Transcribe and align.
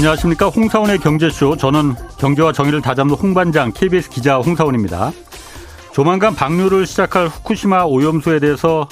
안녕하십니까. 0.00 0.48
홍사원의 0.48 0.96
경제쇼. 1.00 1.58
저는 1.58 1.94
경제와 2.16 2.52
정의를 2.52 2.80
다잡는 2.80 3.14
홍반장 3.16 3.70
KBS 3.74 4.08
기자 4.08 4.38
홍사원입니다. 4.38 5.12
조만간 5.92 6.34
방류를 6.34 6.86
시작할 6.86 7.28
후쿠시마 7.28 7.84
오염수에 7.84 8.38
대해서 8.38 8.88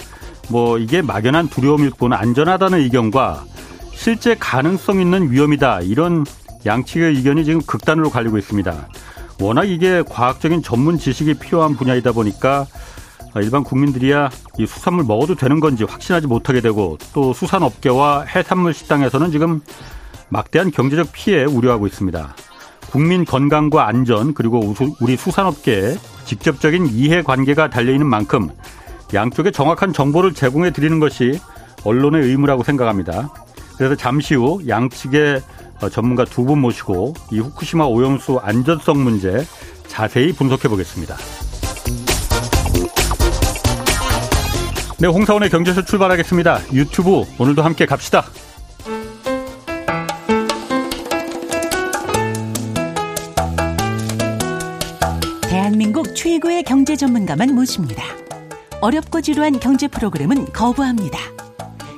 뭐 0.50 0.76
이게 0.76 1.00
막연한 1.00 1.48
두려움일 1.48 1.92
뿐 1.96 2.12
안전하다는 2.12 2.80
의견과 2.80 3.42
실제 3.94 4.34
가능성 4.34 5.00
있는 5.00 5.32
위험이다. 5.32 5.80
이런 5.80 6.26
양측의 6.66 7.14
의견이 7.16 7.46
지금 7.46 7.62
극단으로 7.62 8.10
갈리고 8.10 8.36
있습니다. 8.36 8.88
워낙 9.40 9.64
이게 9.64 10.02
과학적인 10.06 10.62
전문 10.62 10.98
지식이 10.98 11.38
필요한 11.38 11.74
분야이다 11.74 12.12
보니까 12.12 12.66
일반 13.36 13.64
국민들이야 13.64 14.28
이 14.58 14.66
수산물 14.66 15.06
먹어도 15.06 15.36
되는 15.36 15.58
건지 15.58 15.84
확신하지 15.84 16.26
못하게 16.26 16.60
되고 16.60 16.98
또 17.14 17.32
수산업계와 17.32 18.24
해산물 18.24 18.74
식당에서는 18.74 19.30
지금 19.30 19.62
막대한 20.28 20.70
경제적 20.70 21.12
피해 21.12 21.44
우려하고 21.44 21.86
있습니다. 21.86 22.34
국민 22.90 23.24
건강과 23.24 23.86
안전 23.86 24.34
그리고 24.34 24.74
우리 25.00 25.16
수산업계에 25.16 25.96
직접적인 26.24 26.86
이해관계가 26.86 27.70
달려있는 27.70 28.06
만큼 28.06 28.48
양쪽에 29.14 29.50
정확한 29.50 29.92
정보를 29.92 30.34
제공해 30.34 30.70
드리는 30.70 30.98
것이 30.98 31.38
언론의 31.84 32.22
의무라고 32.22 32.62
생각합니다. 32.62 33.30
그래서 33.76 33.94
잠시 33.94 34.34
후 34.34 34.60
양측의 34.66 35.42
전문가 35.92 36.24
두 36.24 36.44
분 36.44 36.60
모시고 36.60 37.14
이 37.30 37.38
후쿠시마 37.38 37.84
오염수 37.84 38.40
안전성 38.42 39.02
문제 39.04 39.46
자세히 39.86 40.32
분석해 40.32 40.68
보겠습니다. 40.68 41.16
네, 44.98 45.06
홍사원의 45.06 45.50
경제쇼 45.50 45.84
출발하겠습니다. 45.84 46.60
유튜브 46.72 47.22
오늘도 47.38 47.62
함께 47.62 47.86
갑시다. 47.86 48.24
대한민국 55.78 56.16
최고의 56.16 56.64
경제 56.64 56.96
전문가만 56.96 57.54
모십니다. 57.54 58.02
어렵고 58.80 59.20
지루한 59.20 59.60
경제 59.60 59.86
프로그램은 59.86 60.46
거부합니다. 60.46 61.16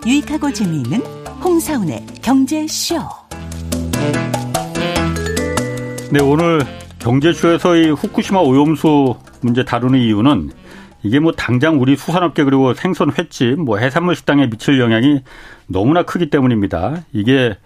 유익하고 0.06 0.52
재미있는 0.52 1.00
홍사운의 1.42 2.04
경제쇼. 2.20 2.96
네, 6.12 6.20
오늘 6.20 6.60
경제쇼에서 6.98 7.76
이 7.76 7.88
후쿠시마 7.88 8.40
오염수 8.40 9.16
문제 9.40 9.64
다루는 9.64 9.98
이유는 9.98 10.50
이게 11.02 11.18
뭐 11.18 11.32
당장 11.32 11.80
우리 11.80 11.96
수산업계 11.96 12.44
그리고 12.44 12.74
생선 12.74 13.10
횟집 13.16 13.58
뭐 13.58 13.78
해산물 13.78 14.14
식당에 14.14 14.50
미칠 14.50 14.78
영향이 14.78 15.22
너무나 15.66 16.02
크기 16.02 16.28
때문입니다. 16.28 17.04
이게 17.14 17.56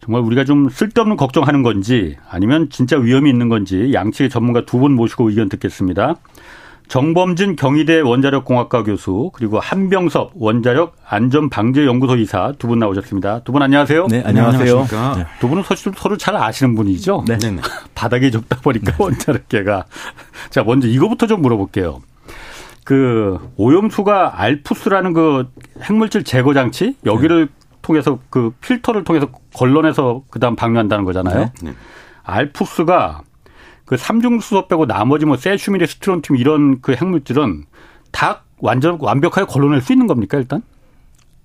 정말 0.00 0.22
우리가 0.22 0.44
좀 0.44 0.68
쓸데없는 0.68 1.16
걱정하는 1.16 1.62
건지 1.62 2.16
아니면 2.30 2.68
진짜 2.70 2.96
위험이 2.96 3.30
있는 3.30 3.48
건지 3.48 3.90
양측의 3.92 4.30
전문가 4.30 4.64
두 4.64 4.78
분 4.78 4.92
모시고 4.92 5.28
의견 5.30 5.48
듣겠습니다. 5.48 6.14
정범진 6.86 7.56
경희대 7.56 8.00
원자력공학과 8.00 8.82
교수 8.84 9.30
그리고 9.34 9.58
한병섭 9.60 10.30
원자력 10.36 10.96
안전방재연구소 11.06 12.16
이사 12.16 12.52
두 12.58 12.68
분 12.68 12.78
나오셨습니다. 12.78 13.40
두 13.40 13.52
분 13.52 13.60
안녕하세요. 13.62 14.06
네, 14.06 14.22
안녕하세요. 14.24 14.86
네. 15.16 15.26
두 15.40 15.48
분은 15.48 15.64
사실 15.64 15.92
서로 15.96 16.16
잘 16.16 16.34
아시는 16.36 16.74
분이죠. 16.76 17.24
네. 17.26 17.36
네. 17.38 17.56
바닥에 17.94 18.30
적다 18.30 18.60
보니까 18.62 18.92
네. 18.92 18.96
원자력계가 18.98 19.84
자 20.50 20.62
먼저 20.62 20.88
이거부터 20.88 21.26
좀 21.26 21.42
물어볼게요. 21.42 22.00
그 22.84 23.38
오염수가 23.56 24.40
알프스라는 24.40 25.12
그 25.12 25.48
핵물질 25.82 26.24
제거 26.24 26.54
장치 26.54 26.96
여기를 27.04 27.46
네. 27.46 27.52
통해서 27.88 28.18
그 28.28 28.52
필터를 28.60 29.02
통해서 29.02 29.28
걸러내서 29.54 30.22
그다음 30.30 30.54
방류한다는 30.54 31.04
거잖아요. 31.04 31.38
네. 31.40 31.52
네. 31.62 31.74
알프스가 32.22 33.22
그 33.86 33.96
삼중 33.96 34.40
수소 34.40 34.68
빼고 34.68 34.86
나머지 34.86 35.24
뭐 35.24 35.38
세슈미리 35.38 35.86
스트론튬 35.86 36.36
이런 36.36 36.82
그 36.82 36.92
핵물질은 36.92 37.64
다 38.12 38.44
완전 38.58 38.98
완벽하게 39.00 39.46
걸러낼 39.50 39.80
수 39.80 39.92
있는 39.94 40.06
겁니까 40.06 40.36
일단? 40.36 40.62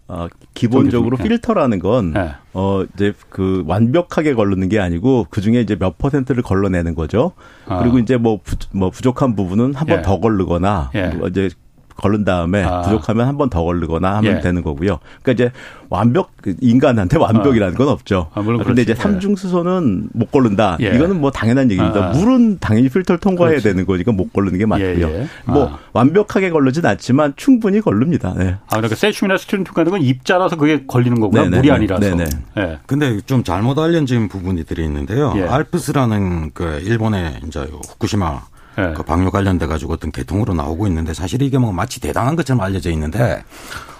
어, 0.09 0.27
기본적으로 0.53 1.15
필터라는 1.15 1.79
건, 1.79 2.11
네. 2.11 2.33
어, 2.53 2.83
이제 2.93 3.13
그 3.29 3.63
완벽하게 3.65 4.33
걸르는 4.33 4.67
게 4.67 4.79
아니고 4.79 5.27
그 5.29 5.39
중에 5.39 5.61
이제 5.61 5.77
몇 5.77 5.97
퍼센트를 5.97 6.43
걸러내는 6.43 6.93
거죠. 6.93 7.31
아. 7.67 7.79
그리고 7.79 7.99
이제 7.99 8.17
뭐, 8.17 8.41
부, 8.43 8.57
뭐 8.73 8.89
부족한 8.89 9.35
부분은 9.35 9.73
한 9.73 9.87
번더 9.87 10.15
예. 10.15 10.19
걸르거나 10.19 10.91
예. 10.93 11.07
뭐 11.07 11.29
이제 11.29 11.49
걸른 11.97 12.23
다음에 12.25 12.63
아. 12.63 12.81
부족하면 12.81 13.27
한 13.27 13.37
번 13.37 13.49
더 13.49 13.63
걸르거나 13.63 14.15
하면 14.17 14.37
예. 14.37 14.39
되는 14.41 14.63
거고요. 14.63 14.99
그러니까 15.21 15.31
이제 15.31 15.51
완벽 15.89 16.31
그 16.41 16.55
인간한테 16.61 17.17
완벽이라는 17.19 17.75
건 17.75 17.87
없죠. 17.89 18.29
아, 18.33 18.41
물론 18.41 18.61
그런데 18.63 18.81
이제 18.81 18.95
삼중 18.95 19.35
수소는 19.35 20.09
못 20.13 20.31
걸른다. 20.31 20.77
예. 20.81 20.95
이거는 20.95 21.19
뭐 21.21 21.29
당연한 21.29 21.69
얘기입니다. 21.69 22.07
아. 22.07 22.09
물은 22.11 22.57
당연히 22.59 22.89
필터를 22.89 23.19
통과해야 23.19 23.59
그렇지. 23.59 23.67
되는 23.69 23.85
거니까 23.85 24.11
못 24.11 24.31
걸르는 24.33 24.57
게 24.57 24.65
맞고요. 24.65 24.87
예, 24.87 25.01
예. 25.21 25.27
뭐 25.45 25.67
아. 25.67 25.79
완벽하게 25.93 26.49
걸르진 26.49 26.85
않지만 26.85 27.33
충분히 27.35 27.79
걸릅니다. 27.81 28.33
네. 28.35 28.55
아 28.67 28.77
그러니까 28.77 28.95
세슘이나 28.95 29.37
스트론튬 29.37 29.73
같은 29.73 29.91
건 29.91 30.01
입자라서 30.01 30.55
그게 30.55 30.85
걸리는 30.87 31.19
거구나. 31.19 31.43
네네. 31.43 31.57
물이 31.57 31.71
아니라서. 31.71 32.01
네네. 32.01 32.25
네. 32.55 32.79
근데 32.87 33.19
좀 33.25 33.43
잘못 33.43 33.77
알려진 33.77 34.27
부분들이 34.29 34.83
있는데요. 34.85 35.33
예. 35.37 35.43
ALPS라는 35.43 36.51
그 36.53 36.79
일본의 36.83 37.41
이제 37.47 37.59
후쿠시마 37.59 38.41
네. 38.77 38.93
그 38.93 39.03
방류 39.03 39.31
관련돼 39.31 39.67
가지고 39.67 39.93
어떤 39.93 40.11
계통으로 40.11 40.53
나오고 40.53 40.87
있는데 40.87 41.13
사실 41.13 41.41
이게 41.41 41.57
뭐 41.57 41.71
마치 41.71 41.99
대단한 41.99 42.35
것처럼 42.35 42.61
알려져 42.61 42.89
있는데 42.91 43.43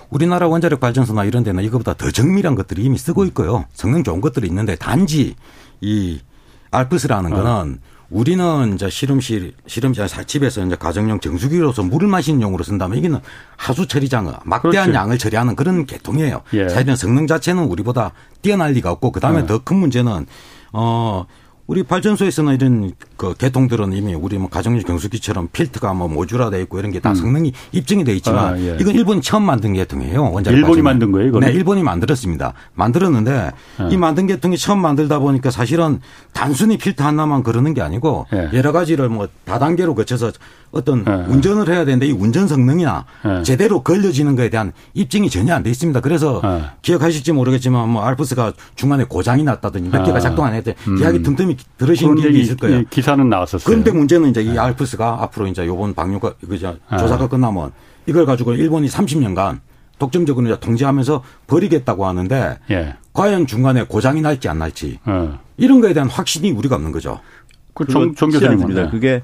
우리나라 0.10 0.48
원자력 0.48 0.80
발전소나 0.80 1.24
이런 1.26 1.44
데는 1.44 1.64
이거보다 1.64 1.94
더 1.94 2.12
정밀한 2.12 2.56
것들이 2.56 2.84
이미 2.84 2.98
쓰고 2.98 3.26
있고요. 3.26 3.66
성능 3.74 4.04
좋은 4.04 4.22
것들이 4.22 4.48
있는데 4.48 4.76
단지 4.76 5.36
이 5.82 6.22
알프스라는 6.72 7.34
어. 7.34 7.36
거는 7.36 7.80
우리는 8.10 8.76
이제 8.76 8.92
실험실, 8.92 9.54
실험실, 9.66 10.06
집에서 10.28 10.64
이제 10.64 10.76
가정용 10.76 11.20
정수기로서 11.20 11.82
물을 11.82 12.08
마시는 12.08 12.44
용으로 12.44 12.64
쓴다면 12.64 13.00
이게는 13.00 13.20
하수 13.58 13.88
처리장어, 13.88 14.34
막대한 14.46 14.86
그렇지. 14.86 14.94
양을 14.94 15.18
처리하는 15.18 15.56
그런 15.56 15.88
계통이에요. 15.88 16.44
예. 16.54 16.70
사실은 16.70 16.96
성능 16.96 17.26
자체는 17.26 17.64
우리보다 17.64 18.12
뛰어날 18.44 18.74
리가 18.74 18.92
없고 18.92 19.12
그 19.12 19.20
다음에 19.20 19.42
예. 19.42 19.46
더큰 19.48 19.78
문제는 19.78 20.28
어, 20.74 21.26
우리 21.66 21.82
발전소에서는 21.84 22.54
이런 22.56 22.92
그 23.16 23.34
개통들은 23.36 23.94
이미 23.94 24.14
우리 24.14 24.38
뭐 24.38 24.50
가정용 24.50 24.82
경수기처럼 24.82 25.48
필터가 25.54 25.94
뭐 25.94 26.10
모듈화돼 26.10 26.62
있고 26.64 26.78
이런 26.78 26.92
게다 26.92 27.12
음. 27.12 27.16
성능이 27.16 27.54
입증이 27.72 28.04
돼 28.04 28.14
있지만 28.16 28.54
아, 28.56 28.60
예. 28.60 28.78
이건 28.82 28.94
일본이 28.94 29.22
처음 29.22 29.44
만든 29.44 29.74
계통이에요. 29.74 30.32
원자력 30.32 30.58
일본이 30.58 30.74
발전. 30.74 30.84
만든 30.84 31.12
거예요, 31.14 31.30
이거는? 31.30 31.48
네, 31.48 31.54
일본이 31.54 31.82
만들었습니다. 31.82 32.54
만들었는데 32.74 33.52
예. 33.80 33.94
이 33.94 33.96
만든 33.98 34.28
계통이 34.28 34.58
처음 34.58 34.80
만들다 34.80 35.20
보니까 35.20 35.52
사실은 35.52 36.02
단순히 36.34 36.78
필터 36.78 37.06
하나만 37.06 37.44
그러는 37.44 37.74
게 37.74 37.82
아니고 37.82 38.26
예. 38.34 38.50
여러 38.54 38.74
가지를 38.74 39.08
뭐 39.08 39.30
다단계로 39.46 39.96
거쳐서 39.96 40.34
어떤 40.74 41.06
예. 41.08 41.12
운전을 41.32 41.70
해야 41.70 41.86
되는데 41.86 42.08
이 42.08 42.12
운전 42.12 42.48
성능이나 42.48 43.06
예. 43.26 43.44
제대로 43.44 43.84
걸려지는 43.84 44.36
것에 44.36 44.50
대한 44.50 44.74
입증이 44.96 45.30
전혀 45.30 45.54
안 45.54 45.64
돼 45.64 45.70
있습니다. 45.70 46.02
그래서 46.02 46.42
예. 46.44 46.64
기억하실지 46.82 47.32
모르겠지만 47.32 47.88
뭐 47.90 48.04
알프스가 48.04 48.54
중간에 48.76 49.06
고장이 49.06 49.44
났다든지 49.44 49.90
몇 49.90 50.04
개가 50.04 50.18
아. 50.18 50.20
작동 50.20 50.44
안 50.46 50.54
했대 50.56 50.76
음. 50.88 50.98
이야기 50.98 51.22
틈틈이 51.22 51.56
들으신 51.78 52.16
기억이 52.16 52.40
있을 52.42 52.58
거예요. 52.58 52.84
기사는 52.90 53.30
나왔었어요. 53.30 53.64
그런데 53.66 53.92
문제는 53.92 54.30
이제 54.32 54.42
이 54.42 54.58
알프스가 54.58 55.20
앞으로 55.22 55.48
이제 55.48 55.66
요번 55.68 55.94
방류가 55.94 56.34
그저 56.50 56.76
조사가 56.90 57.30
끝나면 57.30 57.72
이걸 58.08 58.26
가지고 58.26 58.54
일본이 58.56 58.88
30년간 58.88 59.60
독점적으로 60.00 60.48
이제 60.48 60.60
통제하면서 60.60 61.24
버리겠다고 61.48 62.06
하는데 62.08 62.58
예. 62.72 62.96
과연 63.14 63.46
중간에 63.46 63.84
고장이 63.84 64.22
날지 64.22 64.50
안 64.50 64.58
날지 64.58 65.00
예. 65.08 65.30
이런 65.58 65.82
거에 65.82 65.94
대한 65.94 66.10
확신이 66.10 66.52
우리가 66.52 66.76
없는 66.76 66.92
거죠. 66.92 67.20
그 67.76 67.86
정, 67.88 68.14
정 68.16 68.30
교수님입니다. 68.32 68.90
그게 68.90 69.22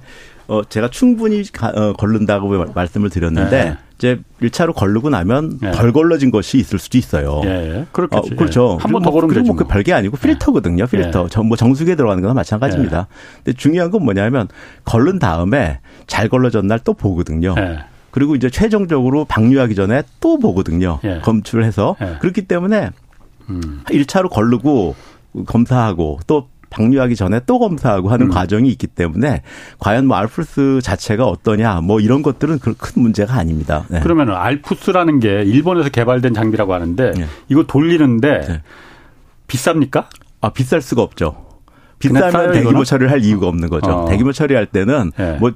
어 0.50 0.64
제가 0.64 0.90
충분히 0.90 1.44
가, 1.52 1.70
어, 1.70 1.94
걸른다고 1.94 2.66
말씀을 2.74 3.10
드렸는데 3.10 3.64
네. 3.64 3.78
이제 3.98 4.20
1차로 4.42 4.74
걸르고 4.74 5.10
나면 5.10 5.60
네. 5.62 5.72
덜 5.72 5.94
걸러진 5.94 6.32
것이 6.32 6.58
있을 6.58 6.80
수도 6.80 6.98
있어요. 6.98 7.42
예, 7.46 7.86
그렇겠지. 7.92 8.34
어, 8.34 8.36
그렇죠. 8.36 8.78
한 8.82 8.92
번더 8.92 9.12
걸으면 9.12 9.30
그리고 9.34 9.48
뭐그 9.54 9.66
별게 9.66 9.94
아니고 9.94 10.18
필터거든요. 10.18 10.88
필터. 10.88 11.28
예. 11.32 11.42
뭐 11.42 11.56
정수기에 11.56 11.96
들어가는 11.96 12.22
거나 12.22 12.34
마찬가지입니다. 12.34 13.08
근데 13.44 13.56
중요한 13.56 13.92
건 13.92 14.04
뭐냐면 14.04 14.48
걸른 14.86 15.20
다음에 15.20 15.80
잘 16.08 16.28
걸러졌 16.30 16.66
날 16.66 16.80
또 16.84 16.94
보거든요. 16.94 17.54
그리고 18.12 18.36
이제 18.36 18.50
최종적으로 18.50 19.26
방류하기 19.26 19.76
전에 19.76 20.02
또 20.20 20.40
보거든요. 20.40 21.00
검출을 21.22 21.64
해서. 21.64 21.96
그렇기 22.22 22.44
때문에 22.44 22.90
음. 23.50 23.82
1차로 23.86 24.30
걸르고 24.32 24.96
검사하고 25.46 26.20
또 26.26 26.48
방류하기 26.70 27.16
전에 27.16 27.42
또 27.46 27.60
검사하고 27.60 28.10
하는 28.10 28.28
음. 28.28 28.32
과정이 28.32 28.70
있기 28.70 28.88
때문에 28.88 29.42
과연 29.80 30.06
뭐 30.06 30.18
알프스 30.18 30.80
자체가 30.84 31.26
어떠냐 31.26 31.82
뭐 31.82 32.00
이런 32.00 32.22
것들은 32.22 32.60
큰 32.60 32.76
문제가 32.96 33.36
아닙니다. 33.36 33.86
네. 33.90 34.00
그러면 34.02 34.32
알프스라는 34.32 35.20
게 35.20 35.44
일본에서 35.44 35.90
개발된 35.90 36.34
장비라고 36.34 36.74
하는데 36.74 37.12
네. 37.12 37.26
이거 37.48 37.64
돌리는데 37.64 38.42
네. 38.48 38.62
비쌉니까? 39.48 40.06
아 40.42 40.50
비쌀 40.50 40.82
수가 40.82 41.02
없죠. 41.02 41.46
비싸면 42.00 42.54
대규모 42.54 42.86
처리를 42.86 43.12
할 43.12 43.22
이유가 43.26 43.48
없는 43.48 43.68
거죠. 43.70 43.92
어. 43.92 44.06
대규모 44.10 44.32
처리할 44.32 44.68
때는 44.68 45.12
예. 45.20 45.38
뭐 45.38 45.52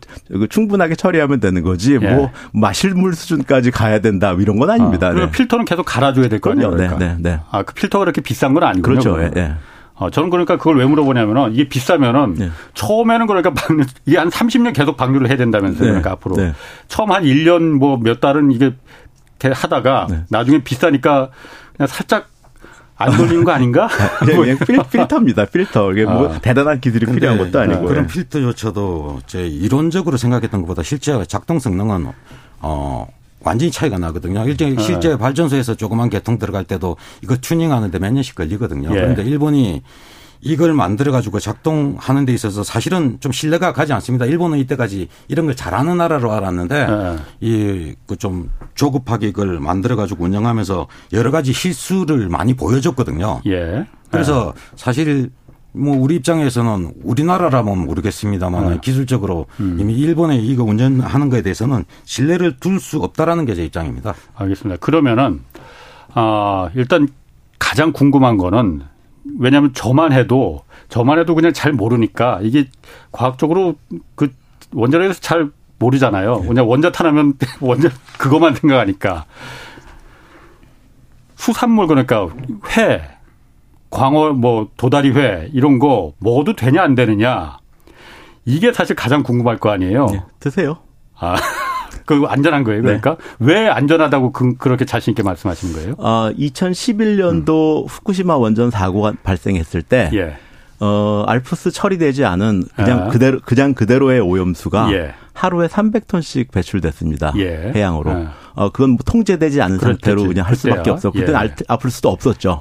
충분하게 0.50 0.96
처리하면 0.96 1.40
되는 1.40 1.64
거지 1.64 1.94
예. 1.94 1.98
뭐 2.00 2.32
마실물 2.54 3.14
수준까지 3.16 3.72
가야 3.72 4.00
된다 4.00 4.36
이런 4.38 4.60
건 4.60 4.70
아닙니다. 4.70 5.08
어. 5.08 5.14
그리고 5.14 5.28
네. 5.28 5.32
필터는 5.32 5.64
계속 5.64 5.84
갈아줘야 5.86 6.28
될 6.28 6.42
거 6.42 6.52
아니에요. 6.52 6.72
그러니까. 6.72 6.98
네, 6.98 7.08
네, 7.08 7.16
네. 7.20 7.40
아그 7.50 7.74
필터가 7.76 8.04
그렇게 8.04 8.20
비싼 8.20 8.54
건 8.54 8.64
아니군요. 8.64 8.82
그렇죠. 9.00 9.22
예, 9.22 9.32
예. 9.38 9.54
어, 9.96 10.10
저는 10.10 10.30
그러니까 10.30 10.58
그걸 10.58 10.78
왜 10.78 10.86
물어보냐면은 10.86 11.54
이게 11.54 11.70
비싸면은 11.70 12.34
네. 12.36 12.50
처음에는 12.74 13.28
그러니까 13.28 13.54
방류, 13.54 13.86
이게 14.06 14.18
한 14.18 14.30
30년 14.30 14.74
계속 14.74 14.98
방류를 14.98 15.28
해야 15.30 15.38
된다면서요. 15.38 15.82
네. 15.82 15.88
그러니까 15.90 16.12
앞으로. 16.12 16.36
네. 16.36 16.54
처음 16.88 17.12
한 17.12 17.24
1년 17.24 17.74
뭐 17.78 17.98
몇 17.98 18.20
달은 18.20 18.52
이게 18.52 18.74
하다가 19.44 20.08
네. 20.10 20.24
나중에 20.30 20.64
비싸니까 20.64 21.30
그냥 21.76 21.88
살짝 21.88 22.30
안 22.96 23.12
돌리는 23.18 23.44
거 23.44 23.52
아닌가? 23.52 23.90
뭐. 24.26 24.38
그냥 24.46 24.58
필, 24.60 24.80
필터입니다. 24.90 25.46
필터. 25.46 25.92
이게 25.92 26.06
뭐 26.06 26.34
아. 26.34 26.40
대단한 26.40 26.80
기술이 26.80 27.06
필요한 27.08 27.38
것도 27.38 27.60
아니고. 27.60 27.86
그런 27.86 28.08
필터조차도 28.08 29.22
제 29.28 29.46
이론적으로 29.48 30.16
생각했던 30.18 30.62
것보다 30.62 30.82
실제 30.84 31.24
작동 31.26 31.60
성능은 31.60 32.08
어 32.62 33.08
완전히 33.44 33.72
차이가 33.72 33.98
나거든요. 33.98 34.46
일제 34.48 34.70
네. 34.70 34.82
실제 34.82 35.18
발전소에서 35.18 35.76
조그만 35.76 36.10
개통 36.10 36.38
들어갈 36.40 36.64
때도 36.64 36.98
이거 37.22 37.38
튜닝하는데 37.38 38.00
몇 38.00 38.12
년씩 38.12 38.36
걸리거든요. 38.36 38.90
예. 38.90 38.94
그런데 38.96 39.24
일본이 39.24 39.84
이걸 40.46 40.74
만들어 40.74 41.12
가지고 41.14 41.40
작동하는 41.40 42.26
데 42.26 42.34
있어서 42.34 42.64
사실은 42.64 43.18
좀 43.22 43.32
신뢰가 43.32 43.72
가지 43.72 43.94
않습니다. 43.94 44.26
일본은 44.26 44.58
이때까지 44.60 45.08
이런 45.30 45.46
걸 45.46 45.56
잘하는 45.56 45.98
나라로 45.98 46.34
알았는데 46.34 46.86
네. 46.86 47.18
이그 47.40 48.18
좀 48.18 48.50
조급하게 48.76 49.30
이걸 49.30 49.60
만들어 49.62 49.96
가지고 49.96 50.26
운영하면서 50.26 50.88
여러 51.14 51.32
가지 51.32 51.54
실수를 51.54 52.28
많이 52.28 52.56
보여줬거든요. 52.56 53.42
예. 53.48 53.86
그래서 54.12 54.54
네. 54.54 54.62
사실 54.76 55.32
뭐 55.76 55.98
우리 55.98 56.16
입장에서는 56.16 56.94
우리나라라면 57.04 57.80
모르겠습니다만 57.86 58.70
네. 58.70 58.80
기술적으로 58.82 59.48
음. 59.60 59.78
이미 59.80 59.96
일본에 59.96 60.38
이거 60.38 60.64
운전하는 60.64 61.30
거에 61.30 61.42
대해서는 61.42 61.86
신뢰를 62.06 62.58
둘 62.60 62.80
수 62.80 63.00
없다라는 63.02 63.46
게 63.46 63.56
제 63.56 63.64
입장입니다. 63.66 64.14
알겠습니다. 64.36 64.80
그러면은 64.80 65.42
아 66.14 66.70
일단 66.76 67.08
가장 67.60 67.92
궁금한 67.92 68.38
거는 68.38 68.82
왜냐하면 69.40 69.74
저만 69.74 70.12
해도 70.12 70.64
저만 70.90 71.18
해도 71.18 71.34
그냥 71.34 71.54
잘 71.54 71.72
모르니까 71.72 72.40
이게 72.44 72.68
과학적으로 73.12 73.76
그 74.16 74.32
원자력에서 74.74 75.20
잘 75.22 75.50
모르잖아요. 75.80 76.40
네. 76.42 76.48
그냥 76.48 76.70
원자 76.70 76.92
탄하면 76.92 77.34
원자 77.62 77.90
그것만 78.20 78.56
생각하니까 78.56 79.26
수산물 81.36 81.88
그러니까 81.88 82.28
회, 82.78 83.02
광어, 83.94 84.34
뭐 84.34 84.70
도다리 84.78 85.12
회 85.12 85.50
이런 85.54 85.80
거 85.80 86.14
먹어도 86.20 86.56
되냐 86.56 86.82
안 86.82 86.96
되느냐 86.96 87.58
이게 88.46 88.74
사실 88.74 88.96
가장 88.96 89.24
궁금할 89.24 89.58
거 89.58 89.70
아니에요. 89.70 90.08
네, 90.08 90.22
드세요. 90.40 90.78
아. 91.18 91.36
그 92.06 92.26
안전한 92.28 92.64
거예요. 92.66 92.82
그러니까 92.82 93.16
네. 93.40 93.54
왜 93.54 93.68
안전하다고 93.70 94.34
그, 94.34 94.68
렇게 94.68 94.84
자신 94.84 95.12
있게 95.12 95.24
말씀하시는 95.24 95.74
거예요? 95.74 95.96
어, 96.00 96.32
2011년도 96.38 97.84
음. 97.84 97.88
후쿠시마 97.88 98.36
원전 98.36 98.72
사고가 98.72 99.14
발생했을 99.24 99.84
때 99.84 100.10
예. 100.14 100.36
어, 100.82 101.24
알프스 101.28 101.72
처리되지 101.72 102.26
않은 102.26 102.66
그냥 102.76 103.04
아. 103.04 103.08
그대로 103.08 103.40
그냥 103.46 103.74
그대로의 103.74 104.20
오염수가 104.20 104.92
예. 104.92 105.14
하루에 105.34 105.68
300톤씩 105.68 106.52
배출됐습니다. 106.52 107.34
예. 107.38 107.72
해양으로. 107.74 108.12
아. 108.12 108.34
어, 108.56 108.70
그건 108.70 108.92
뭐 108.92 109.00
통제되지 109.06 109.62
않은 109.62 109.78
그렇겠지. 109.78 110.02
상태로 110.04 110.28
그냥 110.28 110.46
할 110.46 110.56
수밖에 110.56 110.90
없어. 110.90 111.12
그때는 111.12 111.40
예. 111.46 111.56
아플 111.70 111.90
수도 111.90 112.10
없었죠. 112.10 112.60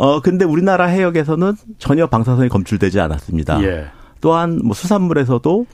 예. 0.00 0.04
어, 0.04 0.20
근데 0.20 0.44
우리나라 0.44 0.86
해역에서는 0.86 1.54
전혀 1.78 2.06
방사선이 2.06 2.48
검출되지 2.48 3.00
않았습니다. 3.00 3.62
예. 3.64 3.86
또한 4.20 4.60
뭐 4.64 4.74
수산물에서도 4.74 5.66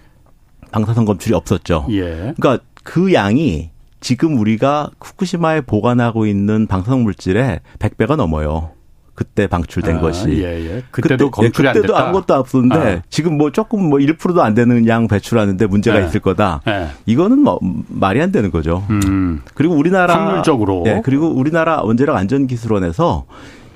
방사선 0.71 1.05
검출이 1.05 1.35
없었죠. 1.35 1.87
예. 1.91 2.35
그러니까 2.37 2.59
그 2.82 3.12
양이 3.15 3.71
지금 4.00 4.38
우리가 4.38 4.91
후쿠시마에 5.00 5.62
보관하고 5.62 6.26
있는 6.26 6.67
방사성 6.67 7.05
물질의 7.05 7.61
100배가 7.79 8.17
넘어요. 8.17 8.73
그때 9.15 9.47
방출된 9.47 9.99
아, 9.99 10.00
것이. 10.00 10.43
예, 10.43 10.61
예. 10.67 10.82
그때도 10.91 11.31
그때, 11.31 11.43
검출이 11.47 11.69
예, 11.69 11.73
그때도 11.73 11.97
아무것도 11.97 12.35
없었는데 12.35 12.97
아. 12.97 13.03
지금 13.09 13.38
뭐 13.38 13.53
조금 13.53 13.88
뭐 13.88 13.99
1%도 14.00 14.43
안 14.43 14.55
되는 14.55 14.87
양 14.88 15.06
배출하는데 15.06 15.67
문제가 15.67 16.03
예. 16.03 16.06
있을 16.06 16.21
거다. 16.21 16.62
예. 16.67 16.88
이거는 17.06 17.38
뭐 17.38 17.61
말이 17.88 18.21
안 18.21 18.32
되는 18.32 18.50
거죠. 18.50 18.85
음. 18.91 19.41
그리고 19.55 19.75
우리나라 19.75 20.15
확률적으로. 20.15 20.82
예, 20.87 21.00
그리고 21.05 21.29
우리나라 21.29 21.81
원자력 21.82 22.17
안전기술원에서 22.17 23.26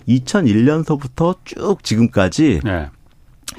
2001년서부터 0.09 1.37
쭉 1.45 1.83
지금까지 1.83 2.61
예. 2.67 2.91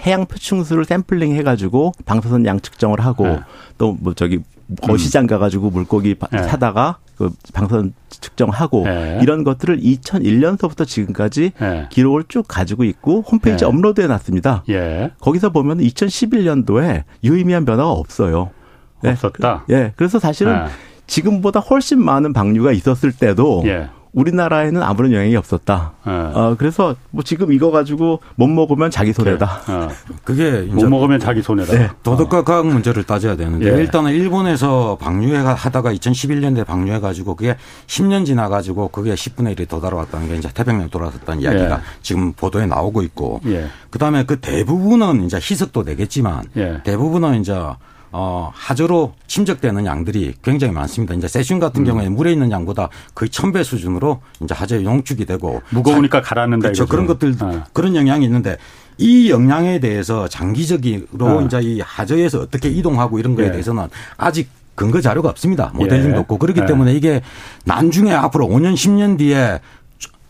해양 0.06 0.26
표층수를 0.26 0.86
샘플링 0.86 1.34
해가지고 1.36 1.94
방사선 2.06 2.46
양 2.46 2.60
측정을 2.60 3.00
하고 3.00 3.28
네. 3.28 3.40
또뭐 3.78 4.14
저기 4.16 4.40
거시장 4.82 5.28
가가지고 5.28 5.72
물고기 5.72 6.16
네. 6.32 6.44
사다가 6.44 7.00
그 7.18 7.32
방사선 7.54 7.94
측정하고 8.10 8.84
네. 8.86 9.20
이런 9.22 9.44
것들을 9.44 9.80
2001년서부터 9.80 10.88
지금까지 10.88 11.52
네. 11.60 11.88
기록을 11.90 12.26
쭉 12.28 12.46
가지고 12.48 12.84
있고 12.84 13.22
홈페이지에 13.22 13.66
네. 13.68 13.76
업로드해 13.76 14.08
놨습니다. 14.08 14.64
예. 14.70 15.12
거기서 15.20 15.50
보면 15.50 15.80
2011년도에 15.80 17.04
유의미한 17.24 17.66
변화가 17.66 17.90
없어요. 17.90 18.52
네. 19.02 19.12
없었다. 19.12 19.66
예. 19.70 19.94
그래서 19.96 20.20
사실은 20.20 20.66
네. 20.66 20.72
지금보다 21.08 21.60
훨씬 21.60 22.04
많은 22.04 22.34
방류가 22.34 22.72
있었을 22.72 23.12
때도 23.12 23.64
예. 23.66 23.90
우리나라에는 24.14 24.82
아무런 24.82 25.14
영향이 25.14 25.36
없었다. 25.36 25.94
네. 26.06 26.12
어, 26.12 26.56
그래서 26.58 26.96
뭐 27.12 27.24
지금 27.24 27.54
이거 27.54 27.72
가지고 27.72 28.22
못 28.36 28.48
먹으면 28.48 28.90
자기 28.90 29.14
손해다. 29.14 29.62
네. 29.68 29.74
어. 29.74 29.90
그게 30.24 30.62
못 30.62 30.88
먹으면 30.88 31.20
자기 31.20 31.42
손해다. 31.42 31.74
네. 31.74 31.90
도덕과 32.04 32.44
과학 32.44 32.68
문제를 32.68 33.04
따져야 33.04 33.36
되는데 33.36 33.72
예. 33.72 33.78
일단은 33.78 34.12
일본에서 34.12 34.98
방류해 35.00 35.38
하다가 35.38 35.94
2011년도에 35.94 36.66
방류해 36.66 37.00
가지고 37.00 37.36
그게 37.36 37.56
10년 37.88 38.26
지나 38.26 38.50
가지고 38.50 38.88
그게 38.88 39.14
10분의 39.14 39.56
1이 39.56 39.68
도달아왔다는 39.68 40.30
게 40.30 40.36
이제 40.38 40.50
태평양 40.54 40.90
돌아섰다는 40.90 41.42
이야기가 41.44 41.76
예. 41.76 41.80
지금 42.02 42.34
보도에 42.34 42.66
나오고 42.66 43.04
있고 43.04 43.42
예. 43.46 43.68
그다음에 43.92 44.26
그 44.26 44.40
대부분은 44.40 45.26
이제 45.26 45.38
희석도 45.38 45.84
되겠지만 45.84 46.46
예. 46.58 46.82
대부분은 46.84 47.42
이제 47.42 47.56
어, 48.12 48.52
하저로 48.54 49.14
침적되는 49.28 49.86
양들이 49.86 50.34
굉장히 50.44 50.74
많습니다. 50.74 51.14
이제 51.14 51.28
세슘 51.28 51.60
같은 51.60 51.82
음. 51.82 51.86
경우에 51.86 52.10
물에 52.10 52.32
있는 52.32 52.50
양보다 52.52 52.90
거의 53.14 53.30
천 53.30 53.50
배 53.52 53.64
수준으로 53.64 54.22
이제 54.44 54.54
하저에 54.54 54.84
용축이 54.84 55.26
되고 55.26 55.62
무거우니까 55.72 56.22
가라앉는다. 56.22 56.68
그렇죠. 56.70 56.86
그런 56.86 57.08
것들 57.08 57.36
어. 57.42 57.64
그런 57.74 57.96
영향이 57.96 58.26
있는데 58.26 58.58
이 58.98 59.30
영향에 59.30 59.80
대해서 59.80 60.28
장기적으로 60.28 61.40
어. 61.40 61.42
이제 61.42 61.60
이 61.62 61.80
하저에서 61.82 62.42
어떻게 62.42 62.70
이동하고 62.70 63.18
이런 63.20 63.36
거에 63.36 63.48
예. 63.48 63.52
대해서는 63.52 63.88
아직 64.18 64.50
근거 64.76 65.02
자료가 65.02 65.30
없습니다. 65.30 65.72
모델링도 65.74 66.16
예. 66.16 66.20
없고 66.20 66.38
그렇기 66.38 66.62
예. 66.62 66.66
때문에 66.66 66.94
이게 66.94 67.22
나중에 67.66 68.14
앞으로 68.14 68.48
5년 68.48 68.74
10년 68.76 69.18
뒤에 69.18 69.60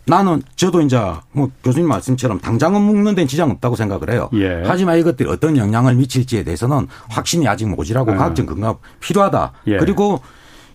나는 0.09 0.41
저도 0.55 0.81
이제 0.81 0.99
뭐 1.31 1.49
교수님 1.63 1.87
말씀처럼 1.87 2.39
당장은 2.39 2.81
묶는 2.81 3.15
데는 3.15 3.27
지장 3.27 3.51
없다고 3.51 3.75
생각을 3.75 4.11
해요. 4.11 4.29
예. 4.33 4.63
하지만 4.65 4.97
이것들이 4.97 5.29
어떤 5.29 5.55
영향을 5.55 5.95
미칠지에 5.95 6.43
대해서는 6.43 6.87
확신이 7.09 7.47
아직 7.47 7.67
모자라고 7.67 8.11
아. 8.11 8.15
과학적 8.15 8.47
근거가 8.47 8.79
필요하다. 8.99 9.53
예. 9.67 9.77
그리고 9.77 10.19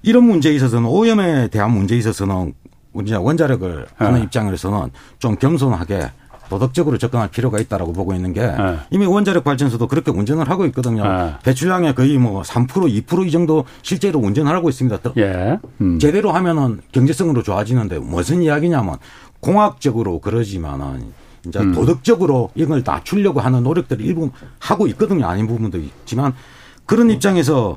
이런 0.03 0.25
문제에 0.25 0.55
있어서는 0.55 0.88
오염에 0.88 1.49
대한 1.49 1.73
문제에 1.73 1.99
있어서는 1.99 2.55
이제 3.03 3.17
원자력을 3.17 3.87
하는 3.97 4.21
아. 4.21 4.23
입장에서는 4.23 4.91
좀 5.19 5.37
겸손하게 5.37 6.11
도덕적으로 6.49 6.99
접근할 6.99 7.29
필요가 7.29 7.59
있다라고 7.59 7.93
보고 7.93 8.14
있는 8.14 8.33
게 8.33 8.43
네. 8.43 8.79
이미 8.91 9.07
원자력 9.07 9.45
발전소도 9.45 9.88
그렇게 9.88 10.11
운전을 10.11 10.49
하고 10.49 10.67
있거든요. 10.67 11.03
네. 11.03 11.33
배출량의 11.43 11.95
거의 11.95 12.19
뭐 12.19 12.43
3% 12.43 12.69
2%이 13.07 13.31
정도 13.31 13.64
실제로 13.83 14.21
운전을 14.21 14.55
하고 14.55 14.69
있습니다. 14.69 15.12
예. 15.17 15.59
음. 15.81 15.99
제대로 15.99 16.33
하면은 16.33 16.81
경제성으로 16.93 17.43
좋아지는데 17.43 17.99
무슨 17.99 18.43
이야기냐면 18.43 18.99
공학적으로 19.45 20.21
그러지만은 20.21 21.13
이제 21.47 21.59
음. 21.59 21.73
도덕적으로 21.73 22.51
이걸 22.55 22.83
낮추려고 22.83 23.41
하는 23.41 23.63
노력들을 23.63 24.03
일부 24.03 24.31
하고 24.59 24.87
있거든요. 24.89 25.27
아닌 25.27 25.47
부분도 25.47 25.77
있지만 25.79 26.33
그런 26.87 27.11
입장에서 27.11 27.77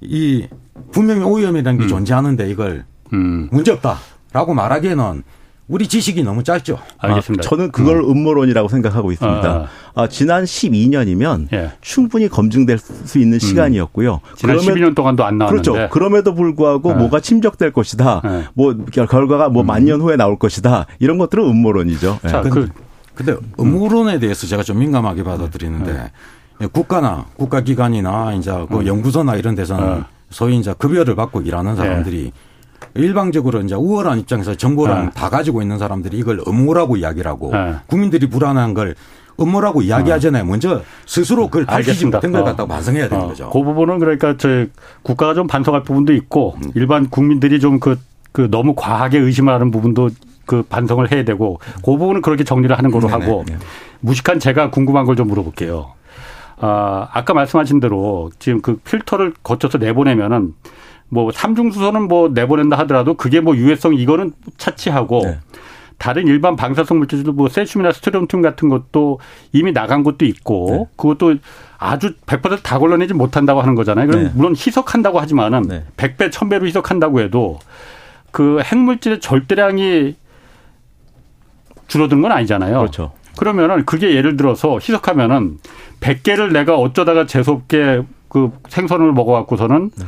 이 0.00 0.46
분명히 0.92 1.24
오염이라는 1.24 1.80
게 1.80 1.86
음. 1.86 1.88
존재하는데 1.88 2.48
이걸 2.48 2.84
음. 3.12 3.48
문제 3.50 3.72
없다라고 3.72 4.54
말하기에는 4.54 5.24
우리 5.68 5.86
지식이 5.86 6.22
너무 6.22 6.42
짧죠. 6.42 6.78
알겠습니다. 6.96 7.46
아, 7.46 7.48
저는 7.48 7.70
그걸 7.70 7.98
음. 7.98 8.10
음모론이라고 8.10 8.68
생각하고 8.68 9.12
있습니다. 9.12 9.48
아, 9.48 9.66
아, 9.94 10.08
지난 10.08 10.44
12년이면 10.44 11.52
예. 11.52 11.72
충분히 11.82 12.28
검증될 12.28 12.78
수 12.78 13.18
있는 13.18 13.36
음. 13.36 13.38
시간이었고요. 13.38 14.20
지난 14.34 14.56
그럼에, 14.56 14.80
12년 14.80 14.94
동안도 14.94 15.24
안 15.24 15.36
나왔는데. 15.36 15.70
그렇죠. 15.70 15.92
그럼에도 15.92 16.34
불구하고 16.34 16.90
예. 16.90 16.94
뭐가 16.94 17.20
침적될 17.20 17.72
것이다. 17.72 18.22
예. 18.24 18.44
뭐 18.54 18.74
결과가 18.90 19.50
뭐 19.50 19.62
음. 19.62 19.66
만년 19.66 20.00
후에 20.00 20.16
나올 20.16 20.38
것이다. 20.38 20.86
이런 21.00 21.18
것들은 21.18 21.44
음모론이죠. 21.44 22.20
자, 22.26 22.42
예. 22.46 22.48
그, 22.48 22.68
근데 23.14 23.36
음모론에 23.60 24.20
대해서 24.20 24.46
제가 24.46 24.62
좀 24.62 24.78
민감하게 24.78 25.22
받아들이는데 25.22 26.10
예. 26.62 26.66
국가나 26.66 27.26
국가기관이나 27.36 28.32
이제 28.34 28.50
그 28.70 28.78
음. 28.78 28.86
연구소나 28.86 29.36
이런 29.36 29.54
데서는 29.54 29.84
어. 29.84 30.04
소위 30.30 30.56
이제 30.56 30.74
급여를 30.76 31.14
받고 31.14 31.42
일하는 31.42 31.76
사람들이 31.76 32.32
일방적으로 32.94 33.60
이제 33.60 33.74
우월한 33.74 34.18
입장에서 34.20 34.54
정보를 34.54 34.94
네. 35.06 35.10
다 35.14 35.28
가지고 35.28 35.62
있는 35.62 35.78
사람들이 35.78 36.16
이걸 36.18 36.40
음모라고 36.46 36.96
이야기를 36.96 37.30
하고 37.30 37.50
네. 37.52 37.74
국민들이 37.86 38.28
불안한 38.28 38.74
걸 38.74 38.94
음모라고 39.40 39.82
이야기하잖아요. 39.82 40.44
먼저 40.44 40.82
스스로 41.06 41.46
그걸 41.46 41.64
밝히지 41.64 42.06
못한 42.06 42.32
걸 42.32 42.42
갖다가 42.44 42.66
반성해야 42.66 43.08
되는 43.08 43.24
어. 43.24 43.28
거죠. 43.28 43.50
그 43.50 43.62
부분은 43.62 43.98
그러니까 44.00 44.36
저 44.36 44.66
국가가 45.02 45.34
좀 45.34 45.46
반성할 45.46 45.82
부분도 45.84 46.12
있고 46.14 46.56
음. 46.64 46.72
일반 46.74 47.08
국민들이 47.08 47.60
좀그 47.60 47.98
그 48.32 48.48
너무 48.50 48.74
과하게 48.74 49.18
의심하는 49.18 49.70
부분도 49.70 50.10
그 50.44 50.62
반성을 50.62 51.10
해야 51.12 51.24
되고 51.24 51.60
그 51.76 51.92
부분은 51.92 52.22
그렇게 52.22 52.42
정리를 52.42 52.76
하는 52.76 52.90
걸로 52.90 53.06
하고 53.08 53.44
무식한 54.00 54.40
제가 54.40 54.70
궁금한 54.70 55.04
걸 55.04 55.14
좀 55.14 55.28
물어볼게요. 55.28 55.92
아, 56.60 57.08
아까 57.12 57.34
말씀하신 57.34 57.78
대로 57.80 58.30
지금 58.38 58.60
그 58.60 58.76
필터를 58.78 59.34
거쳐서 59.44 59.78
내보내면은 59.78 60.54
뭐 61.08 61.32
삼중수소는 61.32 62.08
뭐 62.08 62.28
내보낸다 62.28 62.78
하더라도 62.80 63.14
그게 63.14 63.40
뭐 63.40 63.56
유해성 63.56 63.94
이거는 63.94 64.32
차치하고 64.56 65.20
네. 65.24 65.38
다른 65.96 66.28
일반 66.28 66.54
방사성 66.54 66.98
물질도 66.98 67.32
뭐 67.32 67.48
세슘이나 67.48 67.92
스테론튬 67.92 68.40
같은 68.40 68.68
것도 68.68 69.18
이미 69.52 69.72
나간 69.72 70.04
것도 70.04 70.24
있고 70.24 70.66
네. 70.70 70.86
그것도 70.96 71.36
아주 71.76 72.14
100%다 72.26 72.78
걸러내지 72.78 73.14
못한다고 73.14 73.60
하는 73.60 73.74
거잖아요. 73.74 74.06
그럼 74.06 74.24
네. 74.24 74.30
물론 74.34 74.52
희석한다고 74.52 75.18
하지만은 75.18 75.62
네. 75.62 75.84
100배, 75.96 76.30
1000배로 76.30 76.66
희석한다고 76.66 77.20
해도 77.20 77.58
그 78.30 78.60
핵물질의 78.60 79.20
절대량이 79.20 80.14
줄어든 81.88 82.22
건 82.22 82.32
아니잖아요. 82.32 82.78
그렇죠. 82.78 83.12
그러면은 83.38 83.84
그게 83.84 84.14
예를 84.14 84.36
들어서 84.36 84.74
희석하면은 84.76 85.58
100개를 86.00 86.52
내가 86.52 86.76
어쩌다가 86.76 87.26
재수없게 87.26 88.02
그 88.28 88.52
생선을 88.68 89.12
먹어 89.12 89.32
갖고서는 89.32 89.90
네. 89.96 90.04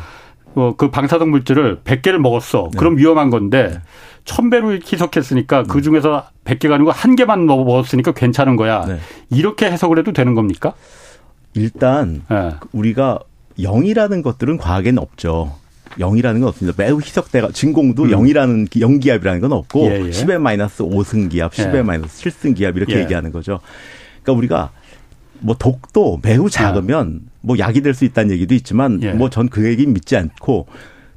어, 0.55 0.75
그 0.77 0.91
방사성 0.91 1.31
물질을 1.31 1.81
100개를 1.85 2.19
먹었어. 2.19 2.71
네. 2.73 2.79
그럼 2.79 2.97
위험한 2.97 3.31
건데 3.31 3.81
1000배로 4.25 4.81
희석했으니까 4.81 5.65
그 5.65 5.83
중에서 5.83 6.25
100개가 6.45 6.73
아니고 6.73 6.91
한 6.91 7.17
개만 7.17 7.47
먹었으니까 7.47 8.13
괜찮은 8.13 8.57
거야. 8.57 8.85
네. 8.87 8.99
이렇게 9.31 9.71
해석을 9.71 9.99
해도 9.99 10.13
되는 10.13 10.35
겁니까? 10.35 10.75
일단 11.55 12.23
네. 12.29 12.55
우리가 12.73 13.21
0이라는 13.59 14.23
것들은 14.23 14.57
과학에는 14.59 14.99
없죠. 14.99 15.55
0이라는 15.99 16.41
건 16.41 16.45
없습니다. 16.45 16.81
매우 16.83 17.01
희석대가 17.01 17.51
진공도 17.53 18.05
음. 18.05 18.11
0이라는 18.11 18.81
영기압이라는 18.81 19.41
건 19.41 19.53
없고 19.53 19.87
예, 19.87 20.07
예. 20.07 20.11
10의 20.11 20.39
마이너스 20.39 20.85
5승 20.85 21.31
기압, 21.31 21.53
10의 21.53 21.77
예. 21.77 21.83
마이너스 21.83 22.31
7승 22.31 22.55
기압 22.57 22.77
이렇게 22.77 22.95
예. 22.95 23.01
얘기하는 23.01 23.33
거죠. 23.33 23.61
그러니까 24.23 24.39
우리가 24.39 24.71
뭐 25.41 25.55
독도 25.59 26.21
매우 26.23 26.49
작으면 26.51 27.21
뭐 27.41 27.59
약이 27.59 27.81
될 27.83 27.95
수 27.95 28.05
있다는 28.05 28.31
얘기도 28.33 28.55
있지만 28.55 29.01
예. 29.03 29.13
뭐전 29.13 29.49
그 29.49 29.67
얘기 29.67 29.87
믿지 29.87 30.17
않고 30.17 30.67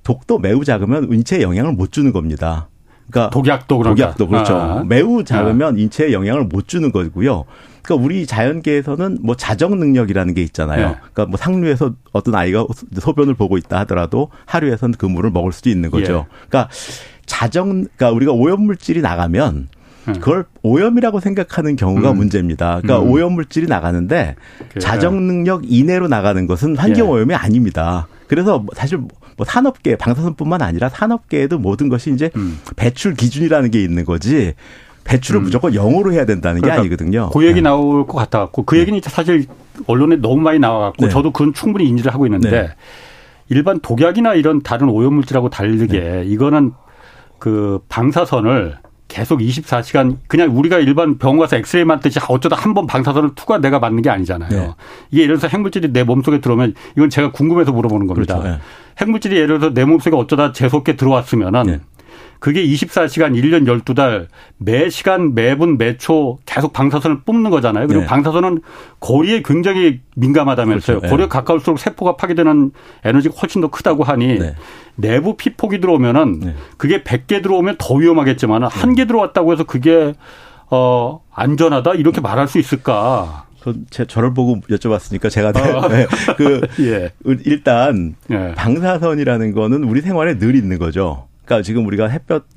독도 0.04 0.40
매우 0.40 0.64
작으면 0.64 1.12
인체에 1.12 1.42
영향을 1.42 1.74
못 1.74 1.92
주는 1.92 2.12
겁니다. 2.12 2.68
그러니까 3.10 3.30
독약도 3.32 3.78
그러니까. 3.78 4.04
독약도 4.14 4.28
그렇죠. 4.28 4.56
아. 4.56 4.84
매우 4.84 5.24
작으면 5.24 5.76
아. 5.76 5.80
인체에 5.80 6.14
영향을 6.14 6.46
못 6.46 6.68
주는 6.68 6.92
거고요. 6.92 7.46
그러니까 7.82 8.06
우리 8.06 8.26
자연계에서는 8.26 9.20
뭐 9.22 9.36
자정 9.36 9.78
능력이라는 9.78 10.34
게 10.34 10.42
있잖아요. 10.44 10.88
네. 10.90 10.96
그러니까 10.96 11.26
뭐 11.26 11.38
상류에서 11.38 11.94
어떤 12.14 12.36
아이가 12.36 12.66
소변을 12.98 13.34
보고 13.34 13.58
있다 13.58 13.80
하더라도 13.80 14.30
하루에선 14.46 14.94
그 14.94 15.06
물을 15.06 15.30
먹을 15.32 15.52
수도 15.52 15.70
있는 15.70 15.92
거죠. 15.92 16.26
예. 16.30 16.36
그러니까 16.48 16.70
자정 17.26 17.70
그러니까 17.84 18.12
우리가 18.12 18.32
오염 18.32 18.62
물질이 18.62 19.02
나가면 19.02 19.56
음. 19.56 19.68
그걸 20.06 20.46
오염이라고 20.64 21.20
생각하는 21.20 21.76
경우가 21.76 22.12
음. 22.12 22.18
문제입니다. 22.18 22.82
그러니까 22.82 23.00
음. 23.00 23.12
오염 23.12 23.34
물질이 23.34 23.68
나가는데 23.68 24.36
그 24.70 24.80
자정 24.80 25.28
능력 25.28 25.62
이내로 25.64 26.08
나가는 26.08 26.46
것은 26.46 26.78
환경 26.78 27.08
예. 27.08 27.12
오염이 27.12 27.34
아닙니다. 27.34 28.08
그래서 28.28 28.66
사실 28.74 28.98
뭐 28.98 29.46
산업계 29.46 29.96
방사선뿐만 29.96 30.62
아니라 30.62 30.90
산업계에도 30.90 31.58
모든 31.58 31.90
것이 31.90 32.12
이제 32.12 32.30
음. 32.36 32.60
배출 32.76 33.14
기준이라는 33.14 33.72
게 33.72 33.82
있는 33.82 34.06
거지 34.06 34.54
배출을 35.04 35.42
음. 35.42 35.44
무조건 35.44 35.74
영어로 35.74 36.14
해야 36.14 36.26
된다는 36.26 36.62
그러니까 36.62 36.82
게 36.82 36.88
아니거든요. 36.88 37.30
그 37.30 37.46
얘기 37.46 37.56
네. 37.56 37.62
나올 37.62 38.06
것 38.08 38.18
같아 38.18 38.40
갖고 38.40 38.64
그 38.64 38.76
네. 38.76 38.82
얘기는 38.82 39.00
사실 39.04 39.46
언론에 39.88 40.18
너무 40.18 40.42
많이 40.42 40.60
나와 40.60 40.88
갖고 40.88 41.06
네. 41.06 41.12
저도 41.12 41.32
그건 41.32 41.54
충분히 41.54 41.88
인지를 41.88 42.14
하고 42.14 42.26
있는데 42.26 42.50
네. 42.50 42.70
일반 43.50 43.80
독약이나 43.80 44.36
이런 44.36 44.62
다른 44.62 44.90
오염물질하고 44.90 45.50
다르게 45.50 46.00
네. 46.00 46.24
이거는 46.26 46.72
그 47.40 47.80
방사선을 47.90 48.78
계속 49.14 49.42
24시간 49.42 50.18
그냥 50.28 50.58
우리가 50.58 50.80
일반 50.80 51.20
병원 51.20 51.38
가서 51.40 51.56
엑스레이만 51.58 52.00
뜨지 52.00 52.20
어쩌다 52.28 52.56
한 52.56 52.74
번 52.74 52.88
방사선을 52.88 53.36
투가 53.36 53.60
내가 53.60 53.78
맞는 53.78 54.02
게 54.02 54.10
아니잖아요. 54.10 54.50
네. 54.50 54.74
이게 55.12 55.22
예를 55.24 55.38
들어서 55.38 55.48
핵물질이 55.48 55.94
내 55.94 56.04
몸속에 56.04 56.42
들어오면 56.42 56.74
이건 56.98 57.12
제가 57.12 57.32
궁금해서 57.32 57.72
물어보는 57.72 58.08
겁니다. 58.08 58.40
그렇죠. 58.40 58.50
네. 58.56 58.60
핵물질이 59.00 59.36
예를 59.36 59.60
들어서 59.60 59.72
내 59.76 59.86
몸속에 59.86 60.16
어쩌다 60.16 60.52
재수없게 60.52 60.96
들어왔으면은 60.96 61.64
네. 61.64 61.80
그게 62.44 62.62
24시간 62.66 63.42
1년 63.42 63.66
12달 63.66 64.28
매 64.58 64.90
시간 64.90 65.34
매분 65.34 65.78
매초 65.78 66.40
계속 66.46 66.74
방사선을 66.74 67.22
뿜는 67.22 67.50
거잖아요. 67.50 67.88
그리고 67.88 68.02
네. 68.02 68.06
방사선은 68.06 68.60
거리에 69.00 69.44
굉장히 69.44 70.02
민감하다면서요. 70.18 70.98
그렇죠. 71.00 71.10
거리에 71.10 71.28
네. 71.28 71.30
가까울수록 71.30 71.80
세포가 71.80 72.18
파괴되는 72.18 72.72
에너지가 73.06 73.36
훨씬 73.42 73.62
더 73.62 73.70
크다고 73.70 74.04
하니 74.04 74.40
네. 74.40 74.56
내부 74.96 75.38
피폭이 75.38 75.80
들어오면은 75.80 76.40
네. 76.42 76.56
그게 76.76 77.02
100개 77.02 77.42
들어오면 77.42 77.78
더 77.80 77.94
위험하겠지만 77.94 78.64
한개 78.64 79.04
네. 79.04 79.08
들어왔다고 79.08 79.54
해서 79.54 79.64
그게 79.64 80.14
어 80.70 81.22
안전하다 81.32 81.94
이렇게 81.94 82.20
말할 82.20 82.50
수 82.50 82.60
있을까? 82.60 83.46
제 83.90 84.04
저를 84.06 84.34
보고 84.34 84.60
여쭤봤으니까 84.70 85.30
제가 85.30 85.54
어. 85.56 85.88
네, 85.88 86.08
그 86.36 86.60
예. 86.84 87.14
일단 87.46 88.16
예. 88.32 88.52
방사선이라는 88.58 89.54
거는 89.54 89.86
우리 89.86 90.02
생활에 90.02 90.38
늘 90.38 90.58
있는 90.58 90.78
거죠. 90.78 91.30
그러니까 91.46 91.64
지금 91.64 91.86
우리가 91.86 92.08
햇볕 92.08 92.48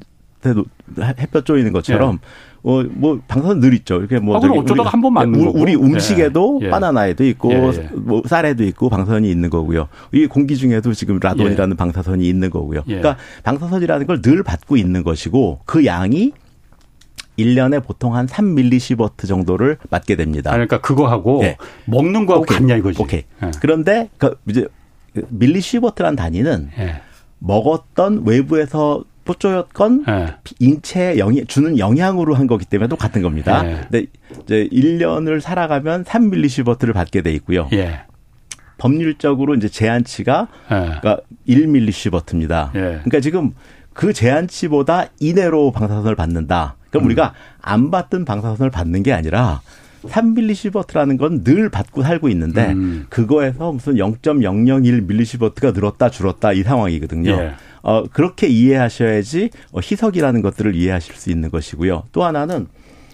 햇볕 1.19 1.45
쪼이는 1.45 1.73
것처럼 1.73 2.19
예. 2.23 2.47
어, 2.71 2.83
뭐 2.91 3.21
방사선 3.27 3.61
늘 3.61 3.75
있죠. 3.75 3.99
이렇게 3.99 4.19
뭐 4.19 4.37
아, 4.37 4.41
저기 4.41 4.59
어쩌다가 4.59 4.91
한번 4.91 5.13
맞는 5.15 5.45
거고. 5.45 5.61
우리 5.61 5.75
음식에도 5.77 6.59
예. 6.63 6.67
예. 6.67 6.71
바나나에도 6.71 7.25
있고 7.25 7.53
예, 7.53 7.57
예. 7.57 7.89
뭐 7.95 8.23
쌀에도 8.27 8.65
있고 8.65 8.89
방사선이 8.89 9.29
있는 9.31 9.51
거고요. 9.51 9.89
이 10.13 10.27
공기 10.27 10.57
중에도 10.57 10.93
지금 10.93 11.19
라돈이라는 11.21 11.75
예. 11.75 11.77
방사선이 11.77 12.29
있는 12.29 12.51
거고요. 12.51 12.83
그러니까 12.85 13.17
방사선이라는 13.45 14.07
걸 14.07 14.21
늘 14.23 14.43
받고 14.43 14.77
있는 14.77 15.03
것이고 15.05 15.61
그 15.65 15.85
양이 15.85 16.33
1년에 17.39 17.85
보통 17.85 18.15
한 18.17 18.27
3밀리시버트 18.27 19.27
정도를 19.29 19.77
맞게 19.91 20.17
됩니다. 20.17 20.51
아, 20.51 20.55
그러니까 20.55 20.81
그거하고 20.81 21.41
네. 21.43 21.57
먹는 21.85 22.25
거하고 22.27 22.43
오케이. 22.45 22.59
같냐 22.59 22.77
이거지. 22.77 23.03
오케이. 23.03 23.23
네. 23.43 23.51
그런데 23.61 24.09
그 24.17 24.37
이제 24.49 24.67
밀리시버트란 25.29 26.17
단위는 26.17 26.71
네. 26.77 27.01
먹었던 27.39 28.23
외부에서 28.27 29.05
포조였건 29.25 30.05
네. 30.07 30.35
인체에 30.61 31.19
영향 31.19 31.45
주는 31.47 31.79
영향으로 31.79 32.35
한 32.35 32.47
거기 32.47 32.65
때문에 32.65 32.89
똑같은 32.89 33.23
겁니다. 33.23 33.63
네. 33.63 33.81
근데 33.83 34.07
이제 34.45 34.69
1년을 34.73 35.41
살아가면 35.41 36.05
3밀리시버트를 36.05 36.95
받게 36.95 37.23
돼 37.23 37.33
있고요. 37.35 37.69
예. 37.73 38.03
법률적으로 38.79 39.55
이제 39.55 39.69
제한치가 39.69 40.49
예. 40.71 40.75
그러니까 40.75 41.19
1밀리시버트입니다. 41.49 42.75
예. 42.77 42.81
그러니까 42.81 43.21
지금 43.21 43.53
그 43.93 44.13
제한치보다 44.13 45.07
이내로 45.21 45.73
방사선을 45.73 46.15
받는다. 46.15 46.77
그럼 46.91 47.05
음. 47.05 47.07
우리가 47.07 47.35
안 47.61 47.91
받던 47.91 48.25
방사선을 48.25 48.71
받는 48.71 49.03
게 49.03 49.13
아니라 49.13 49.61
3밀리시버트라는 50.07 51.19
건 51.19 51.43
늘 51.45 51.69
받고 51.69 52.03
살고 52.03 52.29
있는데 52.31 52.73
음. 52.73 53.07
그거에서 53.09 53.73
무슨 53.73 53.95
0.001 53.95 55.07
밀리시버트가 55.07 55.73
늘었다 55.73 56.11
줄었다 56.11 56.53
이 56.53 56.63
상황이거든요. 56.63 57.31
예. 57.31 57.53
어, 57.83 58.05
그렇게 58.13 58.49
이해하셔야지 58.49 59.51
어, 59.73 59.81
희석이라는 59.81 60.43
것들을 60.43 60.75
이해하실 60.75 61.15
수 61.15 61.31
있는 61.31 61.51
것이고요. 61.51 62.05
또 62.13 62.25
하나는 62.25 62.67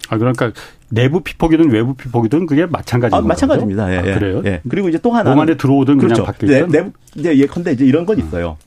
아 0.09 0.17
그러니까 0.17 0.51
내부 0.89 1.21
피폭이든 1.21 1.69
외부 1.71 1.93
피폭이든 1.95 2.45
그게 2.45 2.65
마찬가지인 2.65 3.17
아, 3.17 3.21
마찬가지입니다. 3.25 3.93
예, 3.93 3.97
아, 3.99 4.07
예, 4.07 4.13
그래요? 4.13 4.41
예. 4.45 4.61
그리고 4.69 4.89
이제 4.89 4.97
또 4.99 5.11
하나 5.11 5.29
몸 5.31 5.39
안에 5.39 5.57
들어오든 5.57 5.97
그렇죠. 5.97 6.23
그냥 6.23 6.25
바뀌든 6.25 6.67
네, 6.69 6.77
내부 6.79 6.91
이제 7.15 7.37
예컨대 7.37 7.71
이제 7.73 7.85
이런 7.85 8.05
건 8.05 8.19
있어요. 8.19 8.57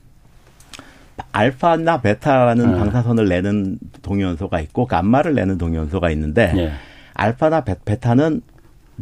알파나 1.31 2.01
베타라는 2.01 2.71
네. 2.71 2.77
방사선을 2.77 3.27
내는 3.27 3.77
동위원소가 4.01 4.59
있고 4.61 4.85
감마를 4.85 5.33
내는 5.33 5.57
동위원소가 5.57 6.09
있는데 6.11 6.53
네. 6.53 6.71
알파나 7.17 7.61
베, 7.61 7.75
타는 7.99 8.41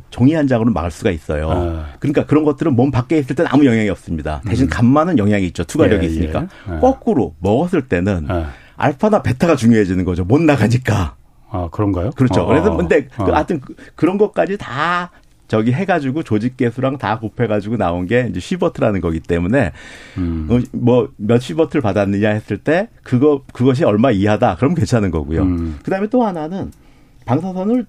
종이 0.10 0.34
한 0.34 0.48
장으로 0.48 0.72
막을 0.72 0.90
수가 0.90 1.12
있어요. 1.12 1.50
아. 1.52 1.86
그러니까 2.00 2.26
그런 2.26 2.44
것들은 2.44 2.76
몸 2.76 2.92
밖에 2.92 3.18
있을 3.18 3.36
때는 3.36 3.52
아무 3.52 3.66
영향이 3.66 3.90
없습니다. 3.90 4.42
대신 4.48 4.66
음. 4.66 4.70
감마는 4.70 5.18
영향이 5.18 5.46
있죠. 5.48 5.64
투과력이 5.64 6.06
예, 6.06 6.10
있으니까. 6.10 6.48
예. 6.74 6.80
거꾸로 6.80 7.36
먹었을 7.40 7.88
때는 7.88 8.26
아. 8.30 8.50
알파나 8.78 9.22
베타가 9.22 9.56
중요해지는 9.56 10.04
거죠. 10.06 10.24
못 10.26 10.42
나가니까. 10.42 11.16
아, 11.50 11.70
그런가요? 11.72 12.12
그렇죠. 12.12 12.42
어, 12.42 12.46
그래서 12.48 12.76
근데 12.76 13.08
어. 13.18 13.26
그 13.26 13.32
하여튼 13.32 13.62
그런 13.96 14.18
것까지 14.18 14.58
다 14.58 15.12
저기 15.48 15.72
해가지고 15.72 16.24
조직 16.24 16.58
개수랑 16.58 16.98
다 16.98 17.20
곱해가지고 17.20 17.78
나온 17.78 18.08
게 18.08 18.28
이제 18.30 18.40
시버트라는 18.40 19.00
거기 19.00 19.20
때문에 19.20 19.72
음. 20.18 20.48
어, 20.50 20.60
뭐몇 20.72 21.42
시버트를 21.42 21.82
받았느냐 21.82 22.30
했을 22.30 22.58
때 22.58 22.90
그거 23.04 23.44
그것이 23.54 23.86
얼마 23.86 24.12
이하다 24.12 24.56
그럼 24.56 24.74
괜찮은 24.74 25.12
거고요. 25.12 25.44
음. 25.44 25.80
그다음에 25.84 26.08
또 26.08 26.26
하나는 26.26 26.72
방사선을 27.26 27.86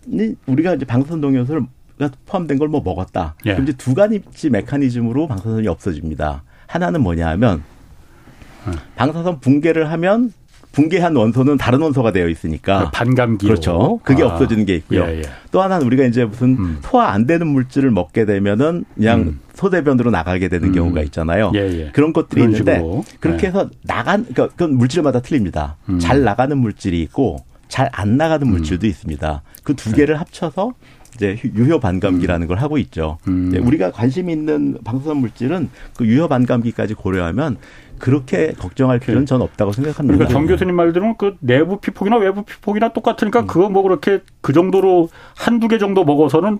우리가 0.47 0.75
이제 0.75 0.85
방사선 0.85 1.21
동요소를 1.21 1.63
포함된 2.27 2.59
걸 2.59 2.69
뭐 2.69 2.83
먹었다. 2.85 3.35
예. 3.47 3.53
그럼 3.53 3.65
이제 3.69 3.77
두 3.77 3.95
가지 3.95 4.21
메커니즘으로 4.51 5.29
방사선이 5.29 5.69
없어집니다. 5.69 6.43
하나는 6.67 7.01
뭐냐 7.03 7.29
하면 7.31 7.63
예. 8.69 8.73
방사선 8.97 9.41
붕괴를 9.41 9.91
하면 9.93 10.33
붕괴한 10.73 11.17
원소는 11.17 11.57
다른 11.57 11.81
원소가 11.81 12.13
되어 12.13 12.29
있으니까 12.29 12.91
반감기 12.91 13.47
그렇죠. 13.47 13.99
그게 14.03 14.23
아. 14.23 14.27
없어지는 14.27 14.67
게 14.67 14.75
있고요. 14.75 15.05
예, 15.07 15.19
예. 15.19 15.23
또 15.51 15.63
하나는 15.63 15.87
우리가 15.87 16.05
이제 16.05 16.27
무슨 16.27 16.49
음. 16.59 16.79
소화 16.83 17.13
안 17.13 17.27
되는 17.27 17.47
물질을 17.47 17.91
먹게 17.91 18.27
되면은 18.27 18.85
그냥 18.95 19.21
음. 19.21 19.41
소대변으로 19.55 20.11
나가게 20.11 20.49
되는 20.49 20.69
음. 20.69 20.75
경우가 20.75 21.01
있잖아요. 21.05 21.51
예, 21.55 21.61
예. 21.61 21.91
그런 21.93 22.13
것들이 22.13 22.43
있는데 22.43 22.75
식으로. 22.75 23.05
그렇게 23.21 23.43
네. 23.43 23.47
해서 23.47 23.71
나간 23.85 24.25
그러니까 24.25 24.49
그건 24.49 24.77
물질마다 24.77 25.21
틀립니다. 25.23 25.77
음. 25.89 25.99
잘 25.99 26.23
나가는 26.25 26.59
물질이 26.59 27.01
있고 27.03 27.39
잘 27.69 27.89
안 27.93 28.17
나가는 28.17 28.47
물질도 28.47 28.87
음. 28.87 28.89
있습니다. 28.89 29.43
그 29.65 29.75
두 29.75 29.93
개를 29.93 30.19
합쳐서 30.21 30.73
이제 31.15 31.39
유효 31.55 31.81
반감기라는 31.81 32.45
음. 32.45 32.49
걸 32.49 32.59
하고 32.59 32.77
있죠. 32.79 33.19
음. 33.27 33.53
우리가 33.63 33.91
관심 33.91 34.29
있는 34.29 34.79
방사선 34.85 35.17
물질은 35.17 35.71
그 35.97 36.05
유효 36.07 36.29
반감기까지 36.29 36.95
고려하면 36.95 37.57
그렇게 37.99 38.53
걱정할 38.53 38.99
필요는 38.99 39.25
전 39.25 39.41
없다고 39.41 39.73
생각합니다. 39.73 40.19
그러니까 40.19 40.33
정 40.33 40.47
교수님 40.47 40.75
말대로는 40.77 41.15
그 41.17 41.37
내부 41.41 41.79
피폭이나 41.81 42.17
외부 42.19 42.43
피폭이나 42.45 42.93
똑같으니까 42.93 43.41
음. 43.41 43.47
그거 43.47 43.71
뭐 43.71 43.83
그렇게 43.83 44.21
그 44.43 44.53
정도로 44.53 45.09
한두 45.35 45.69
개 45.69 45.79
정도 45.79 46.05
먹어서는 46.05 46.59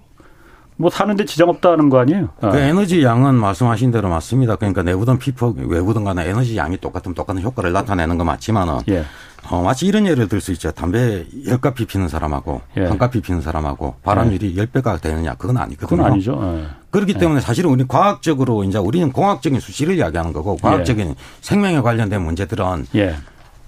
뭐 0.79 0.91
사는데 0.91 1.25
지장 1.25 1.49
없다는 1.49 1.89
거 1.91 1.99
아니에요? 2.01 2.29
그 2.41 2.47
아. 2.49 2.57
에너지 2.59 3.03
양은 3.03 3.35
말씀하신 3.35 3.91
대로 3.93 4.09
맞습니다. 4.11 4.57
그러니까 4.57 4.83
내부든 4.83 5.19
피폭, 5.19 5.59
외부든 5.59 6.05
간에 6.05 6.29
에너지 6.29 6.57
양이 6.57 6.77
똑같으면 6.79 7.15
똑같은 7.15 7.43
효과를 7.43 7.73
나타내는 7.73 8.19
거 8.19 8.25
맞지만은 8.25 8.81
예. 8.89 9.05
어, 9.49 9.63
마치 9.63 9.87
이런 9.87 10.07
예를 10.07 10.29
들 10.29 10.41
수 10.41 10.53
있죠. 10.53 10.73
담배 10.73 11.25
열값 11.47 11.75
피피는 11.77 12.09
사람하고 12.09 12.61
예. 12.77 12.87
한값 12.87 13.13
피피는 13.13 13.41
사람하고 13.43 13.95
발암률이 14.03 14.55
예. 14.57 14.67
10배가 14.67 15.01
되느냐. 15.01 15.35
그건 15.35 15.57
아니거든요. 15.59 15.89
그건 15.99 16.13
아니죠. 16.13 16.41
예. 16.43 16.67
그렇기 16.91 17.15
예. 17.15 17.19
때문에 17.19 17.41
사실은 17.41 17.71
우리 17.71 17.85
과학적으로 17.87 18.65
이제 18.65 18.79
우리는 18.79 19.13
공학적인 19.13 19.61
수치를 19.61 19.97
이야기하는 19.99 20.33
거고 20.33 20.57
과학적인 20.57 21.11
예. 21.11 21.15
생명에 21.43 21.81
관련된 21.81 22.23
문제들은 22.23 22.87
예. 22.97 23.15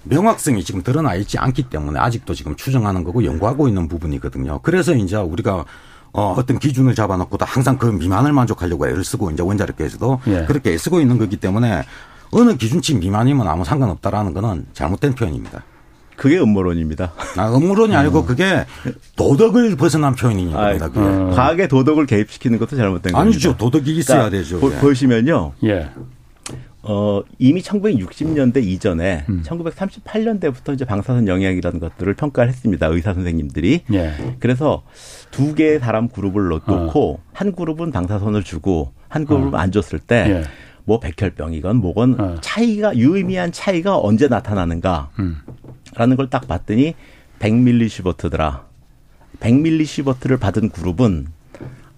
명확성이 0.04 0.64
지금 0.64 0.82
드러나 0.82 1.14
있지 1.14 1.38
않기 1.38 1.64
때문에 1.64 2.00
아직도 2.00 2.34
지금 2.34 2.56
추정하는 2.56 3.04
거고 3.04 3.24
연구하고 3.24 3.68
있는 3.68 3.88
부분이거든요. 3.88 4.60
그래서 4.62 4.94
이제 4.94 5.16
우리가 5.16 5.64
어, 6.12 6.34
어떤 6.38 6.58
기준을 6.58 6.94
잡아놓고도 6.94 7.44
항상 7.44 7.76
그 7.76 7.86
미만을 7.86 8.32
만족하려고 8.32 8.88
애를 8.88 9.04
쓰고 9.04 9.30
이제 9.30 9.42
원자력계에서도 9.42 10.20
예. 10.28 10.44
그렇게 10.46 10.72
애쓰고 10.72 11.00
있는 11.00 11.18
거기 11.18 11.36
때문에 11.36 11.84
어느 12.30 12.56
기준치 12.56 12.94
미만이면 12.96 13.46
아무 13.46 13.64
상관없다라는 13.64 14.34
거는 14.34 14.66
잘못된 14.72 15.14
표현입니다. 15.14 15.64
그게 16.16 16.38
음모론입니다. 16.38 17.12
아, 17.36 17.56
음모론이 17.56 17.94
아니고 17.94 18.24
그게 18.24 18.64
도덕을 19.16 19.76
벗어난 19.76 20.14
표현인 20.16 20.50
겁니다. 20.50 20.86
아, 20.86 21.00
어. 21.00 21.30
과학의 21.34 21.68
도덕을 21.68 22.06
개입시키는 22.06 22.58
것도 22.58 22.76
잘못된 22.76 23.12
거죠. 23.12 23.16
아니죠. 23.16 23.56
도덕이 23.56 23.96
있어야 23.96 24.28
그러니까 24.28 24.38
되죠. 24.38 24.58
보, 24.58 24.72
예. 24.72 24.78
보시면요. 24.78 25.52
예. 25.64 25.88
어, 26.82 27.22
이미 27.38 27.60
1960년대 27.62 28.64
이전에 28.64 29.26
음. 29.28 29.42
1938년대부터 29.44 30.74
이제 30.74 30.84
방사선 30.84 31.28
영향이라는 31.28 31.80
것들을 31.80 32.14
평가를 32.14 32.50
했습니다. 32.50 32.86
의사 32.88 33.14
선생님들이. 33.14 33.82
예. 33.92 34.14
그래서 34.40 34.82
두 35.30 35.54
개의 35.54 35.78
사람 35.78 36.08
그룹을 36.08 36.48
놓고 36.48 36.72
어. 36.74 37.22
한 37.32 37.52
그룹은 37.52 37.92
방사선을 37.92 38.42
주고 38.42 38.92
한 39.08 39.24
그룹은 39.24 39.54
어. 39.54 39.58
안 39.58 39.70
줬을 39.70 39.98
때 40.00 40.24
예. 40.28 40.42
뭐 40.88 41.00
백혈병이건 41.00 41.76
뭐건 41.76 42.18
어. 42.18 42.36
차이가 42.40 42.96
유의미한 42.96 43.52
차이가 43.52 43.98
언제 43.98 44.26
나타나는가 44.26 45.10
음. 45.18 45.36
라는 45.94 46.16
걸딱 46.16 46.48
봤더니 46.48 46.94
100밀리시버트더라. 47.40 48.62
100밀리시버트를 49.40 50.40
받은 50.40 50.70
그룹은 50.70 51.26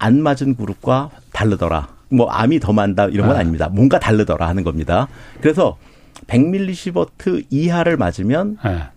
안 0.00 0.20
맞은 0.20 0.56
그룹과 0.56 1.10
다르더라. 1.32 1.88
뭐 2.08 2.28
암이 2.30 2.58
더 2.58 2.72
많다 2.72 3.06
이런 3.06 3.28
건 3.28 3.36
아. 3.36 3.38
아닙니다. 3.38 3.68
뭔가 3.68 4.00
다르더라 4.00 4.48
하는 4.48 4.64
겁니다. 4.64 5.06
그래서 5.40 5.78
100밀리시버트 6.26 7.46
이하를 7.48 7.96
맞으면 7.96 8.58
아. 8.60 8.90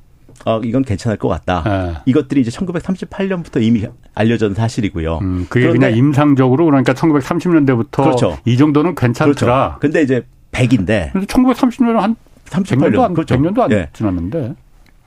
어, 0.46 0.60
이건 0.63 0.84
괜찮을 0.84 1.18
것 1.18 1.28
같다. 1.28 1.63
네. 1.66 1.94
이것들이 2.06 2.42
이제 2.42 2.52
1938년부터 2.52 3.62
이미 3.62 3.86
알려진 4.13 4.54
사실이고요. 4.54 5.20
음, 5.22 5.46
그게 5.50 5.70
그냥 5.70 5.96
임상적으로 5.96 6.66
그러니까 6.66 6.94
1930년대부터 6.94 8.04
그렇죠. 8.04 8.38
이 8.46 8.57
정도는 8.57 8.96
괜찮더라. 8.96 9.36
그렇죠. 9.36 9.79
근데 9.79 10.01
이제 10.01 10.25
100인데. 10.51 11.12
1930년은 11.14 11.96
한 11.96 12.16
38년, 12.46 12.94
100년도 12.94 13.01
안, 13.01 13.14
그렇죠. 13.14 13.36
100년도 13.36 13.60
안 13.60 13.70
네. 13.70 13.90
지났는데. 13.94 14.55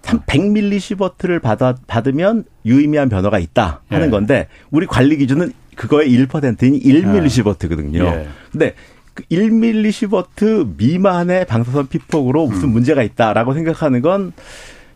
100밀리시버트를 0.02 1.42
받아, 1.42 1.74
받으면 1.86 2.44
유의미한 2.64 3.08
변화가 3.08 3.38
있다 3.40 3.80
하는 3.88 4.06
예. 4.06 4.10
건데 4.10 4.46
우리 4.70 4.86
관리 4.86 5.16
기준은 5.16 5.52
그거의 5.74 6.10
1%인 6.10 6.80
1밀리시버트거든요. 6.80 8.04
예. 8.04 8.28
근데 8.52 8.74
그 9.14 9.24
1밀리시버트 9.24 10.76
미만의 10.76 11.46
방사선 11.46 11.88
피폭으로 11.88 12.46
무슨 12.46 12.68
음. 12.68 12.72
문제가 12.72 13.02
있다라고 13.02 13.54
생각하는 13.54 14.02
건 14.02 14.32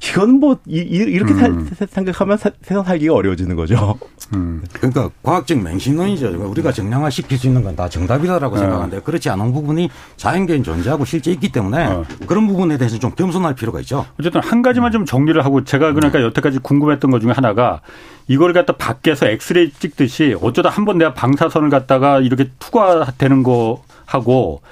이건 0.03 0.41
뭐 0.41 0.57
이, 0.67 0.77
이렇게 0.79 1.35
음. 1.35 1.69
생각하면 1.91 2.39
사, 2.39 2.51
세상 2.63 2.83
살기가 2.85 3.15
어려워지는 3.15 3.55
거죠. 3.55 3.99
음. 4.35 4.63
그러니까 4.73 5.11
과학적 5.23 5.59
맹신론이죠. 5.63 6.29
우리가 6.51 6.73
정량화 6.73 7.11
시킬 7.11 7.37
수 7.39 7.47
있는 7.47 7.63
건 7.63 7.71
다 7.77 7.89
정답이다라고 7.89 8.57
어. 8.57 8.59
생각하는데 8.59 9.01
그렇지 9.03 9.29
않은 9.31 9.53
부분이 9.53 9.91
자연계인 10.17 10.65
존재하고 10.65 11.05
실제 11.05 11.31
있기 11.31 11.53
때문에 11.53 11.87
어. 11.87 12.05
그런 12.27 12.47
부분에 12.49 12.79
대해서 12.79 12.99
좀 12.99 13.13
겸손할 13.13 13.55
필요가 13.55 13.79
있죠. 13.81 14.07
어쨌든 14.19 14.41
한 14.43 14.63
가지만 14.63 14.91
좀 14.91 15.05
정리를 15.05 15.45
하고 15.45 15.63
제가 15.65 15.93
그러니까 15.93 16.19
네. 16.19 16.25
여태까지 16.25 16.59
궁금했던 16.61 17.11
것 17.11 17.21
중에 17.21 17.33
하나가 17.33 17.81
이걸 18.27 18.53
갖다 18.53 18.75
밖에서 18.77 19.29
엑스레이 19.29 19.71
찍듯이 19.73 20.37
어쩌다 20.43 20.69
한 20.71 20.85
번 20.85 20.99
내가 20.99 21.13
방사선을 21.15 21.69
갖다가 21.69 22.21
이렇게 22.21 22.51
투과되는 22.59 23.43
거 23.43 23.83
하고 24.07 24.63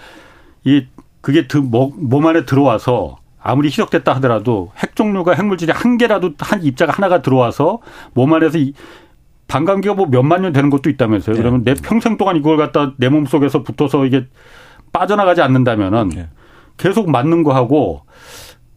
이 0.64 0.86
그게 1.20 1.46
몸 1.60 2.26
안에 2.26 2.46
들어와서 2.46 3.18
아무리 3.48 3.68
희석됐다 3.68 4.14
하더라도 4.16 4.72
핵 4.76 4.94
종류가 4.94 5.32
핵물질이 5.32 5.72
한 5.72 5.96
개라도 5.96 6.32
한 6.38 6.62
입자가 6.62 6.92
하나가 6.92 7.22
들어와서 7.22 7.78
몸 8.12 8.34
안에서 8.34 8.58
반감기가 9.46 9.94
뭐 9.94 10.06
몇만 10.06 10.42
년 10.42 10.52
되는 10.52 10.68
것도 10.68 10.90
있다면서요. 10.90 11.34
네. 11.34 11.40
그러면 11.40 11.64
내 11.64 11.72
평생 11.72 12.18
동안 12.18 12.37
이걸 12.37 12.58
갖다 12.58 12.92
내 12.98 13.08
몸 13.08 13.24
속에서 13.24 13.62
붙어서 13.62 14.04
이게 14.04 14.26
빠져나가지 14.92 15.40
않는다면은 15.40 16.11
네. 16.11 16.28
계속 16.76 17.11
맞는 17.11 17.42
거 17.42 17.54
하고 17.54 18.02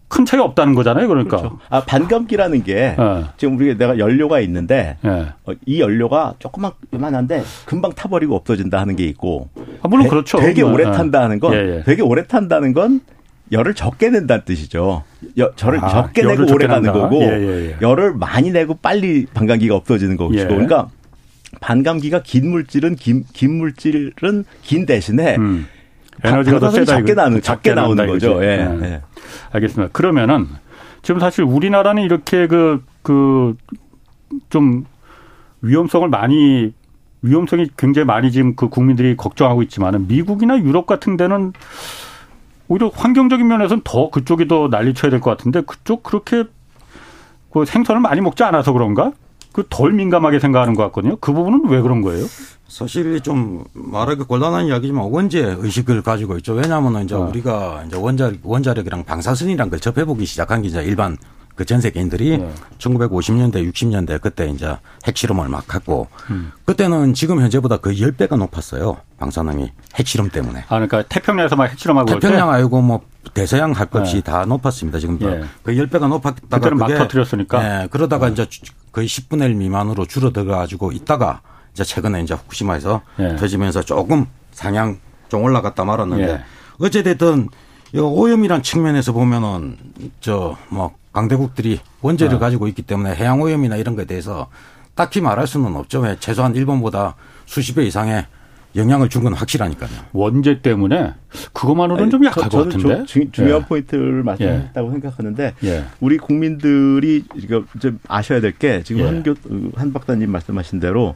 큰 0.08 0.26
차이 0.26 0.40
없다는 0.40 0.74
거잖아요. 0.74 1.08
그러니까. 1.10 1.38
그렇죠. 1.38 1.60
아, 1.70 1.82
반감기라는 1.82 2.64
게 2.64 2.96
네. 2.98 3.24
지금 3.36 3.58
우리가 3.58 3.78
내가 3.78 3.98
연료가 4.00 4.40
있는데 4.40 4.98
네. 5.02 5.28
이 5.66 5.82
연료가 5.82 6.36
조그만 6.40 6.72
요만한데 6.94 7.44
금방 7.66 7.92
타버리고 7.92 8.36
없어진다 8.38 8.80
하는 8.80 8.96
게 8.96 9.04
있고. 9.06 9.50
아, 9.82 9.90
물론 9.90 10.08
그렇죠. 10.08 10.38
되게 10.40 10.62
오래 10.62 10.86
네. 10.86 10.92
탄다 10.94 11.22
하는 11.22 11.40
건 11.42 11.54
예, 11.54 11.58
예. 11.58 11.84
되게 11.84 12.02
오래 12.02 12.26
탄다는 12.26 12.72
건 12.72 13.02
열을 13.52 13.74
적게 13.74 14.10
낸다는 14.10 14.46
뜻이죠. 14.46 15.04
여, 15.38 15.52
저를 15.56 15.84
아, 15.84 15.90
적게 15.90 16.24
내고 16.24 16.52
오래 16.54 16.68
가는 16.68 16.92
거고 16.92 17.22
예, 17.22 17.28
예, 17.28 17.66
예. 17.72 17.78
열을 17.82 18.14
많이 18.14 18.52
내고 18.52 18.76
빨리 18.76 19.26
반감기가 19.26 19.76
없어지는 19.76 20.18
거고. 20.18 20.36
예. 20.36 20.46
그러니까 20.46 20.90
반감기가 21.60 22.22
긴 22.24 22.50
물질은 22.52 22.96
긴, 22.96 23.26
긴 23.34 23.58
물질은 23.58 24.46
긴 24.62 24.86
대신에 24.86 25.36
음. 25.36 25.68
에너지가 26.24 26.60
더 26.60 26.70
세다 26.72 26.98
적게 26.98 27.14
나는 27.14 27.42
적게 27.42 27.74
나오는 27.74 28.08
거죠. 28.08 28.44
예. 28.44 28.58
네. 28.80 29.02
알겠습니다. 29.52 29.92
그러면은 29.92 30.48
지금 31.02 31.20
사실 31.20 31.44
우리나라는 31.44 32.04
이렇게 32.04 32.48
그 32.48 32.82
그 33.02 33.56
좀 34.50 34.86
위험성을 35.62 36.08
많이 36.10 36.74
위험성이 37.22 37.68
굉장히 37.78 38.06
많이 38.06 38.32
지금 38.32 38.56
그 38.56 38.70
국민들이 38.70 39.16
걱정하고 39.16 39.62
있지만은 39.64 40.08
미국이나 40.08 40.58
유럽 40.58 40.88
같은 40.88 41.18
데는 41.18 41.54
오히려 42.72 42.90
환경적인 42.94 43.46
면에서는 43.48 43.82
더 43.84 44.10
그쪽이 44.10 44.48
더 44.48 44.70
난리쳐야 44.70 45.12
될 45.12 45.20
것 45.20 45.30
같은데 45.32 45.60
그쪽 45.62 46.04
그렇게 46.04 46.46
그 47.52 47.66
생선을 47.66 48.00
많이 48.02 48.22
먹지 48.22 48.44
않아서 48.44 48.72
그런가? 48.72 49.12
그 49.52 49.66
덜 49.70 49.92
민감하게 49.92 50.40
생각하는 50.40 50.76
것 50.76 50.84
같거든요. 50.84 51.18
그 51.20 51.34
부분은 51.34 51.68
왜 51.68 51.82
그런 51.82 52.02
거예요? 52.02 52.26
사실 52.70 53.20
좀 53.20 53.66
말하기 53.74 54.24
곤란한 54.24 54.68
이야기지만 54.68 55.10
원죄 55.12 55.58
의식을 55.60 56.02
가지고 56.04 56.38
있죠. 56.38 56.54
왜냐하면 56.54 57.04
이제 57.04 57.14
어. 57.16 57.20
우리가 57.28 57.84
이제 57.86 57.98
원자력, 57.98 58.40
원자력이랑 58.44 59.04
방사선이란 59.04 59.70
걸 59.70 59.82
접해보기 59.82 60.26
시작한 60.26 60.62
게 60.62 60.70
이제 60.70 60.82
일반 60.82 61.18
그 61.56 61.66
전 61.66 61.80
세계인들이 61.82 62.38
네. 62.38 62.54
1950년대, 62.80 63.72
60년대 63.72 64.20
그때 64.22 64.48
이제 64.50 64.76
핵실험을 65.06 65.48
막 65.50 65.74
했고 65.74 66.08
음. 66.30 66.52
그때는 66.66 67.14
지금 67.14 67.40
현재보다 67.42 67.78
거의 67.78 67.98
10배가 68.00 68.38
높았어요. 68.38 68.98
방사능이 69.20 69.72
핵실험 69.96 70.30
때문에. 70.30 70.62
아, 70.62 70.80
그러니까 70.80 71.04
태평양에서 71.04 71.56
막 71.56 71.66
핵실험하고 71.66 72.20
태평양 72.20 72.50
아니고 72.50 72.82
뭐 72.82 73.02
대서양 73.34 73.72
할 73.72 73.86
것이 73.88 74.16
네. 74.16 74.22
다 74.22 74.46
높았습니다. 74.46 75.00
지금 75.00 75.18
예. 75.22 75.44
거의 75.64 75.78
10배가 75.78 76.08
높았다가 76.08 76.58
그때는 76.58 76.78
막 76.78 76.88
터뜨렸으니까. 76.88 77.84
예. 77.84 77.88
그러다가 77.90 78.28
네. 78.28 78.34
이제 78.34 78.48
거의 78.92 79.08
10분의 79.08 79.44
1 79.46 79.56
미만으로 79.56 80.06
줄어들어 80.06 80.58
가지고 80.58 80.92
있다가 80.92 81.42
이제 81.74 81.84
최근에 81.84 82.22
이제 82.24 82.34
후쿠시마에서 82.34 83.02
예. 83.20 83.36
터지면서 83.36 83.84
조금 83.84 84.26
상향 84.52 85.00
좀 85.30 85.44
올라갔다 85.44 85.86
말았는데 85.86 86.24
예. 86.30 86.44
어찌 86.80 87.04
됐든 87.04 87.50
오염이란 87.94 88.64
측면에서 88.64 89.12
보면은 89.14 89.78
저 90.22 90.58
뭐 90.70 90.92
강대국들이 91.12 91.80
원재를 92.02 92.36
어. 92.36 92.40
가지고 92.40 92.68
있기 92.68 92.82
때문에 92.84 93.16
해양 93.16 93.42
오염이나 93.42 93.76
이런 93.76 93.96
것에 93.96 94.06
대해서 94.08 94.48
딱히 94.96 95.22
말할 95.22 95.48
수는 95.48 95.76
없죠. 95.76 96.04
최소한 96.20 96.56
일본보다 96.56 97.16
수십 97.46 97.74
배 97.76 97.84
이상의 97.86 98.26
영향을 98.76 99.10
준 99.10 99.22
건 99.24 99.34
확실하니까요. 99.34 99.90
원재 100.14 100.62
때문에 100.62 101.14
그것만으로는 101.52 102.04
아니, 102.04 102.12
좀 102.12 102.24
약할 102.24 102.50
저, 102.50 102.60
것 102.60 102.70
같은데. 102.70 103.04
주, 103.06 103.30
중요한 103.32 103.64
예. 103.64 103.66
포인트를 103.66 104.24
말씀하셨다고 104.24 104.88
예. 104.88 104.92
생각하는데 104.92 105.54
예. 105.66 105.86
우리 106.00 106.18
국민들이 106.18 107.26
좀 107.80 108.00
아셔야 108.08 108.40
될 108.40 108.54
게 108.58 108.82
지금 108.84 109.02
예. 109.02 109.06
한교 109.08 109.34
한 109.76 109.92
박사님 109.92 110.32
말씀하신 110.32 110.80
대로 110.80 111.16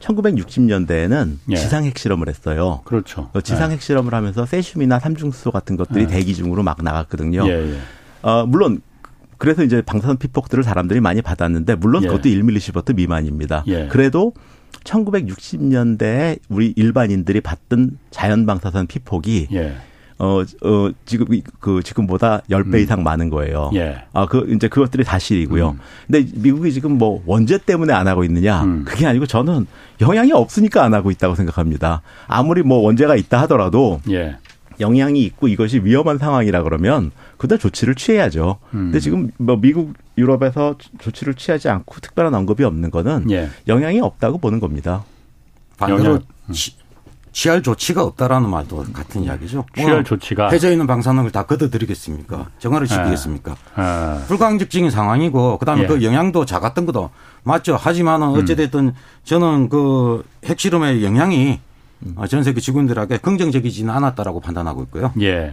1960년대에는 0.00 1.36
예. 1.50 1.56
지상 1.56 1.84
핵 1.84 1.96
실험을 1.98 2.28
했어요. 2.28 2.80
그렇죠. 2.84 3.30
지상 3.42 3.70
예. 3.70 3.74
핵실험을 3.74 4.12
하면서 4.14 4.44
세슘이나 4.46 4.98
삼중수소 4.98 5.50
같은 5.52 5.76
것들이 5.76 6.02
예. 6.02 6.06
대기 6.06 6.34
중으로 6.34 6.62
막 6.62 6.82
나갔거든요. 6.82 7.46
예, 7.48 7.72
예. 7.74 7.78
어, 8.22 8.46
물론 8.46 8.80
그래서 9.38 9.62
이제 9.62 9.82
방사선 9.82 10.16
피폭들을 10.18 10.64
사람들이 10.64 11.00
많이 11.00 11.22
받았는데 11.22 11.76
물론 11.76 12.02
예. 12.04 12.06
그것도 12.08 12.28
1밀리시버트 12.28 12.94
미만입니다. 12.94 13.64
예. 13.66 13.88
그래도 13.88 14.32
1960년대에 14.84 16.38
우리 16.48 16.72
일반인들이 16.76 17.40
받던 17.40 17.98
자연 18.10 18.46
방사선 18.46 18.86
피폭이 18.86 19.48
예. 19.52 19.76
어, 20.18 20.40
어, 20.40 20.90
지금, 21.04 21.26
그, 21.60 21.82
지금보다 21.82 22.40
10배 22.48 22.74
음. 22.74 22.78
이상 22.78 23.02
많은 23.02 23.28
거예요. 23.28 23.70
예. 23.74 24.04
아, 24.14 24.26
그, 24.26 24.50
이제 24.50 24.66
그것들이 24.66 25.04
사실이고요. 25.04 25.70
음. 25.70 25.78
근데 26.06 26.26
미국이 26.34 26.72
지금 26.72 26.96
뭐 26.96 27.22
원죄 27.26 27.58
때문에 27.58 27.92
안 27.92 28.08
하고 28.08 28.24
있느냐? 28.24 28.64
음. 28.64 28.84
그게 28.86 29.06
아니고 29.06 29.26
저는 29.26 29.66
영향이 30.00 30.32
없으니까 30.32 30.84
안 30.84 30.94
하고 30.94 31.10
있다고 31.10 31.34
생각합니다. 31.34 32.00
아무리 32.28 32.62
뭐 32.62 32.78
원죄가 32.78 33.16
있다 33.16 33.42
하더라도. 33.42 34.00
예. 34.10 34.36
영향이 34.80 35.22
있고 35.24 35.48
이것이 35.48 35.80
위험한 35.80 36.18
상황이라 36.18 36.62
그러면 36.62 37.10
그다 37.36 37.56
조치를 37.56 37.94
취해야죠. 37.94 38.58
음. 38.74 38.86
근데 38.86 39.00
지금 39.00 39.30
뭐 39.38 39.56
미국, 39.56 39.94
유럽에서 40.18 40.76
조치를 40.98 41.34
취하지 41.34 41.68
않고 41.68 42.00
특별한 42.00 42.34
언급이 42.34 42.64
없는 42.64 42.90
거는 42.90 43.30
예. 43.30 43.50
영향이 43.68 44.00
없다고 44.00 44.38
보는 44.38 44.60
겁니다. 44.60 45.04
반대로 45.78 46.20
음. 46.48 46.54
취할 47.32 47.62
조치가 47.62 48.02
없다라는 48.02 48.48
말도 48.48 48.86
같은 48.94 49.22
이야기죠. 49.22 49.66
취할 49.74 50.04
조치가 50.04 50.48
해져 50.48 50.70
있는 50.70 50.86
방사능을 50.86 51.32
다 51.32 51.42
걷어들이겠습니까? 51.44 52.46
정화를 52.58 52.86
시키겠습니까? 52.86 53.52
에. 53.52 53.82
에. 53.82 54.26
불가항적인 54.26 54.90
상황이고 54.90 55.58
그다음에 55.58 55.82
예. 55.82 55.86
그 55.86 56.02
영향도 56.02 56.46
작았던 56.46 56.86
것도 56.86 57.10
맞죠. 57.42 57.76
하지만은 57.76 58.28
음. 58.28 58.38
어찌됐든 58.38 58.94
저는 59.24 59.68
그 59.68 60.24
핵실험의 60.46 61.04
영향이 61.04 61.60
어, 62.16 62.26
전 62.26 62.42
세계 62.42 62.60
직원들에게 62.62 63.18
긍정적이지는 63.18 63.92
않았다라고 63.92 64.40
판단하고 64.40 64.82
있고요. 64.84 65.12
예. 65.20 65.52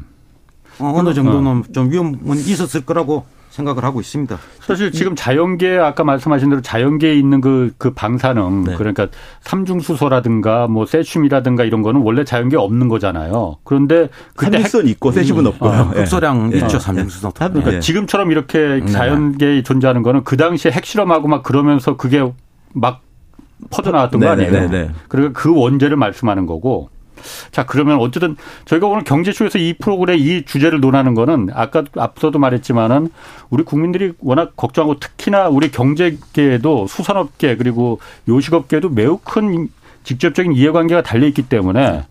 어, 0.79 0.93
어느 0.95 1.13
정도는 1.13 1.51
어. 1.51 1.63
좀 1.73 1.91
위험은 1.91 2.37
있었을 2.37 2.85
거라고 2.85 3.25
생각을 3.53 3.83
하고 3.83 4.01
있습니다. 4.01 4.35
사실 4.61 4.91
지금 4.91 5.15
자연계 5.15 5.77
아까 5.77 6.03
말씀하신 6.03 6.49
대로 6.49 6.61
자연계에 6.61 7.13
있는 7.13 7.39
그, 7.39 7.71
그 7.77 7.93
방사능 7.93 8.63
네. 8.63 8.75
그러니까 8.75 9.07
삼중수소라든가 9.41 10.67
뭐 10.67 10.87
세슘이라든가 10.87 11.63
이런 11.63 11.83
거는 11.83 12.01
원래 12.01 12.23
자연계에 12.23 12.59
없는 12.59 12.87
거잖아요. 12.87 13.57
그런데 13.63 14.09
그때 14.35 14.57
삼중수는 14.57 14.87
있고 14.87 15.11
세슘은 15.11 15.41
음. 15.41 15.47
없고요. 15.47 15.71
어, 15.71 15.83
흡소량 15.95 16.49
네. 16.49 16.57
있죠 16.59 16.79
삼중수소. 16.79 17.31
네. 17.31 17.47
그러니까 17.47 17.71
네. 17.71 17.79
지금처럼 17.79 18.31
이렇게 18.31 18.83
자연계에 18.85 19.61
존재하는 19.61 20.01
거는 20.01 20.23
그 20.23 20.35
당시에 20.35 20.71
핵실험하고 20.71 21.27
막 21.27 21.43
그러면서 21.43 21.95
그게 21.95 22.27
막 22.73 23.01
퍼져나왔던 23.69 24.19
거 24.19 24.29
아니에요. 24.29 24.51
네네. 24.51 24.89
그러니까 25.07 25.39
그 25.39 25.55
원죄를 25.55 25.95
말씀하는 25.95 26.47
거고 26.47 26.89
자, 27.51 27.65
그러면 27.65 27.99
어쨌든 27.99 28.35
저희가 28.65 28.87
오늘 28.87 29.03
경제쇼에서 29.03 29.59
이 29.59 29.73
프로그램 29.73 30.17
이 30.19 30.43
주제를 30.45 30.79
논하는 30.79 31.13
거는 31.13 31.49
아까 31.53 31.83
앞서도 31.97 32.39
말했지만은 32.39 33.09
우리 33.49 33.63
국민들이 33.63 34.13
워낙 34.19 34.53
걱정하고 34.55 34.99
특히나 34.99 35.49
우리 35.49 35.71
경제계에도 35.71 36.87
수산업계 36.87 37.57
그리고 37.57 37.99
요식업계에도 38.27 38.89
매우 38.89 39.19
큰 39.23 39.69
직접적인 40.03 40.53
이해관계가 40.53 41.01
달려 41.01 41.27
있기 41.27 41.43
때문에 41.43 42.03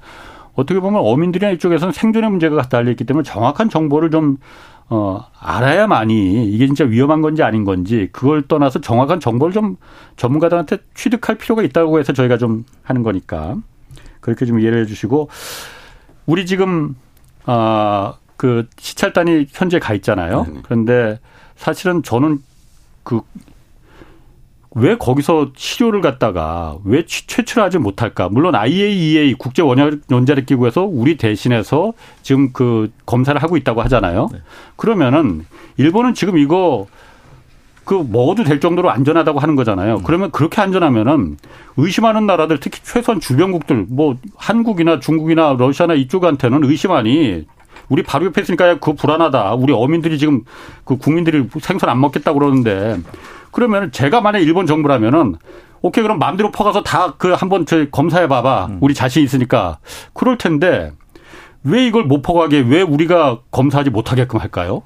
어떻게 0.55 0.81
보면 0.81 1.01
어민들이나 1.05 1.53
이쪽에서는 1.53 1.93
생존의 1.93 2.31
문제가 2.31 2.63
달려 2.63 2.91
있기 2.91 3.05
때문에 3.05 3.25
정확한 3.25 3.71
정보를 3.71 4.11
좀 4.11 4.39
어, 4.89 5.25
알아야만이 5.41 6.53
이게 6.53 6.67
진짜 6.67 6.85
위험한 6.85 7.23
건지 7.23 7.43
아닌 7.43 7.65
건지 7.65 8.11
그걸 8.13 8.43
떠나서 8.43 8.81
정확한 8.81 9.21
정보를 9.21 9.55
좀 9.55 9.77
전문가들한테 10.17 10.79
취득할 10.95 11.39
필요가 11.39 11.63
있다고 11.63 11.99
해서 11.99 12.13
저희가 12.13 12.37
좀 12.37 12.65
하는 12.83 13.03
거니까. 13.03 13.57
그렇게 14.23 14.47
좀 14.47 14.59
이해를 14.59 14.81
해주시고 14.81 15.29
우리 16.25 16.47
지금 16.47 16.97
아그 17.45 18.69
시찰단이 18.79 19.49
현재 19.51 19.79
가 19.79 19.93
있잖아요. 19.93 20.47
네 20.49 20.61
그런데 20.63 21.21
사실은 21.57 22.03
저는 22.03 22.39
그 23.03 23.21
왜 24.75 24.97
거기서 24.97 25.53
치료를 25.55 26.01
갖다가 26.01 26.79
왜 26.85 27.05
최출하지 27.05 27.79
못할까? 27.79 28.31
물론 28.31 28.55
IAEA 28.55 29.35
국제 29.35 29.61
원자력 29.63 30.47
기구에서 30.47 30.85
우리 30.85 31.17
대신해서 31.17 31.93
지금 32.23 32.53
그 32.53 32.91
검사를 33.05 33.41
하고 33.43 33.57
있다고 33.59 33.83
하잖아요. 33.83 34.29
네. 34.33 34.39
그러면은 34.77 35.45
일본은 35.77 36.15
지금 36.15 36.39
이거 36.39 36.87
그 37.85 37.95
먹어도 37.95 38.45
될 38.45 38.61
정도로 38.61 38.91
안전하다고 38.91 39.41
하는 39.41 39.57
거잖아요. 39.57 39.97
음. 39.97 40.03
그러면 40.05 40.31
그렇게 40.31 40.61
안전하면은 40.61 41.37
의심하는 41.77 42.27
나라들 42.27 42.61
특히 42.61 42.81
최소한 42.83 43.21
주변국들 43.21 43.87
뭐 43.89 44.17
한국이나 44.37 45.01
중국이나 45.01 45.57
러시아나 45.59 45.95
이쪽한테는 45.95 46.65
의심하니 46.65 47.47
우리 47.89 48.03
바로 48.03 48.27
옆에 48.27 48.41
있으니까 48.43 48.79
그 48.79 48.95
불안하다. 48.95 49.55
우리 49.55 49.73
어민들이 49.73 50.19
지금 50.19 50.43
그 50.85 50.97
국민들이 50.97 51.49
생선 51.61 51.91
안 51.91 52.01
먹겠다 52.01 52.33
그러는데 52.33 52.99
그러면 53.51 53.91
제가 53.93 54.21
만약 54.21 54.39
일본 54.39 54.67
정부라면은 54.67 55.35
오케이 55.83 56.03
그럼 56.03 56.19
마음대로 56.19 56.53
퍼가서 56.53 56.85
다 56.85 57.15
그 57.19 57.33
한번 57.33 57.67
저 57.67 57.85
검사해 57.91 58.29
봐봐. 58.29 58.67
음. 58.67 58.79
우리 58.81 58.95
자신 58.95 59.25
있으니까 59.25 59.79
그럴 60.15 60.39
텐데 60.39 60.93
왜 61.65 61.87
이걸 61.87 62.05
못 62.05 62.23
퍼가게 62.23 62.61
왜 62.61 62.83
우리가 62.83 63.41
검사하지 63.51 63.91
못하게끔 63.91 64.41
할까요? 64.41 64.83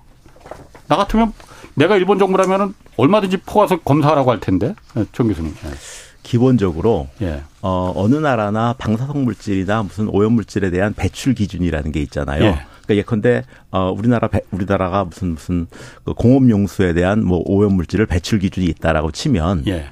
나 0.89 0.97
같으면 0.97 1.33
내가 1.77 1.97
일본 1.97 2.19
정부라면은 2.19 2.75
얼마든지 2.97 3.39
포가서 3.39 3.81
검사하라고 3.81 4.31
할 4.31 4.41
텐데, 4.41 4.75
정 5.13 5.29
교수님. 5.29 5.55
예. 5.65 5.71
기본적으로 6.23 7.09
예. 7.23 7.43
어, 7.63 7.93
어느 7.95 8.17
나라나 8.17 8.75
방사성 8.77 9.25
물질이나 9.25 9.85
무슨 9.85 10.09
오염 10.09 10.33
물질에 10.33 10.71
대한 10.71 10.93
배출 10.93 11.35
기준이라는 11.35 11.93
게 11.93 12.01
있잖아요. 12.03 12.43
예. 12.43 12.67
그러니까 12.85 12.97
예컨대 12.97 13.43
어 13.71 13.95
우리나라 13.97 14.27
배, 14.27 14.41
우리나라가 14.51 15.05
무슨 15.05 15.35
무슨 15.35 15.67
그 16.05 16.15
공업 16.15 16.49
용수에 16.51 16.95
대한 16.95 17.25
뭐 17.25 17.43
오염 17.45 17.75
물질을 17.75 18.07
배출 18.07 18.41
기준이 18.41 18.67
있다라고 18.67 19.13
치면 19.13 19.65
예. 19.69 19.87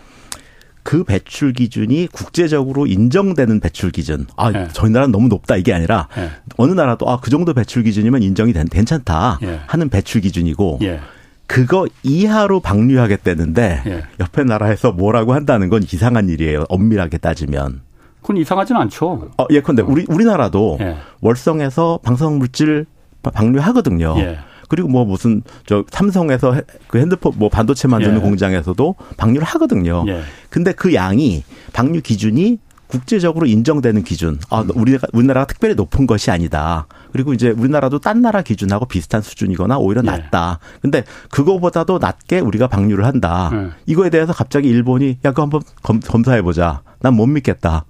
그 0.82 1.04
배출 1.04 1.52
기준이 1.52 2.08
국제적으로 2.12 2.86
인정되는 2.86 3.60
배출 3.60 3.90
기준. 3.90 4.26
아, 4.36 4.52
예. 4.52 4.68
저희 4.72 4.90
나라는 4.90 5.12
너무 5.12 5.28
높다 5.28 5.56
이게 5.56 5.72
아니라 5.72 6.08
예. 6.18 6.30
어느 6.56 6.72
나라도 6.72 7.08
아, 7.08 7.20
그 7.20 7.30
정도 7.30 7.54
배출 7.54 7.84
기준이면 7.84 8.22
인정이 8.22 8.52
된, 8.52 8.66
괜찮다 8.66 9.38
예. 9.42 9.60
하는 9.66 9.88
배출 9.88 10.20
기준이고 10.20 10.80
예. 10.82 11.00
그거 11.46 11.86
이하로 12.02 12.60
방류하겠다는데 12.60 13.82
예. 13.86 14.02
옆에 14.20 14.44
나라에서 14.44 14.92
뭐라고 14.92 15.34
한다는 15.34 15.68
건 15.68 15.82
이상한 15.82 16.28
일이에요. 16.28 16.64
엄밀하게 16.68 17.18
따지면. 17.18 17.82
그건 18.22 18.38
이상하지는 18.38 18.80
않죠. 18.82 19.30
어, 19.36 19.46
예컨대 19.50 19.82
우리 19.82 20.06
우리나라도 20.08 20.78
예. 20.80 20.96
월성에서 21.20 22.00
방사성 22.02 22.38
물질 22.38 22.86
방류하거든요. 23.22 24.14
예. 24.18 24.38
그리고 24.68 24.88
뭐 24.88 25.04
무슨 25.04 25.42
저 25.66 25.84
삼성에서 25.90 26.62
그 26.88 26.98
핸드폰 26.98 27.34
뭐 27.36 27.48
반도체 27.50 27.86
만드는 27.86 28.16
예. 28.16 28.20
공장에서도 28.20 28.94
방류를 29.16 29.46
하거든요. 29.46 30.04
예. 30.08 30.22
근데 30.48 30.72
그 30.72 30.94
양이 30.94 31.44
방류 31.72 32.00
기준이 32.00 32.58
국제적으로 32.86 33.46
인정되는 33.46 34.04
기준. 34.04 34.38
아, 34.50 34.60
음. 34.60 34.70
우리가 34.74 35.08
우리나라가 35.12 35.46
특별히 35.46 35.74
높은 35.74 36.06
것이 36.06 36.30
아니다. 36.30 36.86
그리고 37.12 37.32
이제 37.32 37.50
우리나라도 37.50 37.98
딴 37.98 38.20
나라 38.22 38.42
기준하고 38.42 38.86
비슷한 38.86 39.22
수준이거나 39.22 39.78
오히려 39.78 40.02
네. 40.02 40.10
낮다. 40.10 40.58
근데 40.82 41.04
그거보다도 41.30 41.98
낮게 41.98 42.40
우리가 42.40 42.68
방류를 42.68 43.04
한다. 43.04 43.50
네. 43.52 43.68
이거에 43.86 44.10
대해서 44.10 44.32
갑자기 44.32 44.68
일본이 44.68 45.18
야, 45.24 45.30
그거 45.30 45.42
한번 45.42 45.62
검, 45.82 46.00
사해 46.24 46.42
보자. 46.42 46.82
난 47.00 47.14
못 47.14 47.26
믿겠다. 47.26 47.84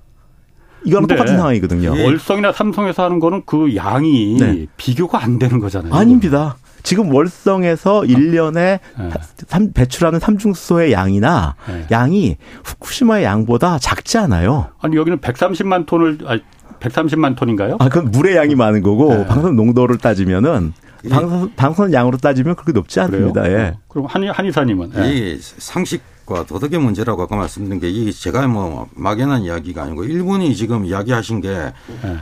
이거랑 0.87 1.07
똑같은 1.07 1.37
상황이거든요. 1.39 1.93
월성이나 1.93 2.53
삼성에서 2.53 3.05
하는 3.05 3.19
거는 3.19 3.43
그 3.47 3.75
양이 3.75 4.37
네. 4.39 4.67
비교가 4.77 5.23
안 5.23 5.39
되는 5.39 5.59
거잖아요. 5.59 5.95
아닙니다. 5.95 6.57
지금 6.85 7.13
월성에서 7.13 8.03
1년에 8.03 8.79
네. 8.99 9.73
배출하는 9.75 10.21
삼중수소의 10.21 10.93
양이나 10.93 11.57
네. 11.67 11.87
양이 11.91 12.37
후쿠시마의 12.63 13.25
양보다 13.25 13.79
작지 13.79 14.19
않아요. 14.19 14.69
아니 14.81 14.97
여기는 14.97 15.19
130만 15.19 15.87
톤을 15.87 16.19
아니 16.27 16.43
130만 16.81 17.37
톤인가요? 17.37 17.79
아, 17.81 17.89
그건 17.89 18.11
물의 18.11 18.37
양이 18.37 18.55
많은 18.55 18.83
거고 18.83 19.15
네. 19.15 19.27
방사선 19.27 19.57
농도를 19.57 19.97
따지면은 19.97 20.75
방사선, 21.09 21.55
방사선 21.57 21.93
양으로 21.95 22.19
따지면 22.19 22.55
그렇게 22.55 22.73
높지 22.73 23.01
않습니다. 23.01 23.43
그래요? 23.43 23.59
예. 23.59 23.63
어. 23.69 23.79
그럼 23.89 24.07
한 24.07 24.29
한의사님은 24.29 24.93
예. 24.99 25.09
이 25.09 25.39
상식과 25.41 26.45
도덕의 26.45 26.79
문제라고 26.79 27.23
아까 27.23 27.35
말씀드린 27.37 27.81
게 27.81 27.89
이게 27.89 28.13
제가 28.13 28.47
뭐 28.47 28.89
막연한 28.95 29.43
이야기가 29.43 29.85
아니고 29.85 30.05
일본이 30.05 30.55
지금 30.55 30.85
이야기하신 30.85 31.41
게 31.41 31.49
예. 31.49 32.19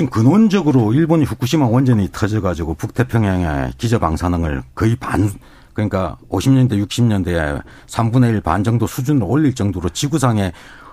지금 0.00 0.08
근원적으로 0.08 0.94
일본이 0.94 1.24
후쿠시마 1.24 1.66
원전이 1.66 2.08
터져가지고 2.10 2.72
북태평양의 2.72 3.72
기저방사능을 3.76 4.62
거의 4.74 4.96
반 4.96 5.30
그러니까 5.74 6.16
50년대 6.30 6.82
60년대에 6.82 7.62
3분의 7.86 8.30
1 8.30 8.40
반 8.40 8.64
정도 8.64 8.86
수준으로 8.86 9.26
올릴 9.26 9.54
정도로 9.54 9.90
지구상에 9.90 10.52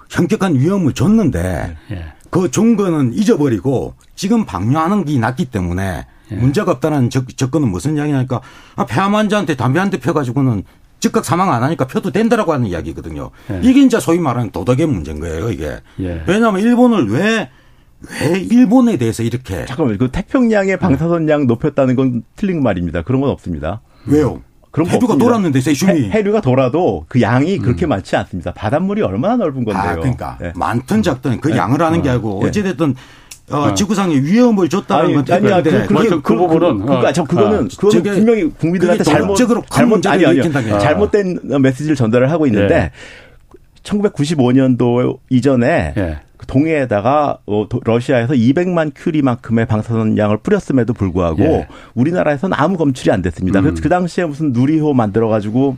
현격한 0.10 0.56
위험을 0.56 0.92
줬는데 0.92 1.78
예. 1.92 2.06
그 2.30 2.52
종거는 2.52 3.14
잊어버리고 3.14 3.94
지금 4.18 4.44
방류하는 4.46 5.06
게 5.06 5.18
낫기 5.18 5.46
때문에 5.46 6.06
예. 6.32 6.36
문제가 6.36 6.74
없다는 6.74 7.10
적, 7.10 7.38
접근은 7.38 7.70
무슨 7.70 7.96
이야기냐니까 7.96 8.42
아, 8.76 8.86
폐암 8.86 9.16
환자한테 9.16 9.56
담배 9.56 9.80
한 9.80 9.90
대 9.90 10.00
펴가지고는 10.02 10.64
즉각 11.00 11.24
사망 11.24 11.54
안 11.54 11.64
하니까 11.64 11.88
펴도 11.88 12.12
된다라고 12.12 12.52
하는 12.52 12.68
이야기거든요. 12.68 13.30
예. 13.52 13.62
이게 13.64 13.84
이제 13.84 14.02
소위 14.02 14.20
말하는 14.20 14.52
도덕의 14.52 14.86
문제인 14.86 15.22
거예요, 15.22 15.50
이게. 15.50 15.80
예. 16.02 16.24
왜냐하면 16.28 16.60
일본을 16.62 17.10
왜, 17.10 17.50
왜 18.22 18.40
일본에 18.40 18.98
대해서 18.98 19.24
이렇게. 19.24 19.66
잠깐만요. 19.66 19.98
그 19.98 20.10
태평양의 20.12 20.78
방사선량 20.78 21.48
높였다는 21.48 21.96
건 21.96 22.24
틀린 22.36 22.62
말입니다. 22.62 23.02
그런 23.02 23.22
건 23.22 23.30
없습니다. 23.32 23.82
왜요? 24.06 24.42
그런 24.72 24.88
해류가 24.90 25.18
돌았는데 25.18 25.60
세슘이 25.60 26.12
해, 26.12 26.22
류가 26.22 26.42
돌아도 26.42 27.06
그 27.08 27.22
양이 27.22 27.58
그렇게 27.58 27.88
음. 27.88 27.90
많지 27.90 28.16
않습니다. 28.16 28.54
바닷물이 28.54 29.02
얼마나 29.02 29.38
넓은 29.38 29.66
건데요. 29.66 29.92
아, 29.92 29.96
그러니까 29.96 30.38
네. 30.40 30.54
많든 30.56 31.02
작든 31.02 31.42
그 31.42 31.50
네. 31.50 31.58
양을 31.58 31.82
하는 31.82 32.02
게 32.04 32.10
아니고 32.10 32.42
네. 32.44 32.50
어찌됐든 32.50 32.94
어, 33.50 33.74
지구상에 33.74 34.16
위험을 34.18 34.68
줬다는 34.70 35.06
아니, 35.06 35.14
건 35.16 35.26
아니야. 35.32 35.64
그, 35.64 35.88
그렇게 35.88 36.10
그, 36.10 36.22
그, 36.22 36.36
부분은 36.36 36.86
그러니까 36.86 37.14
저 37.14 37.24
그거는 37.24 37.66
어, 37.66 37.68
그거는 37.76 38.04
분명히 38.04 38.50
국민들한테 38.52 39.04
잘못 39.04 39.36
잘못 39.70 40.06
아니 40.06 40.26
아니 40.26 40.42
잘못된 40.52 41.40
메시지를 41.62 41.96
전달을 41.96 42.30
하고 42.30 42.46
있는데 42.46 42.76
네. 42.76 42.92
1995년도 43.84 45.20
이전에 45.30 45.94
네. 45.96 46.20
동해에다가 46.48 47.40
어, 47.46 47.68
러시아에서 47.84 48.34
200만 48.34 48.92
큐리만큼의 48.96 49.66
방사선량을 49.66 50.38
뿌렸음에도 50.38 50.94
불구하고 50.94 51.44
예. 51.44 51.68
우리나라에서는 51.94 52.58
아무 52.58 52.78
검출이 52.78 53.12
안 53.12 53.22
됐습니다. 53.22 53.60
음. 53.60 53.66
그래서 53.66 53.82
그 53.82 53.90
당시에 53.90 54.26
무슨 54.26 54.54
누리호 54.54 54.94
만들어 54.94 55.28
가지고 55.28 55.78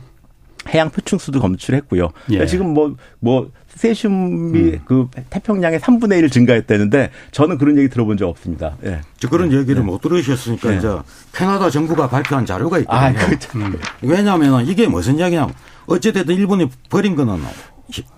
해양 0.68 0.90
표층수도 0.90 1.40
검출했고요. 1.40 2.04
예. 2.04 2.10
그러니까 2.26 2.46
지금 2.46 2.74
뭐뭐 2.74 2.96
뭐 3.18 3.50
세슘이 3.68 4.12
음. 4.12 4.80
그 4.84 5.08
태평양의 5.30 5.80
3분의 5.80 6.18
1 6.18 6.30
증가했다는데 6.30 7.10
저는 7.30 7.58
그런 7.58 7.78
얘기 7.78 7.88
들어본 7.88 8.16
적 8.16 8.28
없습니다. 8.28 8.76
예. 8.84 9.00
그런 9.28 9.52
얘기를 9.52 9.82
예. 9.82 9.84
못 9.84 10.00
들으셨으니까 10.00 10.72
예. 10.72 10.78
이제 10.78 10.88
캐나다 11.32 11.70
정부가 11.70 12.08
발표한 12.08 12.46
자료가 12.46 12.78
있거든요. 12.80 13.00
아, 13.00 13.12
그렇죠. 13.12 13.58
음. 13.58 13.78
왜냐하면 14.02 14.66
이게 14.66 14.86
무슨 14.86 15.18
이야기냐 15.18 15.48
어찌됐든 15.86 16.34
일본이 16.34 16.68
버린 16.88 17.16
거는 17.16 17.40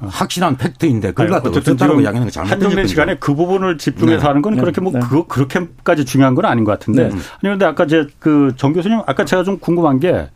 확실한 0.01 0.57
팩트인데 0.57 1.09
그걸 1.09 1.29
갖다 1.29 1.51
어쨌다라고 1.51 2.01
이야기하는 2.01 2.27
게 2.27 2.31
잘못된 2.31 2.53
한정된 2.63 2.87
시간에 2.87 3.17
그 3.17 3.35
부분을 3.35 3.79
집중해서 3.79 4.21
네. 4.21 4.27
하는 4.27 4.43
건 4.43 4.57
그렇게 4.57 4.81
뭐 4.81 4.93
네. 4.93 5.01
그, 5.01 5.27
그렇게까지 5.27 6.05
중요한 6.05 6.35
건 6.35 6.45
아닌 6.45 6.65
것 6.65 6.73
같은데 6.73 7.09
네. 7.09 7.15
아니 7.15 7.53
근데 7.53 7.65
아까 7.65 7.87
제 7.87 8.07
그 8.19 8.53
정 8.57 8.73
교수님 8.73 9.01
아까 9.07 9.25
제가 9.25 9.43
좀 9.45 9.59
궁금한 9.59 9.99
게 10.01 10.29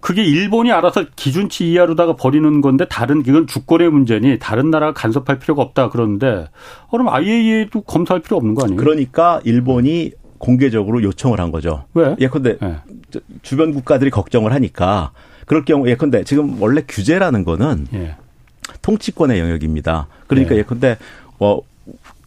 그게 0.00 0.22
일본이 0.22 0.70
알아서 0.70 1.04
기준치 1.16 1.70
이하로다가 1.72 2.14
버리는 2.16 2.60
건데 2.60 2.84
다른 2.90 3.22
이건 3.26 3.46
주권의 3.46 3.90
문제니 3.90 4.38
다른 4.38 4.70
나라가 4.70 4.92
간섭할 4.92 5.38
필요가 5.38 5.62
없다 5.62 5.88
그러는데 5.88 6.48
그럼 6.90 7.08
IAEA도 7.08 7.82
검사할 7.82 8.20
필요 8.20 8.36
없는 8.36 8.54
거 8.54 8.64
아니에요? 8.64 8.76
그러니까 8.78 9.40
일본이 9.44 10.12
공개적으로 10.36 11.02
요청을 11.02 11.40
한 11.40 11.50
거죠. 11.50 11.84
왜? 11.94 12.14
예컨대 12.20 12.58
네. 12.58 12.76
주변 13.40 13.72
국가들이 13.72 14.10
걱정을 14.10 14.52
하니까 14.52 15.12
그럴 15.46 15.64
경우 15.64 15.88
예컨대 15.88 16.24
지금 16.24 16.60
원래 16.60 16.82
규제라는 16.86 17.44
거는 17.44 17.86
예. 17.94 18.16
통치권의 18.82 19.38
영역입니다. 19.38 20.08
그러니까 20.26 20.54
네. 20.54 20.60
예컨대 20.60 20.98
어 21.38 21.60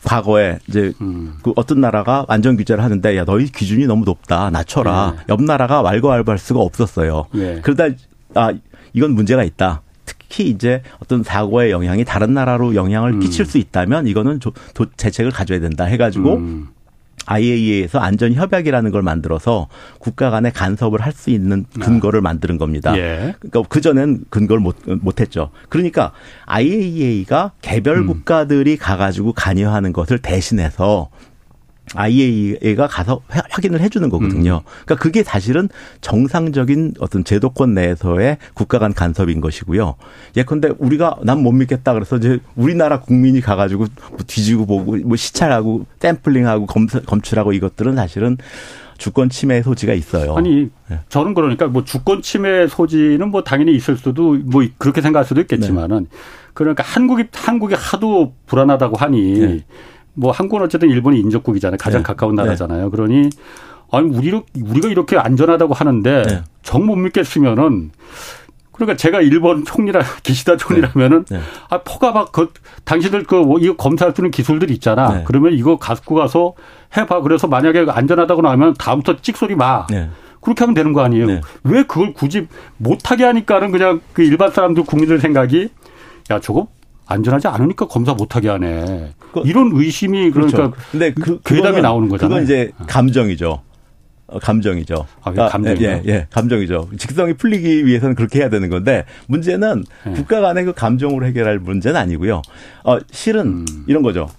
과거에 0.03 0.59
이제 0.67 0.93
음. 1.01 1.33
그 1.43 1.53
어떤 1.55 1.81
나라가 1.81 2.25
안전 2.27 2.55
규제를 2.55 2.83
하는데 2.83 3.17
야 3.17 3.25
너희 3.25 3.45
기준이 3.45 3.87
너무 3.87 4.05
높다 4.05 4.49
낮춰라 4.49 5.15
네. 5.17 5.23
옆 5.29 5.41
나라가 5.41 5.81
왈가왈부할 5.81 6.37
수가 6.37 6.59
없었어요. 6.59 7.25
네. 7.33 7.61
그러다 7.61 7.95
아 8.35 8.53
이건 8.93 9.11
문제가 9.11 9.43
있다. 9.43 9.81
특히 10.05 10.49
이제 10.49 10.81
어떤 10.99 11.23
사고의 11.23 11.71
영향이 11.71 12.05
다른 12.05 12.33
나라로 12.33 12.75
영향을 12.75 13.13
음. 13.13 13.19
끼칠 13.19 13.45
수 13.45 13.57
있다면 13.57 14.07
이거는 14.07 14.39
조, 14.39 14.51
도, 14.73 14.85
재책을 14.95 15.31
가져야 15.31 15.59
된다 15.59 15.85
해가지고 15.85 16.35
음. 16.35 16.67
IAEA에서 17.27 17.99
안전 17.99 18.33
협약이라는 18.33 18.91
걸 18.91 19.01
만들어서 19.03 19.67
국가 19.99 20.29
간의 20.29 20.51
간섭을 20.53 21.01
할 21.01 21.17
수 21.17 21.31
있는 21.31 21.65
근거를 21.81 22.21
만드는 22.21 22.57
겁니다. 22.59 22.95
예. 22.95 23.33
그러니까 23.39 23.63
그 23.69 23.81
전엔 23.81 24.25
근거를 24.29 24.61
못 24.61 24.75
못했죠. 24.85 25.49
그러니까 25.69 26.11
IAEA가 26.45 27.53
개별 27.61 27.97
음. 27.97 28.07
국가들이 28.07 28.77
가가지고 28.77 29.33
관여하는 29.33 29.93
것을 29.93 30.19
대신해서 30.19 31.09
IAEA가 31.95 32.87
가서 32.87 33.21
확인을 33.29 33.79
해주는 33.79 34.09
거거든요. 34.09 34.61
음. 34.63 34.69
그러니까 34.85 34.95
그게 34.95 35.23
사실은 35.23 35.69
정상적인 36.01 36.95
어떤 36.99 37.23
제도권 37.23 37.73
내에서의 37.73 38.37
국가 38.53 38.79
간 38.79 38.93
간섭인 38.93 39.41
것이고요. 39.41 39.95
예컨대 40.35 40.71
우리가 40.77 41.17
난 41.23 41.37
못 41.37 41.51
믿겠다 41.51 41.93
그래서 41.93 42.17
이제 42.17 42.39
우리나라 42.55 42.99
국민이 42.99 43.41
가가지고 43.41 43.85
뭐 44.09 44.17
뒤지고 44.25 44.65
보고 44.65 44.97
뭐 44.97 45.15
시찰하고 45.15 45.85
샘플링하고 45.99 46.65
검사, 46.65 46.99
검출하고 46.99 47.53
이것들은 47.53 47.95
사실은 47.95 48.37
주권 48.97 49.29
침해 49.29 49.61
소지가 49.61 49.93
있어요. 49.93 50.35
아니 50.35 50.69
네. 50.89 50.99
저는 51.09 51.35
그러니까 51.35 51.67
뭐 51.67 51.83
주권 51.83 52.21
침해 52.21 52.67
소지는 52.67 53.29
뭐 53.29 53.43
당연히 53.43 53.75
있을 53.75 53.95
수도 53.97 54.33
뭐 54.33 54.65
그렇게 54.77 55.01
생각할 55.01 55.25
수도 55.25 55.41
있겠지만은 55.41 56.07
네. 56.09 56.17
그러니까 56.53 56.83
한국이 56.83 57.25
한국이 57.31 57.75
하도 57.75 58.33
불안하다고 58.47 58.97
하니. 58.97 59.33
네. 59.39 59.65
뭐 60.17 60.31
한국은 60.31 60.63
어쨌든 60.65 60.89
일본이 60.89 61.19
인접국이잖아요. 61.19 61.77
가장 61.77 62.01
네. 62.01 62.03
가까운 62.03 62.35
네. 62.35 62.43
나라잖아요. 62.43 62.85
네. 62.85 62.89
그러니 62.89 63.29
아니 63.91 64.09
우리 64.09 64.31
우리가 64.31 64.89
이렇게 64.89 65.17
안전하다고 65.17 65.73
하는데 65.73 66.23
네. 66.23 66.41
정못 66.63 66.97
믿겠으면은 66.97 67.91
그러니까 68.71 68.97
제가 68.97 69.21
일본 69.21 69.63
총리라 69.63 70.01
기시다 70.23 70.57
총리라면은 70.57 71.25
네. 71.29 71.37
네. 71.37 71.43
아 71.69 71.81
포가 71.83 72.11
막그 72.11 72.51
당신들 72.83 73.23
그뭐 73.23 73.59
이거 73.59 73.75
검사할 73.75 74.13
수 74.15 74.21
있는 74.21 74.31
기술들 74.31 74.71
있잖아. 74.71 75.17
네. 75.17 75.23
그러면 75.25 75.53
이거 75.53 75.77
갖고 75.77 76.15
가서 76.15 76.53
해봐. 76.97 77.21
그래서 77.21 77.47
만약에 77.47 77.85
안전하다고 77.87 78.41
나오면 78.41 78.73
다음부터 78.79 79.21
찍소리 79.21 79.55
마. 79.55 79.85
네. 79.87 80.09
그렇게 80.41 80.63
하면 80.63 80.73
되는 80.73 80.93
거 80.93 81.01
아니에요. 81.01 81.25
네. 81.27 81.41
왜 81.63 81.83
그걸 81.83 82.13
굳이 82.13 82.47
못하게 82.77 83.23
하니까는 83.25 83.71
그냥 83.71 84.01
그 84.13 84.23
일반 84.23 84.49
사람들 84.49 84.83
국민들 84.83 85.19
생각이 85.19 85.69
야 86.31 86.39
저거 86.39 86.67
안전하지 87.07 87.47
않으니까 87.47 87.87
검사 87.87 88.13
못하게 88.13 88.49
하네. 88.49 89.13
그, 89.33 89.41
이런 89.45 89.71
의심이 89.73 90.29
그러니까 90.31 90.57
그렇죠. 90.57 90.77
근데 90.91 91.13
그 91.13 91.39
괴담이 91.43 91.81
나오는 91.81 92.09
거잖아요. 92.09 92.29
그건 92.29 92.43
이제 92.43 92.71
감정이죠. 92.87 93.61
어, 94.27 94.39
감정이죠. 94.39 95.05
아, 95.21 95.31
감정이죠. 95.31 95.85
예, 95.85 96.01
예, 96.05 96.27
감정이죠. 96.29 96.89
직성이 96.97 97.33
풀리기 97.33 97.85
위해서는 97.85 98.15
그렇게 98.15 98.39
해야 98.39 98.49
되는 98.49 98.69
건데 98.69 99.05
문제는 99.27 99.85
예. 100.07 100.11
국가 100.11 100.41
간의 100.41 100.65
그 100.65 100.73
감정으로 100.73 101.25
해결할 101.25 101.59
문제는 101.59 101.95
아니고요. 101.99 102.41
어, 102.83 102.97
실은 103.09 103.47
음. 103.47 103.65
이런 103.87 104.03
거죠. 104.03 104.29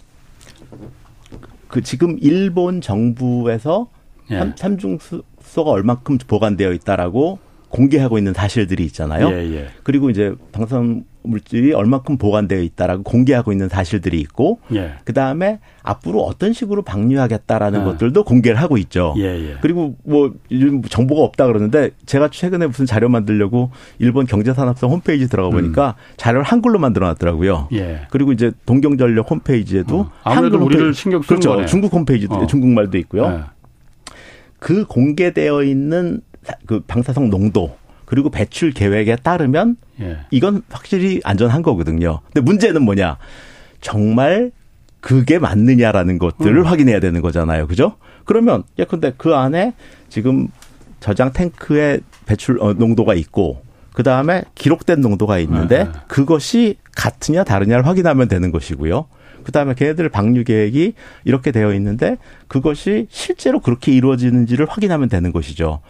그 1.68 1.82
지금 1.82 2.18
일본 2.20 2.82
정부에서 2.82 3.88
예. 4.30 4.52
삼중수소가 4.56 5.70
얼만큼 5.70 6.18
보관되어 6.26 6.72
있다라고 6.72 7.38
공개하고 7.70 8.18
있는 8.18 8.32
사실들이 8.32 8.84
있잖아요. 8.86 9.28
예, 9.30 9.54
예. 9.54 9.66
그리고 9.82 10.10
이제 10.10 10.34
방사선 10.52 11.04
물질이 11.22 11.72
얼마큼 11.72 12.16
보관되어 12.16 12.60
있다라고 12.60 13.02
공개하고 13.02 13.52
있는 13.52 13.68
사실들이 13.68 14.18
있고 14.20 14.60
예. 14.74 14.94
그다음에 15.04 15.60
앞으로 15.82 16.22
어떤 16.22 16.52
식으로 16.52 16.82
방류하겠다라는 16.82 17.80
예. 17.80 17.84
것들도 17.84 18.24
공개를 18.24 18.60
하고 18.60 18.78
있죠. 18.78 19.14
예, 19.18 19.24
예. 19.24 19.56
그리고 19.60 19.96
뭐 20.04 20.32
요즘 20.50 20.82
정보가 20.82 21.22
없다 21.22 21.46
그러는데 21.46 21.90
제가 22.06 22.28
최근에 22.30 22.66
무슨 22.66 22.86
자료 22.86 23.08
만들려고 23.08 23.70
일본 23.98 24.26
경제산업성 24.26 24.90
홈페이지 24.90 25.28
들어가 25.28 25.50
보니까 25.50 25.96
음. 25.98 26.14
자료를 26.16 26.44
한글로 26.44 26.78
만들어 26.78 27.06
놨더라고요. 27.08 27.68
예. 27.72 28.00
그리고 28.10 28.32
이제 28.32 28.52
동경전력 28.64 29.30
홈페이지에도 29.30 30.00
어. 30.00 30.10
한글 30.22 30.54
우리를 30.54 30.80
홈페이지, 30.80 31.00
신경 31.02 31.22
쓰는 31.22 31.40
그렇죠. 31.40 31.56
거네. 31.56 31.66
중국 31.66 31.92
홈페이지도 31.92 32.34
어. 32.34 32.46
중국말도 32.46 32.96
있고요. 32.98 33.24
예. 33.24 33.58
그 34.58 34.84
공개되어 34.86 35.62
있는 35.62 36.20
그 36.66 36.80
방사성 36.80 37.30
농도 37.30 37.76
그리고 38.04 38.30
배출 38.30 38.72
계획에 38.72 39.16
따르면 39.16 39.76
예. 40.00 40.18
이건 40.30 40.62
확실히 40.70 41.20
안전한 41.24 41.62
거거든요. 41.62 42.20
근데 42.26 42.40
문제는 42.40 42.82
뭐냐? 42.82 43.18
정말 43.80 44.50
그게 45.00 45.38
맞느냐라는 45.38 46.18
것들을 46.18 46.56
음. 46.56 46.64
확인해야 46.64 47.00
되는 47.00 47.20
거잖아요. 47.20 47.66
그죠? 47.66 47.96
그러면 48.24 48.64
예컨대 48.78 49.14
그 49.16 49.34
안에 49.34 49.74
지금 50.08 50.48
저장 51.00 51.32
탱크의 51.32 52.00
배출 52.26 52.60
어, 52.60 52.72
농도가 52.72 53.14
있고 53.14 53.62
그 53.92 54.02
다음에 54.02 54.42
기록된 54.54 55.00
농도가 55.00 55.38
있는데 55.40 55.84
네. 55.84 55.90
그것이 56.08 56.76
같으냐 56.94 57.44
다르냐를 57.44 57.86
확인하면 57.86 58.28
되는 58.28 58.50
것이고요. 58.50 59.06
그 59.44 59.52
다음에 59.52 59.74
걔네들 59.74 60.08
방류 60.08 60.44
계획이 60.44 60.94
이렇게 61.24 61.52
되어 61.52 61.72
있는데 61.74 62.16
그것이 62.48 63.06
실제로 63.10 63.60
그렇게 63.60 63.92
이루어지는지를 63.92 64.66
확인하면 64.68 65.08
되는 65.08 65.32
것이죠. 65.32 65.80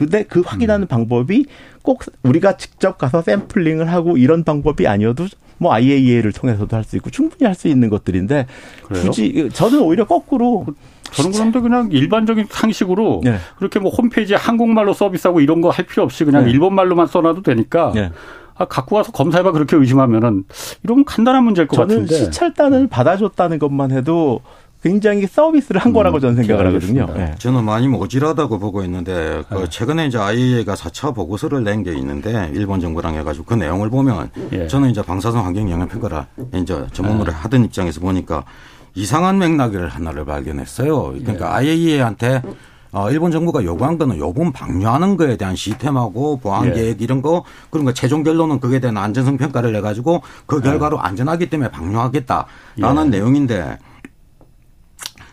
근데 0.00 0.22
그 0.24 0.40
확인하는 0.44 0.84
음. 0.84 0.88
방법이 0.88 1.44
꼭 1.82 2.02
우리가 2.22 2.56
직접 2.56 2.98
가서 2.98 3.22
샘플링을 3.22 3.90
하고 3.92 4.16
이런 4.16 4.44
방법이 4.44 4.86
아니어도 4.88 5.26
뭐 5.58 5.72
IAEA를 5.74 6.32
통해서도 6.32 6.74
할 6.76 6.84
수 6.84 6.96
있고 6.96 7.10
충분히 7.10 7.44
할 7.46 7.54
수 7.54 7.68
있는 7.68 7.90
것들인데 7.90 8.46
그래요? 8.86 9.04
굳이 9.04 9.48
저는 9.52 9.80
오히려 9.80 10.06
거꾸로 10.06 10.64
저는 11.12 11.32
그런데 11.32 11.60
그냥 11.60 11.88
일반적인 11.92 12.46
상식으로 12.48 13.20
네. 13.24 13.36
그렇게 13.58 13.78
뭐 13.78 13.90
홈페이지에 13.90 14.36
한국말로 14.36 14.94
서비스하고 14.94 15.40
이런 15.40 15.60
거 15.60 15.68
할 15.70 15.84
필요 15.86 16.02
없이 16.04 16.24
그냥 16.24 16.44
네. 16.46 16.50
일본말로만 16.52 17.06
써놔도 17.08 17.42
되니까 17.42 17.92
네. 17.94 18.10
아, 18.56 18.64
갖고 18.66 18.96
와서 18.96 19.10
검사해봐 19.12 19.52
그렇게 19.52 19.76
의심하면은 19.76 20.44
이런 20.84 21.04
간단한 21.04 21.44
문제일 21.44 21.66
것 21.68 21.76
저는 21.76 22.02
같은데. 22.06 22.14
시찰단을 22.14 22.86
받아줬다는 22.88 23.58
것만 23.58 23.90
해도 23.90 24.40
굉장히 24.82 25.26
서비스를 25.26 25.80
한 25.80 25.92
거라고 25.92 26.16
음, 26.18 26.20
저는 26.20 26.36
생각을 26.36 26.66
하거든요. 26.68 27.06
네. 27.14 27.34
저는 27.38 27.64
많이 27.64 27.86
모질하다고 27.88 28.58
보고 28.58 28.82
있는데 28.84 29.42
그 29.48 29.54
네. 29.54 29.66
최근에 29.68 30.06
이제 30.06 30.18
IAEA가 30.18 30.74
4차 30.74 31.14
보고서를 31.14 31.62
낸 31.64 31.80
게 31.82 31.94
있는데 31.94 32.50
일본 32.54 32.80
정부랑 32.80 33.14
해가지고 33.14 33.44
그 33.46 33.54
내용을 33.54 33.88
보면 33.90 34.30
예. 34.52 34.66
저는 34.66 34.90
이제 34.90 35.00
방사선 35.02 35.42
환경 35.42 35.70
영향 35.70 35.88
평가를 35.88 36.24
이제 36.54 36.86
전문으로 36.92 37.30
네. 37.30 37.38
하던 37.38 37.64
입장에서 37.64 38.00
보니까 38.00 38.44
이상한 38.94 39.38
맥락을 39.38 39.88
하나를 39.88 40.24
발견했어요. 40.26 41.14
그러니까 41.22 41.46
예. 41.64 41.68
IAEA한테 41.70 42.42
어, 42.92 43.10
일본 43.10 43.30
정부가 43.30 43.62
요구한 43.64 43.98
거는 43.98 44.18
요번 44.18 44.52
방류하는 44.52 45.16
거에 45.16 45.36
대한 45.36 45.54
시스템하고 45.56 46.38
보안 46.38 46.66
예. 46.66 46.72
계획 46.72 47.00
이런 47.02 47.22
거 47.22 47.44
그런 47.70 47.84
거 47.84 47.92
최종 47.94 48.22
결론은 48.24 48.60
그에 48.60 48.80
대한 48.80 48.96
안전성 48.96 49.36
평가를 49.36 49.74
해 49.76 49.80
가지고 49.80 50.22
그 50.46 50.56
예. 50.56 50.60
결과로 50.68 50.96
예. 50.96 51.00
안전하기 51.06 51.48
때문에 51.50 51.70
방류하겠다라는 51.70 53.06
예. 53.06 53.10
내용인데 53.10 53.78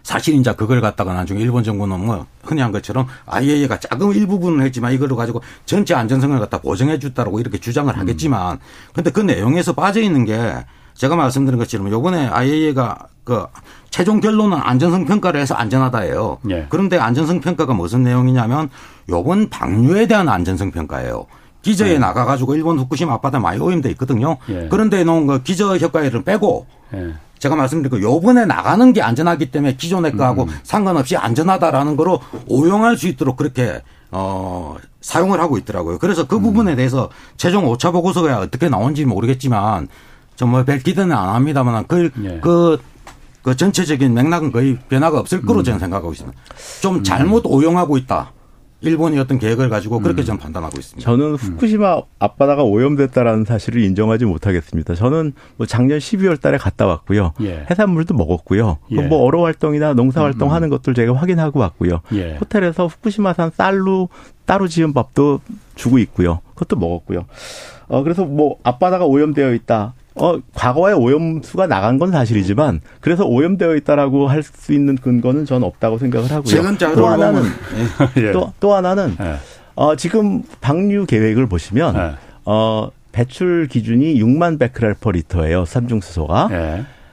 사실 0.07 0.35
이제 0.35 0.53
그걸 0.53 0.79
갖다가 0.79 1.13
나중에 1.13 1.41
일본 1.41 1.65
정부는 1.65 2.05
뭐 2.05 2.25
흔히 2.41 2.61
한 2.61 2.71
것처럼 2.71 3.07
IAEA가 3.25 3.77
작은 3.77 4.13
일부분은 4.13 4.65
했지만 4.65 4.93
이걸 4.93 5.09
가지고 5.09 5.41
전체 5.65 5.95
안전성을 5.95 6.39
갖다 6.39 6.61
보정해 6.61 6.97
줬다라고 6.97 7.41
이렇게 7.41 7.57
주장을 7.57 7.93
음. 7.93 7.99
하겠지만 7.99 8.57
근데 8.93 9.11
그 9.11 9.19
내용에서 9.19 9.73
빠져 9.73 9.99
있는 9.99 10.23
게 10.23 10.63
제가 10.93 11.17
말씀드린 11.17 11.59
것처럼 11.59 11.91
요번에 11.91 12.25
IAEA가 12.27 12.99
그 13.25 13.47
최종 13.89 14.21
결론은 14.21 14.57
안전성 14.57 15.03
평가를 15.03 15.41
해서 15.41 15.55
안전하다예요. 15.55 16.37
예. 16.51 16.67
그런데 16.69 16.97
안전성 16.97 17.41
평가가 17.41 17.73
무슨 17.73 18.03
내용이냐면 18.03 18.69
요번 19.09 19.49
방류에 19.49 20.07
대한 20.07 20.29
안전성 20.29 20.71
평가예요. 20.71 21.25
기저에 21.63 21.95
예. 21.95 21.97
나가가지고 21.97 22.55
일본 22.55 22.79
후쿠시마 22.79 23.15
앞바다 23.15 23.39
많이 23.39 23.59
오염돼 23.59 23.89
있거든요. 23.89 24.37
예. 24.47 24.69
그런데 24.71 25.03
놓은 25.03 25.27
그 25.27 25.43
기저 25.43 25.75
효과를 25.75 26.23
빼고 26.23 26.65
예. 26.93 27.13
제가 27.39 27.55
말씀드린 27.55 27.89
그 27.89 28.01
요번에 28.01 28.45
나가는 28.45 28.93
게 28.93 29.01
안전하기 29.01 29.51
때문에 29.51 29.75
기존의 29.75 30.13
거하고 30.13 30.43
음. 30.43 30.49
상관없이 30.63 31.15
안전하다라는 31.15 31.95
거로 31.95 32.19
오용할 32.47 32.97
수 32.97 33.07
있도록 33.07 33.37
그렇게 33.37 33.81
어 34.11 34.75
사용을 35.01 35.39
하고 35.39 35.57
있더라고요. 35.57 35.99
그래서 35.99 36.27
그 36.27 36.37
음. 36.37 36.43
부분에 36.43 36.75
대해서 36.75 37.09
최종 37.37 37.67
오차 37.67 37.91
보고서가 37.91 38.39
어떻게 38.39 38.69
나온지 38.69 39.05
모르겠지만 39.05 39.87
정말 40.35 40.65
기대는 40.65 41.15
안 41.15 41.29
합니다만 41.29 41.85
그, 41.87 42.11
예. 42.23 42.39
그, 42.41 42.77
그 43.41 43.55
전체적인 43.55 44.13
맥락은 44.13 44.51
거의 44.51 44.77
변화가 44.87 45.19
없을 45.19 45.41
거로 45.41 45.59
음. 45.59 45.63
저는 45.63 45.79
생각하고 45.79 46.11
있습니다. 46.11 46.37
좀 46.81 46.97
음. 46.97 47.03
잘못 47.03 47.43
오용하고 47.45 47.97
있다. 47.97 48.31
일본이 48.81 49.17
어떤 49.17 49.39
계획을 49.39 49.69
가지고 49.69 49.99
그렇게 49.99 50.21
음. 50.21 50.25
저는 50.25 50.39
판단하고 50.39 50.77
있습니다. 50.77 51.03
저는 51.03 51.35
후쿠시마 51.35 52.01
앞바다가 52.19 52.63
오염됐다라는 52.63 53.45
사실을 53.45 53.81
인정하지 53.83 54.25
못하겠습니다. 54.25 54.93
저는 54.93 55.33
뭐 55.57 55.65
작년 55.65 55.97
12월 55.97 56.39
달에 56.39 56.57
갔다 56.57 56.85
왔고요. 56.85 57.33
예. 57.41 57.65
해산물도 57.69 58.13
먹었고요. 58.13 58.77
예. 58.91 59.01
뭐 59.01 59.23
어로 59.23 59.43
활동이나 59.43 59.93
농사 59.93 60.21
활동 60.21 60.53
하는 60.53 60.69
것들 60.69 60.93
제가 60.93 61.13
확인하고 61.13 61.59
왔고요. 61.59 62.01
예. 62.13 62.35
호텔에서 62.35 62.85
후쿠시마산 62.87 63.51
쌀로 63.55 64.09
따로 64.45 64.67
지은 64.67 64.93
밥도 64.93 65.41
주고 65.75 65.97
있고요. 65.99 66.41
그것도 66.53 66.75
먹었고요. 66.79 67.25
어 67.87 68.03
그래서 68.03 68.25
뭐 68.25 68.57
앞바다가 68.63 69.05
오염되어 69.05 69.53
있다. 69.53 69.93
어, 70.19 70.39
과거에 70.53 70.93
오염수가 70.93 71.67
나간 71.67 71.97
건 71.99 72.11
사실이지만 72.11 72.81
그래서 73.01 73.25
오염되어 73.25 73.75
있다라고 73.75 74.27
할 74.27 74.43
수 74.43 74.73
있는 74.73 74.95
근거는 74.95 75.45
저는 75.45 75.67
없다고 75.67 75.97
생각을 75.97 76.31
하고요. 76.31 76.43
또 76.95 77.07
하나는 77.07 77.43
예. 78.17 78.31
또, 78.33 78.53
또 78.59 78.73
하나는 78.73 79.15
예. 79.21 79.35
어, 79.75 79.95
지금 79.95 80.43
방류 80.61 81.05
계획을 81.05 81.47
보시면 81.47 81.95
예. 81.95 82.11
어, 82.45 82.89
배출 83.11 83.67
기준이 83.67 84.21
6만 84.21 84.59
베크렐 84.59 84.95
퍼 84.99 85.11
리터예요. 85.11 85.65
삼중수소가. 85.65 86.49
예. 86.51 86.55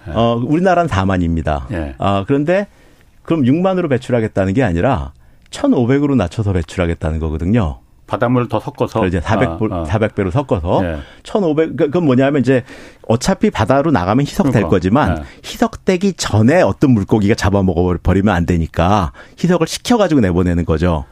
예. 0.09 0.13
어, 0.13 0.41
우리나라는 0.47 0.89
4만입니다. 0.89 1.71
예. 1.73 1.95
어, 1.99 2.25
그런데 2.27 2.67
그럼 3.23 3.43
6만으로 3.43 3.89
배출하겠다는 3.89 4.53
게 4.55 4.63
아니라 4.63 5.13
1,500으로 5.51 6.15
낮춰서 6.17 6.53
배출하겠다는 6.53 7.21
거거든요. 7.21 7.79
바닷물을 8.07 8.49
더 8.49 8.61
섞어서 8.61 9.07
이제 9.07 9.21
400 9.21 9.49
아, 9.49 9.59
아. 9.71 9.85
400배로 9.85 10.31
섞어서 10.31 10.83
네. 10.83 10.99
1,500 11.23 11.77
그건 11.77 12.05
뭐냐면 12.05 12.41
이제 12.41 12.65
어차피 13.09 13.51
바다로 13.51 13.91
나가면 13.91 14.27
희석될 14.27 14.53
그러니까. 14.53 14.71
거지만 14.71 15.15
네. 15.15 15.23
희석되기 15.45 16.15
전에 16.15 16.63
어떤 16.63 16.91
물고기가 16.93 17.35
잡아먹어 17.35 17.97
버리면 18.03 18.35
안 18.35 18.47
되니까 18.47 19.13
희석을 19.43 19.67
시켜 19.67 19.97
가지고 19.97 20.21
내보내는 20.21 20.65
거죠. 20.65 21.05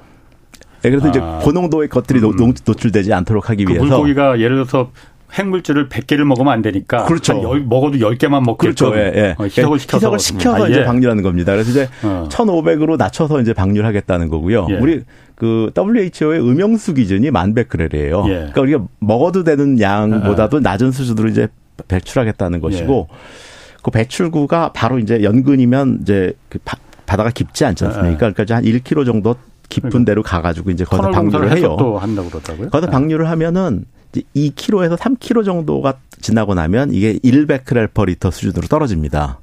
네, 0.82 0.90
그래서 0.90 1.06
아. 1.06 1.10
이제 1.10 1.20
고농도의 1.20 1.88
것들이 1.88 2.20
음. 2.20 2.54
노출되지 2.64 3.12
않도록 3.14 3.48
하기 3.50 3.64
그 3.64 3.72
위해서 3.72 3.86
물고기가 3.86 4.40
예를 4.40 4.56
들어서 4.56 4.90
핵물질을 5.32 5.88
100개를 5.88 6.24
먹으면 6.24 6.52
안 6.52 6.62
되니까 6.62 7.04
그렇죠. 7.04 7.42
열, 7.42 7.60
먹어도 7.60 7.98
10개만 7.98 8.44
먹고 8.44 8.58
그렇죠. 8.58 8.94
예, 8.96 9.12
예. 9.14 9.34
어, 9.38 9.44
희석을 9.44 9.78
시켜서 9.78 9.98
희석을 9.98 10.18
시켜서 10.18 10.64
아, 10.64 10.68
이제 10.68 10.80
예. 10.80 10.84
방류하는 10.84 11.22
겁니다. 11.22 11.52
그래서 11.52 11.70
이제 11.70 11.88
어. 12.02 12.28
1,500으로 12.30 12.96
낮춰서 12.96 13.40
이제 13.40 13.52
방류를 13.54 13.86
하겠다는 13.86 14.28
거고요. 14.28 14.66
예. 14.70 14.74
우리 14.74 15.02
그 15.34 15.72
WHO의 15.76 16.40
음영수 16.40 16.94
기준이 16.94 17.30
만 17.30 17.54
베크렐이에요. 17.54 18.24
예. 18.26 18.32
그러니까 18.32 18.60
우리가 18.60 18.84
먹어도 19.00 19.44
되는 19.44 19.80
양보다도 19.80 20.58
예. 20.58 20.60
낮은 20.60 20.92
수준으로 20.92 21.30
이제 21.30 21.48
배출하겠다는 21.88 22.60
것이고 22.60 23.08
예. 23.10 23.16
그 23.82 23.90
배출구가 23.90 24.72
바로 24.74 24.98
이제 24.98 25.22
연근이면 25.22 26.00
이제 26.02 26.34
그 26.50 26.58
바, 26.64 26.76
다가 27.06 27.30
깊지 27.30 27.64
않지 27.64 27.86
않습니까? 27.86 28.28
예. 28.28 28.32
그러니까 28.32 28.54
한 28.54 28.64
1km 28.64 29.06
정도 29.06 29.34
깊은 29.70 29.88
그러니까. 29.88 30.10
데로 30.10 30.22
가가지고 30.22 30.70
이제 30.70 30.84
거기서 30.84 31.10
방류를 31.10 31.56
해요. 31.56 31.76
또 31.78 31.98
한다고 31.98 32.28
그러더라고요. 32.28 32.68
거기서 32.68 32.88
예. 32.88 32.92
방류를 32.92 33.30
하면은 33.30 33.86
2km에서 34.12 34.96
3km 34.96 35.44
정도가 35.44 35.94
지나고 36.20 36.54
나면 36.54 36.92
이게 36.92 37.18
1베크렐 37.18 37.92
per 37.94 38.04
리터 38.04 38.30
수준으로 38.30 38.68
떨어집니다. 38.68 39.40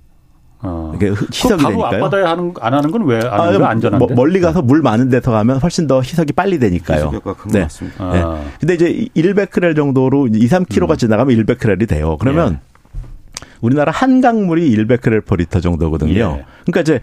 어. 0.62 0.92
이게 0.96 1.10
희석이 1.10 1.64
되니까요. 1.64 1.86
앞바다에 1.86 2.24
하는 2.24 2.54
안 2.60 2.74
하는 2.74 2.92
건 2.92 3.06
왜안 3.06 3.40
하는 3.40 3.64
아, 3.64 3.70
안전한데? 3.70 4.14
멀리 4.14 4.42
가서 4.42 4.62
물 4.62 4.82
많은 4.82 5.10
데서 5.10 5.32
가면 5.32 5.58
훨씬 5.60 5.88
더 5.88 6.02
희석이 6.02 6.34
빨리 6.34 6.60
되니까요. 6.60 7.12
네. 7.52 7.62
맞습니다. 7.62 8.04
아. 8.04 8.14
네. 8.14 8.52
근데 8.60 8.74
이제 8.74 9.08
1베크렐 9.16 9.76
정도로 9.76 10.28
2, 10.28 10.32
3km가 10.48 10.92
음. 10.92 10.98
지나가면 10.98 11.36
1베크렐이 11.38 11.88
돼요. 11.88 12.18
그러면 12.20 12.60
예. 12.62 13.40
우리나라 13.62 13.92
한강물이 13.94 14.76
1베크렐 14.76 15.26
per 15.26 15.36
리터 15.38 15.62
정도거든요. 15.62 16.14
예. 16.14 16.46
그러니까 16.66 16.82
이제 16.82 17.00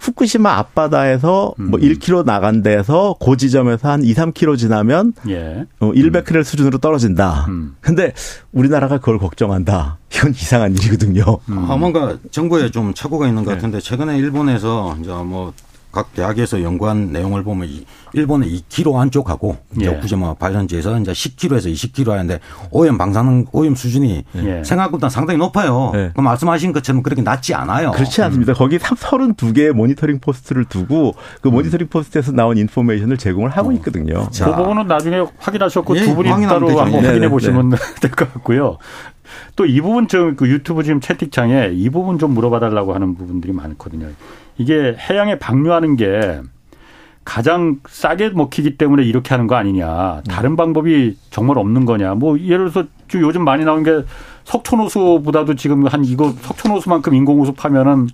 후쿠시마 0.00 0.56
앞바다에서 0.58 1.28
뭐 1.28 1.54
음. 1.58 1.70
뭐 1.70 1.80
1km 1.80 2.24
나간 2.24 2.62
데서 2.62 3.16
고 3.18 3.36
지점에서 3.36 3.88
한 3.88 4.02
2, 4.02 4.14
3km 4.14 4.56
지나면 4.58 5.12
예. 5.28 5.66
어, 5.80 5.92
1베크렐 5.92 6.36
음. 6.36 6.42
수준으로 6.42 6.78
떨어진다. 6.78 7.46
음. 7.48 7.76
근데 7.80 8.12
우리나라가 8.52 8.98
그걸 8.98 9.18
걱정한다. 9.18 9.98
이건 10.14 10.30
이상한 10.30 10.74
일이거든요. 10.74 11.22
음. 11.48 11.70
아, 11.70 11.76
뭔가 11.76 12.16
정부에 12.30 12.70
좀 12.70 12.94
착오가 12.94 13.28
있는 13.28 13.44
것 13.44 13.50
네. 13.50 13.56
같은데 13.56 13.80
최근에 13.80 14.18
일본에서 14.18 14.96
이제 15.00 15.10
뭐 15.10 15.52
각 15.90 16.12
대학에서 16.14 16.62
연구한 16.62 17.12
내용을 17.12 17.42
보면 17.42 17.68
일본의 18.12 18.62
2km 18.68 18.96
안쪽하고 18.96 19.56
예. 19.80 19.86
후쿠시마 19.86 20.34
발전지에서 20.34 20.98
이제 21.00 21.12
10km에서 21.12 21.72
20km 21.72 22.10
하는데 22.10 22.40
오염 22.70 22.98
방사능 22.98 23.46
오염 23.52 23.74
수준이 23.74 24.24
예. 24.36 24.64
생각보다 24.64 25.08
상당히 25.08 25.38
높아요. 25.38 25.92
예. 25.94 26.12
그 26.14 26.20
말씀하신 26.20 26.72
것처럼 26.72 27.02
그렇게 27.02 27.22
낮지 27.22 27.54
않아요. 27.54 27.92
그렇지 27.92 28.22
않습니다. 28.22 28.52
음. 28.52 28.54
거기 28.54 28.78
32개의 28.78 29.72
모니터링 29.72 30.20
post를 30.20 30.66
두고 30.66 31.14
그 31.40 31.48
음. 31.48 31.54
모니터링 31.54 31.88
post에서 31.88 32.32
나온 32.32 32.58
information을 32.58 33.16
제공을 33.16 33.50
하고 33.50 33.70
어. 33.70 33.72
있거든요. 33.74 34.28
자. 34.30 34.46
그 34.46 34.56
부분은 34.56 34.86
나중에 34.86 35.24
확인하셨고 35.38 35.96
예, 35.96 36.02
두 36.02 36.14
분이 36.14 36.28
따로 36.46 36.68
되죠. 36.68 36.80
한번 36.80 37.04
확인해 37.04 37.28
보시면 37.28 37.70
네. 37.70 37.76
될것 38.02 38.34
같고요. 38.34 38.78
또 39.56 39.66
이 39.66 39.80
부분 39.80 40.08
좀그 40.08 40.48
유튜브 40.48 40.82
지금 40.82 41.00
채팅창에 41.00 41.70
이 41.74 41.90
부분 41.90 42.18
좀 42.18 42.32
물어봐 42.32 42.60
달라고 42.60 42.94
하는 42.94 43.14
부분들이 43.14 43.52
많거든요. 43.52 44.08
이게 44.58 44.96
해양에 44.98 45.38
방류하는 45.38 45.96
게 45.96 46.40
가장 47.24 47.80
싸게 47.88 48.30
먹히기 48.30 48.76
때문에 48.78 49.04
이렇게 49.04 49.30
하는 49.30 49.46
거 49.46 49.54
아니냐. 49.54 50.22
다른 50.28 50.56
방법이 50.56 51.16
정말 51.30 51.58
없는 51.58 51.84
거냐. 51.84 52.14
뭐 52.14 52.38
예를 52.38 52.70
들어서 52.70 52.88
요즘 53.14 53.44
많이 53.44 53.64
나오는 53.64 53.82
게 53.84 54.06
석촌호수보다도 54.44 55.54
지금 55.54 55.86
한 55.86 56.04
이거 56.04 56.32
석촌호수만큼 56.40 57.14
인공호수 57.14 57.52
파면은 57.52 58.08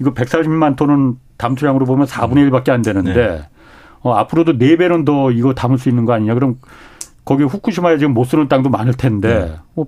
이거 0.00 0.12
140만 0.14 0.76
톤은 0.76 1.16
담수량으로 1.36 1.84
보면 1.86 2.06
4분의 2.06 2.50
1밖에 2.50 2.70
안 2.70 2.82
되는데 2.82 3.14
네. 3.14 3.42
어, 4.00 4.14
앞으로도 4.14 4.54
4배는 4.54 5.04
더 5.04 5.30
이거 5.30 5.52
담을 5.52 5.78
수 5.78 5.88
있는 5.90 6.04
거 6.06 6.14
아니냐. 6.14 6.34
그럼 6.34 6.58
거기 7.26 7.44
후쿠시마에 7.44 7.98
지금 7.98 8.14
못 8.14 8.24
쓰는 8.24 8.48
땅도 8.48 8.70
많을 8.70 8.94
텐데 8.94 9.28
네. 9.50 9.56
뭐 9.74 9.86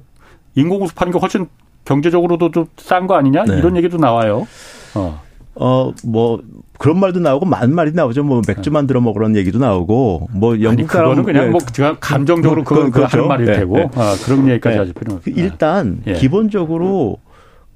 인공호수 0.56 0.94
파는 0.94 1.12
게 1.12 1.18
훨씬 1.18 1.46
경제적으로도 1.86 2.50
좀 2.50 2.66
싼 2.76 3.06
거 3.06 3.14
아니냐. 3.16 3.44
네. 3.44 3.58
이런 3.58 3.76
얘기도 3.76 3.96
나와요. 3.96 4.46
어. 4.94 5.22
어, 5.60 5.92
뭐, 6.04 6.40
그런 6.78 7.00
말도 7.00 7.18
나오고 7.18 7.44
많은 7.44 7.74
말이 7.74 7.92
나오죠. 7.92 8.22
뭐 8.22 8.40
맥주 8.46 8.70
만들어 8.70 9.00
먹으라는 9.00 9.34
얘기도 9.36 9.58
나오고 9.58 10.28
뭐 10.32 10.62
영국 10.62 10.90
사람 10.90 11.18
은 11.18 11.24
그냥 11.24 11.46
예. 11.46 11.48
뭐 11.48 11.60
제가 11.60 11.98
감정적으로 11.98 12.62
그, 12.62 12.74
그, 12.74 12.90
그렇죠. 12.92 13.16
하는 13.16 13.28
말일 13.28 13.46
네. 13.46 13.56
테고 13.58 13.76
네. 13.76 13.90
아, 13.96 14.16
그런 14.24 14.48
얘기까지 14.48 14.74
네. 14.74 14.78
하실 14.78 14.94
필요는 14.94 15.16
없 15.16 15.26
일단 15.26 16.00
예. 16.06 16.12
기본적으로 16.12 17.18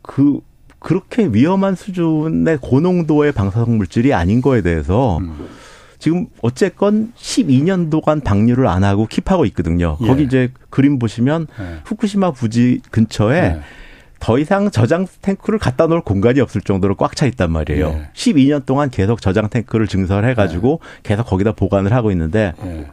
그 0.03 0.39
그렇게 0.79 1.29
위험한 1.33 1.75
수준의 1.75 2.59
고농도의 2.61 3.33
방사성 3.33 3.77
물질이 3.77 4.15
아닌 4.15 4.41
거에 4.41 4.63
대해서 4.63 5.19
음. 5.19 5.49
지금 5.99 6.27
어쨌건 6.41 7.13
12년도간 7.17 8.23
방류를 8.23 8.69
안 8.69 8.85
하고 8.85 9.07
킵하고 9.07 9.47
있거든요. 9.47 9.97
예. 10.01 10.07
거기 10.07 10.23
이제 10.23 10.53
그림 10.71 11.01
보시면 11.01 11.49
예. 11.59 11.79
후쿠시마 11.85 12.31
부지 12.31 12.81
근처에 12.93 13.37
예. 13.37 13.61
더 14.23 14.39
이상 14.39 14.71
저장 14.71 15.09
탱크를 15.21 15.59
갖다 15.59 15.89
놓을 15.89 16.01
공간이 16.03 16.39
없을 16.39 16.61
정도로 16.61 16.95
꽉 16.95 17.17
차 17.17 17.27
있단 17.27 17.51
말이에요. 17.51 17.89
네. 17.89 18.09
12년 18.15 18.65
동안 18.65 18.89
계속 18.89 19.21
저장 19.21 19.49
탱크를 19.51 19.89
증설해 19.89 20.35
가지고 20.35 20.79
네. 21.03 21.11
계속 21.11 21.27
거기다 21.27 21.53
보관을 21.53 21.93
하고 21.93 22.13
있는데 22.13 22.53
네. 22.63 22.87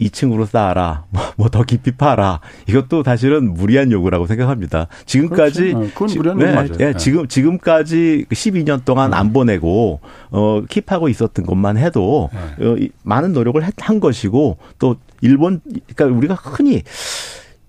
2층으로 0.00 0.46
쌓아라, 0.46 1.04
뭐 1.36 1.48
더 1.50 1.62
깊이 1.62 1.92
파라. 1.92 2.40
이것도 2.66 3.02
사실은 3.04 3.52
무리한 3.52 3.92
요구라고 3.92 4.26
생각합니다. 4.26 4.88
지금까지 5.04 5.74
그렇죠. 5.74 5.78
어, 5.78 5.90
그건 5.94 6.16
무리한 6.16 6.38
네, 6.38 6.52
맞아요. 6.52 6.72
네, 6.72 6.94
지금 6.96 7.28
지금까지 7.28 8.24
12년 8.30 8.84
동안 8.86 9.10
네. 9.10 9.16
안 9.18 9.32
보내고 9.34 10.00
어 10.30 10.62
킵하고 10.66 11.10
있었던 11.10 11.44
것만 11.44 11.76
해도 11.76 12.30
네. 12.58 12.66
어, 12.66 12.76
많은 13.02 13.34
노력을 13.34 13.62
한 13.78 14.00
것이고 14.00 14.56
또 14.78 14.96
일본 15.20 15.60
그러니까 15.94 16.16
우리가 16.18 16.34
흔히 16.34 16.82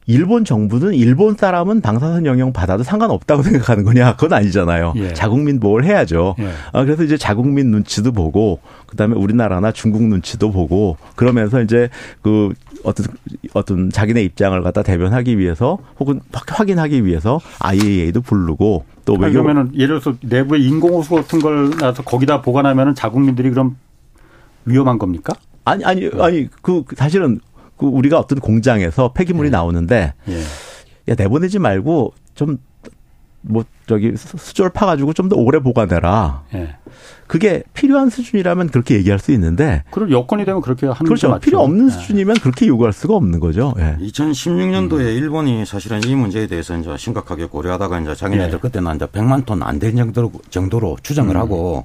일본 0.07 0.45
정부는 0.45 0.93
일본 0.93 1.35
사람은 1.35 1.81
방사선 1.81 2.25
영향 2.25 2.53
받아도 2.53 2.83
상관없다고 2.83 3.41
생각하는 3.43 3.83
거냐? 3.83 4.15
그건 4.15 4.33
아니잖아요. 4.33 4.93
예. 4.97 5.13
자국민 5.13 5.59
보호를 5.59 5.85
해야죠. 5.85 6.35
예. 6.39 6.49
아, 6.73 6.83
그래서 6.83 7.03
이제 7.03 7.17
자국민 7.17 7.71
눈치도 7.71 8.11
보고 8.11 8.59
그다음에 8.87 9.15
우리나라나 9.15 9.71
중국 9.71 10.03
눈치도 10.03 10.51
보고 10.51 10.97
그러면서 11.15 11.61
이제 11.61 11.89
그 12.21 12.53
어떤 12.83 13.07
어떤 13.53 13.89
자기네 13.89 14.21
입장을 14.23 14.61
갖다 14.61 14.83
대변하기 14.83 15.39
위해서 15.39 15.79
혹은 15.99 16.21
확인하기 16.31 17.03
위해서 17.05 17.39
IAEA도 17.59 18.21
부르고 18.21 18.85
또 19.05 19.13
외교 19.13 19.41
그러면은 19.41 19.71
예를 19.73 19.99
들어서 19.99 20.17
내부에 20.21 20.59
인공호수 20.59 21.15
같은 21.15 21.39
걸 21.39 21.71
놔서 21.79 22.03
거기다 22.03 22.41
보관하면은 22.41 22.93
자국민들이 22.93 23.49
그럼 23.49 23.77
위험한 24.65 24.99
겁니까? 24.99 25.33
아니 25.63 25.83
아니 25.83 26.09
아니 26.19 26.47
그 26.61 26.83
사실은 26.95 27.39
그 27.77 27.85
우리가 27.85 28.19
어떤 28.19 28.39
공장에서 28.39 29.11
폐기물이 29.13 29.47
예. 29.47 29.51
나오는데 29.51 30.13
예. 30.29 30.41
야 31.09 31.15
내보내지 31.17 31.59
말고 31.59 32.13
좀 32.35 32.57
뭐 33.47 33.63
저기 33.85 34.13
수조를 34.15 34.71
파가지고 34.71 35.13
좀 35.13 35.25
더 35.29 35.35
오래 35.35 35.57
보관해라. 35.59 36.43
예. 36.53 36.75
그게 37.25 37.63
필요한 37.73 38.11
수준이라면 38.11 38.69
그렇게 38.69 38.95
얘기할 38.95 39.17
수 39.17 39.31
있는데. 39.31 39.83
그럼 39.89 40.11
여건이 40.11 40.45
되면 40.45 40.61
그렇게 40.61 40.85
하는 40.85 41.03
그렇죠. 41.03 41.29
맞죠? 41.29 41.39
필요 41.41 41.61
없는 41.61 41.87
예. 41.87 41.89
수준이면 41.89 42.35
그렇게 42.41 42.67
요구할 42.67 42.93
수가 42.93 43.15
없는 43.15 43.39
거죠. 43.39 43.73
예. 43.79 43.97
2016년도에 44.05 44.99
음. 44.99 45.07
일본이 45.07 45.65
사실은 45.65 46.03
이 46.03 46.13
문제에 46.15 46.45
대해서 46.45 46.77
이제 46.77 46.95
심각하게 46.95 47.45
고려하다가 47.45 48.01
이제 48.01 48.13
자기네들 48.13 48.53
예. 48.53 48.59
그때는 48.59 48.95
이제 48.97 49.05
100만 49.07 49.45
톤 49.45 49.63
안 49.63 49.79
될 49.79 49.95
정도로, 49.95 50.31
정도로 50.51 50.97
추정을 51.01 51.35
음. 51.35 51.41
하고 51.41 51.83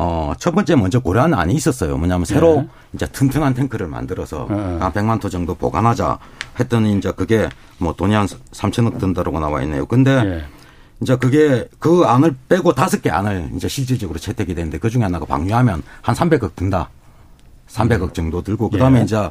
어, 0.00 0.32
첫 0.38 0.54
번째 0.54 0.76
먼저 0.76 1.00
고려한 1.00 1.34
안이 1.34 1.52
있었어요. 1.54 1.98
뭐냐면 1.98 2.24
새로 2.24 2.62
네. 2.62 2.68
이제 2.92 3.06
튼튼한 3.06 3.54
탱크를 3.54 3.88
만들어서 3.88 4.46
네. 4.48 4.54
한 4.54 4.92
100만 4.92 5.20
톤 5.20 5.28
정도 5.28 5.56
보관하자 5.56 6.20
했더니 6.60 6.96
이제 6.96 7.10
그게 7.10 7.48
뭐 7.78 7.92
돈이 7.94 8.14
한 8.14 8.26
3천억 8.26 9.00
든다라고 9.00 9.40
나와 9.40 9.60
있네요. 9.62 9.86
근데 9.86 10.22
네. 10.22 10.44
이제 11.00 11.16
그게 11.16 11.68
그 11.80 12.04
안을 12.06 12.36
빼고 12.48 12.74
다섯 12.74 13.02
개 13.02 13.10
안을 13.10 13.50
이제 13.56 13.66
실질적으로 13.66 14.20
채택이 14.20 14.54
되는데 14.54 14.78
그 14.78 14.88
중에 14.88 15.02
하나가 15.02 15.26
방류하면 15.26 15.82
한 16.00 16.14
300억 16.14 16.54
든다. 16.54 16.90
300억 17.68 18.14
정도 18.14 18.42
들고 18.42 18.70
그다음에 18.70 19.00
예. 19.00 19.04
이제 19.04 19.30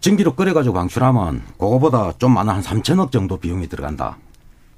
증기로 0.00 0.34
끓여가지고 0.34 0.74
방출하면 0.74 1.42
그거보다 1.58 2.12
좀 2.18 2.34
많은 2.34 2.52
한 2.52 2.62
3천억 2.62 3.10
정도 3.10 3.38
비용이 3.38 3.70
들어간다. 3.70 4.18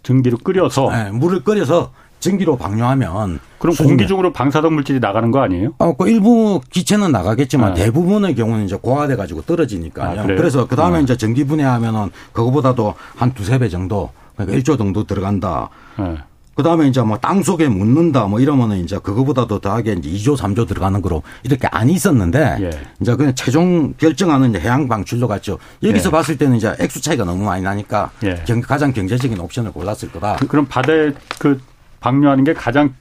증기로 0.05 0.39
끓여서 0.39 0.89
네, 0.93 1.11
물을 1.11 1.43
끓여서 1.43 1.91
증기로 2.21 2.57
방류하면 2.57 3.41
그럼 3.59 3.77
공기 3.77 4.07
중으로 4.07 4.33
방사성 4.33 4.75
물질이 4.75 5.01
나가는 5.01 5.31
거 5.31 5.41
아니에요? 5.41 5.75
어, 5.79 5.97
그 5.97 6.09
일부 6.09 6.61
기체는 6.71 7.13
나가겠지만 7.13 7.75
네. 7.75 7.85
대부분의 7.85 8.35
경우는 8.35 8.65
이제 8.65 8.77
고화돼 8.77 9.17
가지고 9.17 9.43
떨어지니까요. 9.43 10.21
아, 10.21 10.27
그래서 10.27 10.67
그 10.67 10.77
다음에 10.77 10.99
네. 10.99 11.05
이제 11.05 11.17
전기 11.17 11.45
분해하면은 11.45 12.11
그거보다도 12.33 12.95
한 13.17 13.33
두세 13.35 13.59
배 13.59 13.69
정도 13.69 14.11
그러니까 14.37 14.59
1조 14.59 14.79
정도 14.79 15.05
들어간다. 15.05 15.71
네. 15.99 16.17
그 16.57 16.63
다음에 16.63 16.89
이제 16.89 17.03
뭐 17.03 17.19
땅 17.19 17.43
속에 17.43 17.69
묻는다 17.69 18.27
뭐 18.27 18.41
이러면은 18.41 18.79
이제 18.79 18.99
그거보다도 18.99 19.59
더하게 19.59 19.93
이제 19.93 20.09
2조, 20.09 20.39
3조 20.39 20.67
들어가는 20.67 21.03
거로 21.03 21.23
이렇게 21.43 21.69
안 21.71 21.91
있었는데 21.91 22.57
예. 22.61 22.71
이제 23.01 23.15
그냥 23.15 23.35
최종 23.35 23.93
결정하는 23.99 24.51
이제 24.51 24.61
해양 24.61 24.89
방출로 24.89 25.29
갔죠. 25.29 25.59
여기서 25.83 26.09
예. 26.09 26.11
봤을 26.11 26.39
때는 26.39 26.57
이제 26.57 26.75
액수 26.81 27.03
차이가 27.03 27.25
너무 27.25 27.45
많이 27.45 27.63
나니까 27.63 28.11
예. 28.25 28.43
가장 28.63 28.93
경제적인 28.93 29.39
옵션을 29.39 29.73
골랐을 29.73 30.11
거다. 30.13 30.37
그, 30.49 30.57
럼 30.57 30.67
바다에 30.67 31.13
그 31.39 31.61
방류하는 32.07 32.45
게 32.45 32.55
가장 32.55 32.95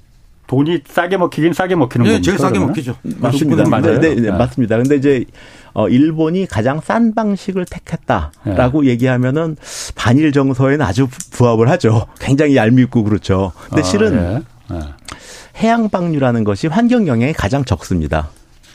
돈이 0.47 0.81
싸게 0.87 1.17
먹히긴 1.17 1.53
싸게 1.53 1.75
먹히는 1.75 2.05
거죠. 2.05 2.15
네, 2.17 2.21
제일 2.21 2.39
싸게 2.39 2.57
먹히죠. 2.57 2.95
맞습니다. 3.19 3.69
맞아요. 3.69 3.99
네, 3.99 4.15
네, 4.15 4.21
네, 4.21 4.31
맞습니다. 4.31 4.77
근데 4.77 4.95
이제 4.95 5.25
어 5.73 5.87
일본이 5.89 6.47
가장 6.47 6.81
싼 6.81 7.13
방식을 7.13 7.65
택했다라고 7.65 8.81
네. 8.81 8.87
얘기하면은 8.89 9.57
반일 9.95 10.31
정서에는 10.31 10.83
아주 10.83 11.07
부합을 11.31 11.69
하죠. 11.69 12.07
굉장히 12.19 12.55
얄밉고 12.55 13.03
그렇죠. 13.03 13.51
근데 13.69 13.81
아, 13.81 13.83
실은 13.83 14.43
예. 14.71 14.75
예. 14.75 14.79
해양 15.61 15.89
방류라는 15.89 16.43
것이 16.43 16.67
환경 16.67 17.07
영향이 17.07 17.33
가장 17.33 17.63
적습니다. 17.63 18.29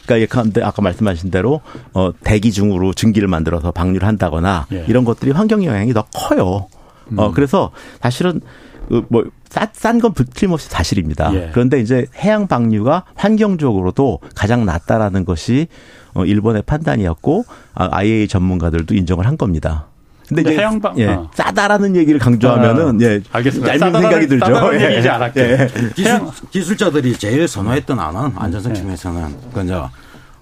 그러니까 0.06 0.44
아까 0.62 0.82
말씀하신 0.82 1.30
대로 1.30 1.60
어 1.92 2.12
대기 2.22 2.52
중으로 2.52 2.92
증기를 2.92 3.26
만들어서 3.28 3.70
방류를 3.72 4.06
한다거나 4.06 4.66
예. 4.72 4.84
이런 4.88 5.04
것들이 5.04 5.32
환경 5.32 5.64
영향이 5.64 5.92
더 5.92 6.02
커요. 6.14 6.68
어 7.16 7.26
음. 7.28 7.32
그래서 7.32 7.70
사실은 8.00 8.40
그뭐 8.88 9.24
싼건 9.50 10.14
틀림없이 10.34 10.68
사실입니다. 10.68 11.34
예. 11.34 11.50
그런데 11.52 11.80
이제 11.80 12.06
해양 12.16 12.46
방류가 12.46 13.04
환경적으로도 13.14 14.20
가장 14.34 14.64
낫다라는 14.64 15.24
것이 15.24 15.66
어 16.14 16.24
일본의 16.24 16.62
판단이었고 16.62 17.44
IAEA 17.74 18.24
아, 18.24 18.26
전문가들도 18.28 18.94
인정을 18.94 19.26
한 19.26 19.36
겁니다. 19.36 19.86
근데, 20.28 20.42
근데 20.42 20.52
이제 20.52 20.60
해양방 20.60 20.98
예, 20.98 21.06
어. 21.08 21.30
싸다라는 21.34 21.96
얘기를 21.96 22.20
강조하면은 22.20 22.96
아, 22.96 23.04
예, 23.04 23.20
알겠습니다. 23.32 23.74
얇은 23.74 24.00
생각이 24.00 24.28
들죠. 24.28 24.46
싸다는 24.46 24.80
예. 24.80 24.92
얘기지 24.92 25.08
않았게. 25.08 25.40
예. 25.40 25.68
기술, 25.94 26.20
기술자들이 26.50 27.16
제일 27.16 27.48
선호했던 27.48 27.98
안은 27.98 28.32
안전성 28.36 28.74
측면에서는 28.74 29.36
그저 29.52 29.90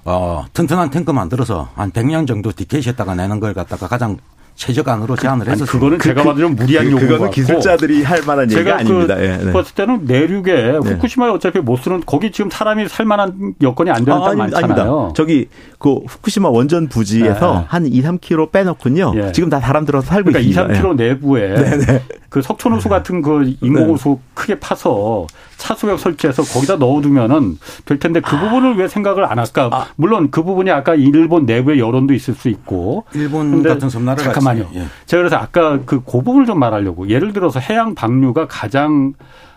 어, 0.05 0.45
튼튼한 0.53 0.91
탱크 0.91 1.11
만들어서 1.11 1.71
한 1.75 1.91
100년 1.91 2.27
정도 2.27 2.53
디케이시했다가 2.53 3.15
내는 3.15 3.41
걸 3.41 3.55
갖다가 3.55 3.89
가장 3.89 4.19
최저간으로 4.59 5.15
제한을 5.15 5.47
그, 5.47 5.53
했었어요. 5.53 5.71
그거는 5.71 6.01
제가 6.01 6.25
봐도 6.25 6.41
좀 6.41 6.57
무리한 6.57 6.85
그, 6.87 6.91
요구 6.91 7.07
그거는 7.07 7.31
기술자들이 7.31 8.03
할 8.03 8.23
만한 8.27 8.51
얘기가 8.51 8.65
그 8.65 8.73
아닙니다. 8.73 9.15
그 9.15 9.25
예, 9.25 9.37
네. 9.37 9.53
봤을 9.53 9.75
때는 9.75 10.05
내륙에 10.05 10.53
네. 10.53 10.79
후쿠시마에 10.79 11.31
어차피 11.31 11.61
못 11.61 11.77
쓰는 11.77 12.03
거기 12.05 12.33
지금 12.33 12.51
사람이 12.51 12.89
살 12.89 13.07
만한 13.07 13.55
여건이 13.63 13.91
안 13.91 14.05
되는 14.05 14.21
아, 14.21 14.29
땅 14.29 14.37
많잖아요. 14.37 14.65
아닙니다. 14.65 15.13
저기 15.15 15.49
그 15.79 16.01
후쿠시마 16.09 16.49
원전 16.49 16.89
부지에서 16.89 17.61
네. 17.61 17.65
한 17.69 17.87
2, 17.87 18.03
3km 18.03 18.51
빼놓군요. 18.51 19.13
예. 19.15 19.33
지금 19.33 19.49
다 19.49 19.61
사람 19.61 19.85
들어서 19.85 20.09
살고 20.09 20.33
그러니까 20.33 20.41
있습니다. 20.51 20.75
2, 20.75 20.83
3km 20.83 20.97
내부에 20.97 21.55
네, 21.55 21.79
네. 21.79 22.03
그 22.29 22.43
석촌호수 22.43 22.89
같은 22.89 23.23
그 23.23 23.55
인공호수 23.61 24.09
네. 24.09 24.19
크게 24.35 24.59
파서 24.59 25.29
차수역 25.59 25.99
설치해서 25.99 26.43
거기다 26.43 26.77
넣어두면은 26.77 27.59
될 27.85 27.99
텐데 27.99 28.21
그 28.21 28.35
아. 28.35 28.41
부분을 28.41 28.77
왜 28.79 28.89
생각을 28.89 29.25
안 29.25 29.39
할까? 29.39 29.69
아. 29.73 29.87
물론 29.97 30.31
그 30.31 30.43
부분이 30.43 30.71
아까 30.71 30.95
일본 30.95 31.45
내부의 31.45 31.79
여론도 31.79 32.15
있을 32.15 32.35
수 32.35 32.49
있고. 32.49 33.05
일본 33.15 33.63
같은 33.63 33.91
섬나라 33.91 34.23
잠깐만요. 34.23 34.69
예. 34.75 34.87
제가 35.07 35.21
그래서 35.21 35.37
아까 35.37 35.81
그, 35.85 36.03
그 36.03 36.23
부분을 36.23 36.47
좀 36.47 36.59
말하려고. 36.59 37.09
예를 37.11 37.33
들어서 37.33 37.61
해양 37.61 37.95
방류가 37.95 38.47
가장 38.47 39.13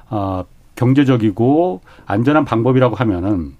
어, 0.09 0.43
경제적이고 0.75 1.81
안전한 2.05 2.43
방법이라고 2.43 2.95
하면은 2.95 3.53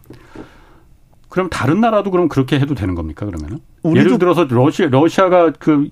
그럼 1.29 1.47
다른 1.49 1.79
나라도 1.79 2.11
그럼 2.11 2.27
그렇게 2.27 2.59
해도 2.59 2.75
되는 2.75 2.95
겁니까 2.95 3.25
그러면은? 3.25 3.59
예를 3.85 4.17
들어서 4.17 4.45
러시아 4.49 4.87
러시아가 4.89 5.51
그 5.57 5.89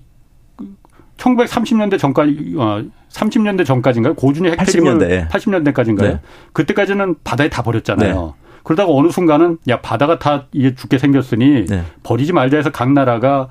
1930년대 1.20 1.98
전까지 1.98 2.54
어 2.56 2.82
30년대 3.10 3.66
전까지인가요? 3.66 4.14
고준위 4.14 4.50
핵폐기물 4.50 4.98
80년대. 4.98 5.28
80년대까지인가요? 5.28 6.00
네. 6.02 6.20
그때까지는 6.52 7.16
바다에 7.22 7.48
다 7.48 7.62
버렸잖아요. 7.62 8.34
네. 8.36 8.50
그러다가 8.62 8.92
어느 8.92 9.08
순간은 9.08 9.58
야 9.68 9.80
바다가 9.80 10.18
다 10.18 10.46
이게 10.52 10.74
죽게 10.74 10.98
생겼으니 10.98 11.66
네. 11.66 11.82
버리지 12.02 12.32
말자 12.32 12.56
해서 12.56 12.70
각 12.70 12.92
나라가 12.92 13.48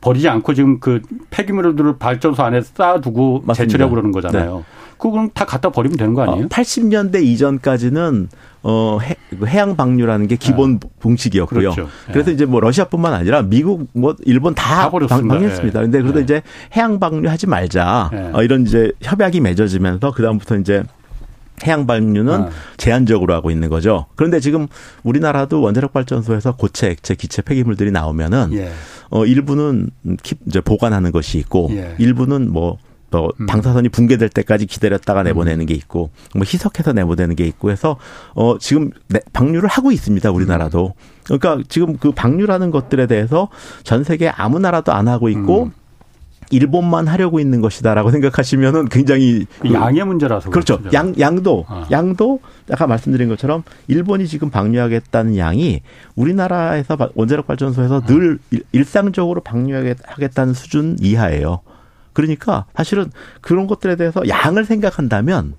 버리지 0.00 0.28
않고 0.28 0.54
지금 0.54 0.78
그 0.78 1.02
폐기물들을 1.30 1.98
발전소 1.98 2.42
안에 2.42 2.60
쌓아두고 2.60 3.44
재처리하고 3.54 3.94
그러는 3.94 4.12
거잖아요. 4.12 4.56
네. 4.58 4.62
그건 4.98 5.30
다 5.32 5.44
갖다 5.44 5.70
버리면 5.70 5.96
되는 5.96 6.14
거 6.14 6.22
아니에요? 6.22 6.44
어, 6.46 6.48
80년대 6.48 7.22
이전까지는 7.22 8.28
어 8.62 8.98
해, 9.00 9.16
양 9.56 9.76
방류라는 9.76 10.26
게 10.26 10.36
기본 10.36 10.78
네. 10.78 10.88
봉식이었고요. 11.00 11.72
그렇죠. 11.72 11.88
그래서 12.06 12.26
네. 12.30 12.34
이제 12.34 12.44
뭐 12.44 12.60
러시아뿐만 12.60 13.14
아니라 13.14 13.42
미국 13.42 13.88
뭐 13.92 14.16
일본 14.24 14.54
다, 14.54 14.90
다 14.90 15.06
방류했습니다. 15.06 15.80
근데 15.80 16.00
그래도 16.00 16.18
네. 16.18 16.24
이제 16.24 16.42
해양 16.76 16.98
방류하지 16.98 17.46
말자 17.46 18.10
네. 18.12 18.30
어, 18.32 18.42
이런 18.42 18.62
이제 18.62 18.92
협약이 19.02 19.40
맺어지면서 19.40 20.12
그 20.12 20.22
다음부터 20.22 20.56
이제 20.56 20.82
해양 21.66 21.86
방류는 21.86 22.32
아. 22.42 22.50
제한적으로 22.76 23.34
하고 23.34 23.50
있는 23.50 23.68
거죠. 23.68 24.06
그런데 24.14 24.40
지금 24.40 24.66
우리나라도 25.02 25.60
원자력 25.60 25.92
발전소에서 25.92 26.56
고체, 26.56 26.90
액체, 26.90 27.14
기체 27.14 27.42
폐기물들이 27.42 27.90
나오면은 27.90 28.52
예. 28.52 28.70
어 29.10 29.24
일부는 29.24 29.90
이제 30.46 30.60
보관하는 30.60 31.12
것이 31.12 31.38
있고 31.38 31.68
예. 31.72 31.94
일부는 31.98 32.52
뭐 32.52 32.78
또 33.10 33.32
음. 33.40 33.46
방사선이 33.46 33.88
붕괴될 33.88 34.28
때까지 34.28 34.66
기다렸다가 34.66 35.22
내보내는 35.22 35.66
게 35.66 35.74
있고 35.74 36.10
뭐 36.34 36.44
희석해서 36.44 36.92
내보내는 36.92 37.36
게 37.36 37.46
있고 37.46 37.70
해서 37.70 37.96
어 38.34 38.58
지금 38.58 38.90
방류를 39.32 39.68
하고 39.68 39.92
있습니다 39.92 40.30
우리나라도 40.30 40.94
그러니까 41.24 41.62
지금 41.68 41.96
그 41.96 42.12
방류라는 42.12 42.70
것들에 42.70 43.06
대해서 43.06 43.48
전 43.82 44.04
세계 44.04 44.28
아무 44.28 44.58
나라도 44.58 44.92
안 44.92 45.08
하고 45.08 45.28
있고 45.28 45.64
음. 45.64 45.72
일본만 46.50 47.08
하려고 47.08 47.40
있는 47.40 47.60
것이다라고 47.60 48.10
생각하시면은 48.10 48.88
굉장히 48.88 49.46
그 49.60 49.72
양의 49.72 50.04
문제라서 50.04 50.50
그렇죠. 50.50 50.78
그렇죠. 50.78 50.96
양 50.96 51.14
양도 51.18 51.64
아. 51.68 51.86
양도 51.90 52.40
아까 52.70 52.86
말씀드린 52.86 53.28
것처럼 53.28 53.62
일본이 53.86 54.26
지금 54.26 54.50
방류하겠다는 54.50 55.36
양이 55.36 55.82
우리나라에서 56.16 56.96
원자력 57.14 57.46
발전소에서 57.46 58.00
아. 58.00 58.06
늘 58.06 58.38
일상적으로 58.72 59.42
방류하겠다는 59.42 60.54
수준 60.54 60.96
이하예요. 61.00 61.60
그러니까 62.12 62.66
사실은 62.74 63.10
그런 63.40 63.66
것들에 63.66 63.96
대해서 63.96 64.26
양을 64.28 64.64
생각한다면 64.64 65.54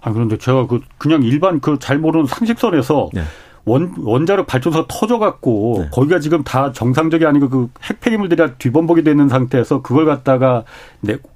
아 0.00 0.12
그런데 0.12 0.38
제가 0.38 0.66
그 0.66 0.80
그냥 0.98 1.22
일반 1.22 1.60
그 1.60 1.78
잘 1.78 1.98
모르는 1.98 2.26
상식선에서 2.26 3.10
네. 3.12 3.22
원, 3.66 3.94
원자력 3.98 4.46
발전소가 4.46 4.86
터져갖고 4.88 5.76
네. 5.80 5.88
거기가 5.90 6.20
지금 6.20 6.42
다 6.44 6.72
정상적이 6.72 7.26
아니고 7.26 7.48
그 7.48 7.68
핵폐기물들이 7.82 8.42
뒤범벅이 8.58 9.04
되는 9.04 9.28
상태에서 9.28 9.80
그걸 9.82 10.04
갖다가 10.04 10.64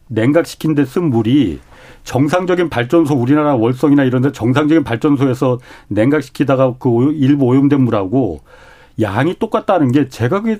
냉각시킨 0.09 0.75
데 0.75 0.85
쓴 0.85 1.05
물이 1.11 1.61
정상적인 2.05 2.71
발전소 2.71 3.15
우리나라 3.15 3.55
월성이나 3.57 4.05
이런 4.05 4.23
데 4.23 4.33
정상적인 4.33 4.85
발전소에서 4.85 5.59
냉각시키다가 5.89 6.75
그 6.79 7.13
일부 7.13 7.45
오염된 7.47 7.81
물하고 7.83 8.41
양이 9.01 9.35
똑같다는 9.39 9.93
게 9.93 10.09
제가 10.09 10.41
그게 10.41 10.59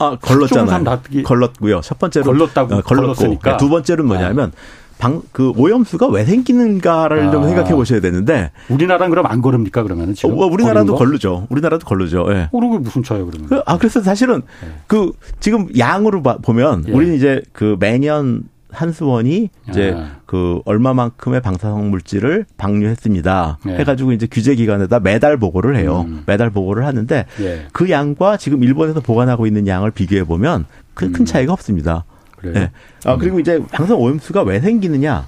아, 0.00 0.16
걸렀잖아요. 0.20 0.84
걸렀고요. 1.24 1.80
첫 1.82 1.98
번째로 1.98 2.24
걸렀다고 2.24 2.74
어, 2.74 2.80
걸렀으니까 2.80 3.58
두 3.58 3.68
번째는 3.68 4.06
뭐냐면 4.06 4.52
아. 4.54 4.80
방, 4.98 5.22
그 5.32 5.52
오염수가 5.56 6.08
왜 6.08 6.24
생기는가를 6.24 7.28
아. 7.28 7.30
좀 7.30 7.44
생각해 7.44 7.74
보셔야 7.74 8.00
되는데. 8.00 8.50
우리나라는 8.68 9.10
그럼 9.10 9.26
안 9.26 9.40
걸읍니까 9.40 9.82
그러면 9.82 10.14
지금? 10.14 10.38
어, 10.38 10.46
우리나라도 10.46 10.94
걸르죠. 10.94 11.46
우리나라도 11.48 11.86
걸르죠. 11.86 12.26
예. 12.30 12.48
그런 12.50 12.70
게 12.72 12.78
무슨 12.78 13.02
차예요 13.02 13.26
그러면? 13.26 13.48
그, 13.48 13.62
아 13.66 13.78
그래서 13.78 14.02
사실은 14.02 14.42
네. 14.62 14.68
그 14.86 15.12
지금 15.40 15.68
양으로 15.76 16.22
보면 16.22 16.84
예. 16.88 16.92
우리는 16.92 17.14
이제 17.14 17.42
그 17.52 17.76
매년 17.80 18.44
한수원이 18.72 19.50
이제 19.68 19.94
아. 19.96 20.16
그 20.26 20.60
얼마만큼의 20.64 21.40
방사성 21.40 21.90
물질을 21.90 22.46
방류했습니다. 22.56 23.58
예. 23.68 23.70
해가지고 23.76 24.12
이제 24.12 24.26
규제 24.30 24.54
기관에다 24.54 25.00
매달 25.00 25.36
보고를 25.36 25.76
해요. 25.76 26.04
음. 26.08 26.22
매달 26.26 26.50
보고를 26.50 26.86
하는데 26.86 27.26
예. 27.40 27.66
그 27.72 27.90
양과 27.90 28.36
지금 28.36 28.62
일본에서 28.62 29.00
보관하고 29.00 29.46
있는 29.46 29.66
양을 29.66 29.90
비교해 29.90 30.24
보면 30.24 30.66
큰, 30.94 31.12
큰 31.12 31.22
음. 31.22 31.26
차이가 31.26 31.52
없습니다. 31.52 32.04
그래요? 32.36 32.54
네. 32.54 32.70
아, 33.04 33.16
그리고 33.16 33.38
이제 33.40 33.58
방사성 33.70 34.00
오염수가 34.00 34.42
왜 34.42 34.60
생기느냐. 34.60 35.26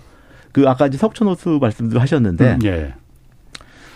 그 0.53 0.69
아까 0.69 0.87
이제 0.87 0.99
석촌호수 0.99 1.59
말씀도 1.61 1.99
하셨는데. 1.99 2.53
음, 2.55 2.59
예. 2.65 2.95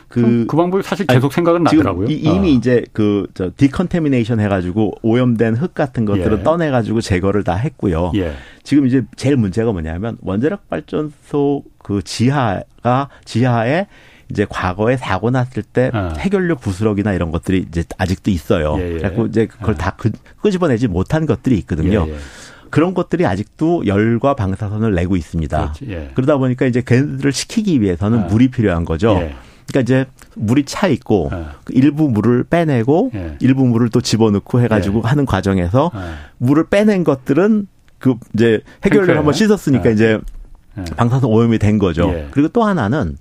그, 0.08 0.46
그 0.48 0.56
방법이 0.56 0.82
사실 0.82 1.06
계속 1.06 1.26
아니, 1.26 1.34
생각은 1.34 1.64
나더라고요. 1.64 2.08
이 2.08 2.38
미 2.38 2.48
아. 2.48 2.52
이제 2.52 2.84
그, 2.92 3.26
저, 3.34 3.50
decontamination 3.56 4.40
해가지고 4.40 4.92
오염된 5.02 5.56
흙 5.56 5.74
같은 5.74 6.04
것들을 6.04 6.38
예. 6.38 6.42
떠내가지고 6.42 7.00
제거를 7.00 7.42
다 7.44 7.54
했고요. 7.54 8.12
예. 8.14 8.32
지금 8.62 8.86
이제 8.86 9.02
제일 9.16 9.36
문제가 9.36 9.72
뭐냐면 9.72 10.16
원자력 10.22 10.68
발전소 10.68 11.64
그 11.78 12.02
지하가, 12.02 13.08
지하에 13.24 13.86
이제 14.30 14.46
과거에 14.48 14.96
사고 14.96 15.30
났을 15.30 15.62
때 15.62 15.90
아. 15.92 16.14
핵연료 16.18 16.56
부스러기나 16.56 17.12
이런 17.12 17.30
것들이 17.30 17.64
이제 17.68 17.84
아직도 17.98 18.30
있어요. 18.30 18.76
예, 18.78 18.94
예. 18.94 18.98
그래고 18.98 19.26
이제 19.26 19.46
그걸 19.46 19.74
아. 19.74 19.78
다 19.78 19.90
끄, 19.96 20.10
끄집어내지 20.42 20.88
못한 20.88 21.26
것들이 21.26 21.56
있거든요. 21.58 22.06
예, 22.08 22.12
예. 22.12 22.16
그런 22.70 22.94
것들이 22.94 23.24
아직도 23.24 23.86
열과 23.86 24.34
방사선을 24.34 24.94
내고 24.94 25.16
있습니다. 25.16 25.74
예. 25.88 26.10
그러다 26.14 26.36
보니까 26.38 26.66
이제 26.66 26.82
걔네들을 26.84 27.30
식히기 27.32 27.80
위해서는 27.80 28.18
아. 28.20 28.22
물이 28.26 28.48
필요한 28.48 28.84
거죠. 28.84 29.22
예. 29.66 29.72
그러니까 29.72 29.80
이제 29.80 30.06
물이 30.34 30.64
차 30.64 30.86
있고 30.88 31.30
아. 31.32 31.54
일부 31.70 32.08
물을 32.08 32.44
빼내고 32.44 33.10
예. 33.14 33.36
일부 33.40 33.66
물을 33.66 33.88
또 33.88 34.00
집어넣고 34.00 34.60
해가지고 34.60 34.98
예. 35.04 35.08
하는 35.08 35.26
과정에서 35.26 35.90
아. 35.92 36.16
물을 36.38 36.66
빼낸 36.68 37.04
것들은 37.04 37.66
그 37.98 38.14
이제 38.34 38.60
해결을 38.84 39.16
한번 39.16 39.34
씻었으니까 39.34 39.88
아. 39.88 39.92
이제 39.92 40.18
예. 40.78 40.84
방사선 40.96 41.30
오염이 41.30 41.58
된 41.58 41.78
거죠. 41.78 42.08
예. 42.12 42.28
그리고 42.30 42.48
또 42.48 42.64
하나는 42.64 43.16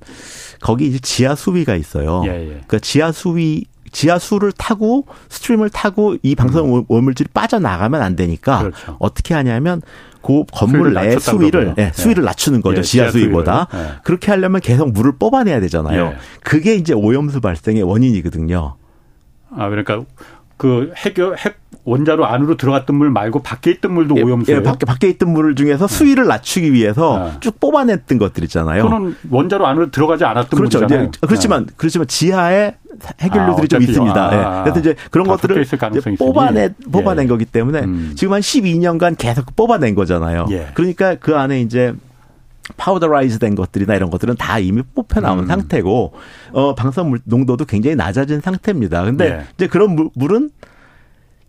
거기 0.62 0.88
이제 0.88 1.00
지하 1.00 1.36
수위가 1.36 1.76
있어요. 1.76 2.22
그러니까 2.22 2.80
지하 2.80 3.12
수위 3.12 3.66
지하수를 3.92 4.52
타고 4.52 5.06
스트림을 5.30 5.70
타고 5.70 6.18
이 6.22 6.36
방사능 6.36 6.76
음. 6.76 6.84
오염물질이 6.90 7.30
빠져나가면 7.34 8.02
안 8.02 8.18
되니까 8.18 8.60
그렇죠. 8.60 8.98
어떻게 9.00 9.34
하냐면 9.34 9.82
그 10.26 10.44
건물 10.52 10.94
내 10.94 11.20
수위를 11.20 11.76
네, 11.78 11.92
수위를 11.94 12.24
네. 12.24 12.26
낮추는 12.26 12.64
거죠. 12.64 12.80
예, 12.80 12.82
지하 12.82 13.12
수위보다. 13.12 13.68
네. 13.72 13.88
그렇게 14.04 14.32
하려면 14.32 14.60
계속 14.60 14.92
물을 14.92 15.12
뽑아내야 15.20 15.60
되잖아요. 15.60 16.06
예. 16.08 16.16
그게 16.44 16.74
이제 16.74 16.94
오염수 16.94 17.42
발생의 17.42 17.84
원인이거든요. 17.84 18.76
아 19.56 19.70
그러니까 19.70 20.04
그 20.58 20.94
핵, 20.98 21.18
핵 21.20 21.58
원자로 21.86 22.26
안으로 22.26 22.58
들어갔던 22.58 22.96
물 22.96 23.12
말고 23.12 23.44
밖에 23.44 23.72
있던 23.72 23.94
물도 23.94 24.18
예, 24.18 24.24
오염수예요. 24.24 24.60
예, 24.60 24.64
밖에 24.64 24.86
밖에 24.86 25.08
있던 25.10 25.30
물을 25.30 25.56
중에서 25.56 25.88
수위를 25.88 26.26
낮추기 26.26 26.74
위해서 26.74 27.30
네. 27.32 27.40
쭉 27.42 27.60
뽑아냈던 27.60 28.18
것들 28.18 28.44
있잖아요. 28.46 28.84
그거는 28.84 29.16
원자로 29.30 29.68
안으로 29.68 29.92
들어가지 29.92 30.26
않았던 30.26 30.58
그렇죠. 30.58 30.80
물이잖아요. 30.80 31.12
그렇지만 31.22 31.68
네. 31.68 31.74
그렇지만 31.78 32.08
지하에 32.08 32.76
핵연료들이 33.22 33.66
아, 33.66 33.68
좀 33.68 33.82
있습니다. 33.84 34.30
아, 34.30 34.60
예. 34.60 34.64
그래서 34.64 34.80
이제 34.80 34.96
그런 35.12 35.28
것들을 35.28 35.62
이제 35.62 35.78
뽑아내 36.18 36.70
뽑아낸 36.92 37.26
예. 37.26 37.28
거기 37.28 37.46
때문에 37.46 37.82
음. 37.82 38.14
지금 38.16 38.34
한 38.34 38.42
12년간 38.42 39.16
계속 39.18 39.56
뽑아낸 39.56 39.94
거잖아요. 39.94 40.48
예. 40.50 40.70
그러니까 40.74 41.16
그 41.16 41.36
안에 41.36 41.62
이제 41.62 41.94
powderize 42.78 43.40
된 43.40 43.56
것들이나 43.56 43.96
이런 43.96 44.10
것들은 44.10 44.36
다 44.36 44.60
이미 44.60 44.82
뽑혀 44.82 45.22
나온 45.22 45.40
음. 45.40 45.48
상태고 45.48 46.14
어 46.52 46.76
방사능 46.76 47.20
농도도 47.26 47.66
굉장히 47.66 47.96
낮아진 47.96 48.42
상태입니다. 48.42 49.04
근데 49.04 49.26
예. 49.26 49.46
이제 49.56 49.68
그런 49.68 49.96
물, 49.96 50.10
물은 50.16 50.50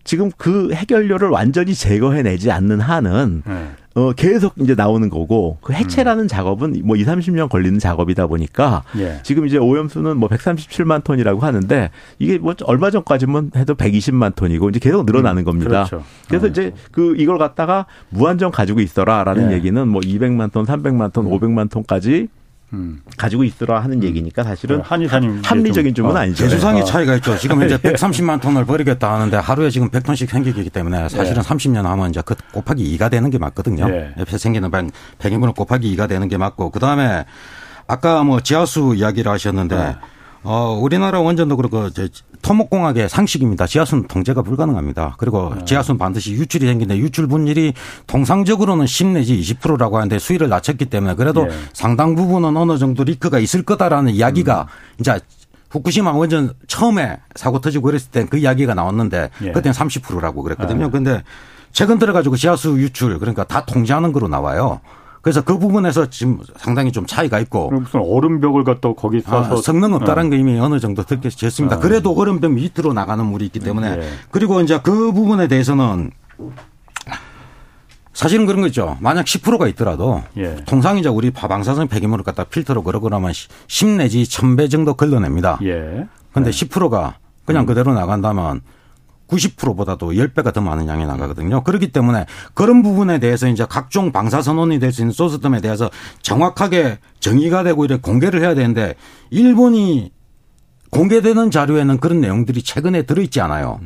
지금 0.05 0.31
그 0.37 0.73
핵연료를 0.73 1.29
완전히 1.29 1.75
제거해내지 1.75 2.51
않는 2.51 2.81
한은 2.81 3.43
네. 3.47 3.71
어 3.97 4.13
계속 4.13 4.53
이제 4.59 4.75
나오는 4.75 5.09
거고 5.09 5.57
그 5.63 5.73
해체라는 5.73 6.25
음. 6.25 6.29
작업은 6.29 6.83
뭐 6.85 6.97
2, 6.97 7.05
30년 7.07 7.49
걸리는 7.49 7.79
작업이다 7.79 8.27
보니까 8.27 8.83
예. 8.99 9.21
지금 9.23 9.47
이제 9.47 9.57
오염수는 9.57 10.19
뭐 10.19 10.29
137만 10.29 11.03
톤이라고 11.03 11.41
하는데 11.41 11.89
이게 12.19 12.37
뭐 12.37 12.55
얼마 12.65 12.91
전까지만 12.91 13.53
해도 13.57 13.75
120만 13.75 14.35
톤이고 14.35 14.69
이제 14.69 14.81
계속 14.81 15.07
늘어나는 15.07 15.43
음. 15.43 15.45
겁니다. 15.47 15.87
그렇죠. 15.87 16.05
그래서 16.29 16.47
어. 16.47 16.51
이제 16.51 16.75
그 16.93 17.15
이걸 17.17 17.39
갖다가 17.39 17.87
무한정 18.11 18.51
가지고 18.51 18.81
있어라라는 18.81 19.51
예. 19.51 19.55
얘기는 19.55 19.89
뭐 19.89 20.03
200만 20.03 20.53
톤, 20.53 20.67
300만 20.67 21.15
톤, 21.15 21.25
500만 21.31 21.71
톤까지 21.71 22.29
음. 22.73 23.01
가지고 23.17 23.45
있으라 23.45 23.81
하는 23.81 23.99
음. 23.99 24.03
얘기니까 24.03 24.43
사실은 24.43 24.81
한이사님 24.81 25.43
합리적인 25.45 25.95
점은 25.95 26.17
어, 26.17 26.19
아니죠. 26.19 26.45
재수상의 26.49 26.83
어. 26.83 26.85
차이가 26.85 27.15
있죠. 27.17 27.37
지금 27.39 27.63
이제 27.63 27.77
130만 27.79 28.41
톤을 28.41 28.65
버리겠다 28.65 29.13
하는데 29.15 29.37
하루에 29.37 29.71
지금 29.71 29.89
100톤씩 29.91 30.29
생기기 30.29 30.71
때문에 30.71 31.09
사실은 31.09 31.43
네. 31.43 31.49
30년 31.49 31.83
하면 31.83 32.11
이제 32.11 32.23
그 32.25 32.35
곱하기 32.53 32.97
2가 32.97 33.11
되는 33.11 33.31
게 33.31 33.39
맞거든요. 33.39 33.89
네. 33.89 34.15
옆에 34.19 34.37
생기는 34.37 34.71
폐기물은 35.19 35.55
곱하기 35.55 35.97
2가 35.97 36.09
되는 36.09 36.29
게 36.29 36.37
맞고 36.37 36.71
그 36.71 36.81
다음에 36.81 37.25
아까 37.87 38.25
뭐 38.25 38.41
지하수 38.41 38.95
이야기를 38.97 39.31
하셨는데 39.31 39.77
네. 39.77 39.97
어, 40.47 40.79
우리나라 40.81 41.21
원전도 41.21 41.57
그렇고 41.57 41.91
토목공학의 42.41 43.09
상식입니다. 43.09 43.67
지하수는 43.67 44.07
통제가 44.07 44.43
불가능합니다. 44.43 45.17
그리고 45.19 45.53
네. 45.57 45.65
지하수는 45.65 45.99
반드시 45.99 46.33
유출이 46.35 46.65
생기는데 46.67 47.01
유출 47.01 47.27
분율이 47.27 47.75
통상적으로는 48.07 48.87
10 48.87 49.09
내지 49.09 49.37
20%라고 49.41 49.97
하는데 49.97 50.17
수위를 50.21 50.49
낮췄기 50.49 50.85
때문에 50.87 51.17
그래도 51.17 51.47
네. 51.47 51.51
상당 51.73 52.15
부분은 52.15 52.57
어느 52.57 52.79
정도 52.79 53.03
리크가 53.03 53.41
있을 53.41 53.65
거다라는 53.65 54.13
이야기가 54.13 54.63
음. 54.63 54.97
이제 55.01 55.19
후쿠시마 55.71 56.13
원전 56.13 56.55
처음에 56.69 57.19
사고 57.35 57.61
터지고 57.61 57.87
그랬을 57.87 58.13
때그 58.13 58.37
이야기가 58.39 58.75
나왔는데 58.75 59.31
예. 59.43 59.51
그때는 59.51 59.73
30%라고 59.73 60.45
그랬거든요. 60.45 60.89
그런데 60.91 61.13
네. 61.15 61.23
최근 61.73 61.99
들어가지고 61.99 62.37
지하수 62.37 62.81
유출 62.81 63.19
그러니까 63.19 63.43
다 63.43 63.65
통제하는 63.67 64.13
거로 64.13 64.29
나와요. 64.29 64.81
그래서 65.27 65.43
그 65.43 65.59
부분에서 65.59 66.09
지금 66.09 66.39
상당히 66.57 66.93
좀 66.93 67.05
차이가 67.05 67.41
있고. 67.41 67.73
무슨 67.73 67.99
얼음벽을 68.01 68.63
갖다 68.63 68.93
거기 68.93 69.21
써서. 69.21 69.59
아, 69.59 69.61
성능 69.61 69.93
없다는 69.95 70.31
네. 70.31 70.37
게 70.37 70.41
이미 70.41 70.57
어느 70.61 70.79
정도 70.79 71.03
듣겠습니다. 71.03 71.75
아. 71.75 71.79
그래도 71.81 72.13
얼음벽 72.13 72.53
밑으로 72.53 72.93
나가는 72.93 73.27
물이 73.27 73.47
있기 73.47 73.59
때문에. 73.59 73.97
네. 73.97 74.09
그리고 74.31 74.61
이제 74.61 74.79
그 74.81 75.11
부분에 75.11 75.49
대해서는 75.49 76.13
사실은 78.13 78.47
그런 78.47 78.61
거 78.61 78.69
있죠. 78.69 78.97
만약 79.01 79.25
10%가 79.25 79.67
있더라도 79.67 80.23
예. 80.37 80.55
통상 80.65 80.97
이제 80.97 81.09
우리 81.09 81.33
방사성 81.33 81.89
폐기물을 81.89 82.25
갖다 82.25 82.45
필터로 82.45 82.85
걸어 82.85 83.01
그러면 83.01 83.33
10 83.67 83.89
내지 83.97 84.23
1000배 84.23 84.71
정도 84.71 84.95
걸러냅니다. 84.95 85.59
예. 85.65 86.07
근데 86.33 86.53
네. 86.53 86.67
10%가 86.67 87.17
그냥 87.45 87.65
음. 87.65 87.67
그대로 87.67 87.93
나간다면 87.95 88.61
90%보다도 89.29 90.13
10배가 90.13 90.53
더 90.53 90.61
많은 90.61 90.87
양이 90.89 91.05
나가거든요. 91.07 91.65
그렇기 91.65 91.93
때문에 91.93 92.27
그런 92.55 92.83
부분에 92.83 93.19
대해서 93.19 93.49
이제 93.49 93.67
각종 93.69 94.13
방사선언이 94.13 94.79
될 94.79 94.93
수 94.93 95.03
있는 95.03 95.13
소스템에 95.13 95.61
대해서 95.61 95.91
정확하게 96.23 96.99
정의가 97.21 97.65
되고 97.65 97.85
이렇게 97.85 98.01
공개를 98.01 98.41
해야 98.41 98.55
되는데 98.55 98.95
일본이 99.31 100.13
공개되는 100.91 101.51
자료에는 101.51 101.99
그런 101.99 102.21
내용들이 102.21 102.63
최근에 102.63 103.03
들어있지 103.03 103.41
않아요. 103.41 103.81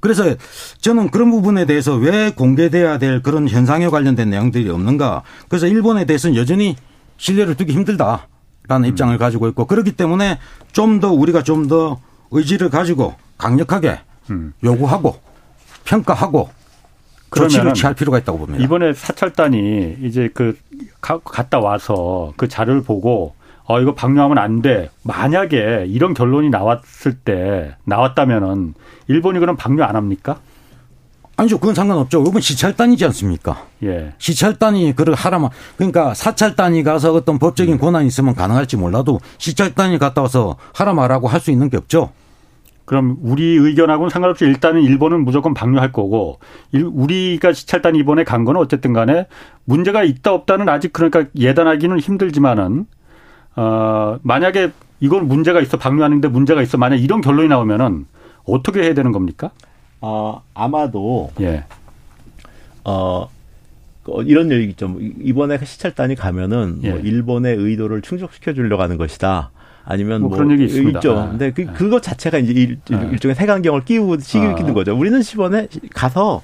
그래서 0.00 0.34
저는 0.80 1.10
그런 1.10 1.30
부분에 1.30 1.66
대해서 1.66 1.94
왜 1.94 2.30
공개돼야 2.32 2.98
될 2.98 3.22
그런 3.22 3.48
현상에 3.48 3.88
관련된 3.88 4.30
내용들이 4.30 4.68
없는가. 4.68 5.22
그래서 5.48 5.66
일본에 5.66 6.04
대해서는 6.06 6.36
여전히 6.36 6.74
신뢰를 7.18 7.54
두기 7.54 7.72
힘들다라는 7.74 8.88
입장을 8.88 9.16
가지고 9.18 9.46
있고 9.48 9.66
그렇기 9.66 9.92
때문에 9.92 10.38
좀 10.72 11.00
더 11.00 11.12
우리가 11.12 11.42
좀 11.42 11.68
더 11.68 12.00
의지를 12.32 12.70
가지고 12.70 13.14
강력하게 13.38 14.00
음. 14.30 14.52
요구하고 14.64 15.18
평가하고 15.84 16.48
조치를 17.34 17.74
취할 17.74 17.94
필요가 17.94 18.18
있다고 18.18 18.38
봅니다. 18.38 18.62
이번에 18.62 18.92
사찰단이 18.92 19.98
이제 20.02 20.28
그 20.34 20.56
갔다 21.00 21.58
와서 21.60 22.32
그 22.36 22.48
자료를 22.48 22.82
보고 22.82 23.34
어 23.64 23.80
이거 23.80 23.94
방류하면 23.94 24.38
안 24.38 24.62
돼. 24.62 24.90
만약에 25.04 25.84
이런 25.88 26.12
결론이 26.14 26.50
나왔을 26.50 27.14
때 27.24 27.76
나왔다면은 27.84 28.74
일본이 29.06 29.38
그럼 29.38 29.56
방류 29.56 29.82
안 29.84 29.94
합니까? 29.94 30.40
아니죠. 31.36 31.58
그건 31.58 31.74
상관없죠. 31.74 32.22
이건 32.26 32.40
시찰단이지 32.40 33.04
않습니까? 33.06 33.64
예. 33.84 34.12
시찰단이 34.18 34.94
그를 34.94 35.14
하라면 35.14 35.50
그러니까 35.76 36.12
사찰단이 36.14 36.82
가서 36.82 37.14
어떤 37.14 37.38
법적인 37.38 37.74
음. 37.74 37.78
권한이 37.78 38.08
있으면 38.08 38.34
가능할지 38.34 38.76
몰라도 38.76 39.20
시찰단이 39.38 39.98
갔다 39.98 40.20
와서 40.20 40.56
하라 40.74 40.92
말하고 40.92 41.28
할 41.28 41.40
수 41.40 41.50
있는 41.50 41.70
게 41.70 41.76
없죠. 41.78 42.10
그럼 42.90 43.18
우리 43.22 43.54
의견하고는 43.54 44.10
상관없이 44.10 44.44
일단은 44.44 44.82
일본은 44.82 45.24
무조건 45.24 45.54
방류할 45.54 45.92
거고 45.92 46.40
우리가 46.74 47.52
시찰단 47.52 47.94
이번에 47.94 48.24
간 48.24 48.44
거는 48.44 48.60
어쨌든 48.60 48.92
간에 48.92 49.28
문제가 49.64 50.02
있다 50.02 50.32
없다는 50.32 50.68
아직 50.68 50.92
그러니까 50.92 51.26
예단하기는 51.36 52.00
힘들지만은 52.00 52.86
어 53.54 54.18
만약에 54.22 54.72
이건 54.98 55.28
문제가 55.28 55.60
있어 55.60 55.76
방류하는데 55.76 56.26
문제가 56.26 56.62
있어 56.62 56.78
만약 56.78 56.96
이런 56.96 57.20
결론이 57.20 57.46
나오면은 57.46 58.06
어떻게 58.44 58.82
해야 58.82 58.92
되는 58.92 59.12
겁니까? 59.12 59.52
어 60.00 60.42
아마도 60.52 61.30
예. 61.40 61.62
어 62.82 63.28
이런 64.24 64.50
얘기 64.50 64.74
좀 64.74 64.98
이번에 65.20 65.64
시찰단이 65.64 66.16
가면은 66.16 66.80
뭐 66.80 66.82
예. 66.82 66.90
뭐 66.90 66.98
일본의 66.98 67.54
의도를 67.54 68.02
충족시켜 68.02 68.52
주려고 68.52 68.82
하는 68.82 68.96
것이다. 68.96 69.52
아니면 69.90 70.20
뭐, 70.20 70.28
뭐 70.30 70.38
그런 70.38 70.52
얘기 70.52 70.64
있습니다. 70.66 71.00
있죠. 71.00 71.20
네. 71.20 71.28
근데 71.30 71.50
그, 71.50 71.60
네. 71.62 71.72
그것 71.74 72.00
자체가 72.00 72.38
이제 72.38 72.52
일, 72.52 72.78
네. 72.88 73.16
종의 73.16 73.34
색안경을 73.34 73.84
끼우고 73.84 74.20
시기는 74.20 74.70
아. 74.70 74.72
거죠. 74.72 74.96
우리는 74.96 75.20
시번에 75.20 75.66
가서 75.92 76.42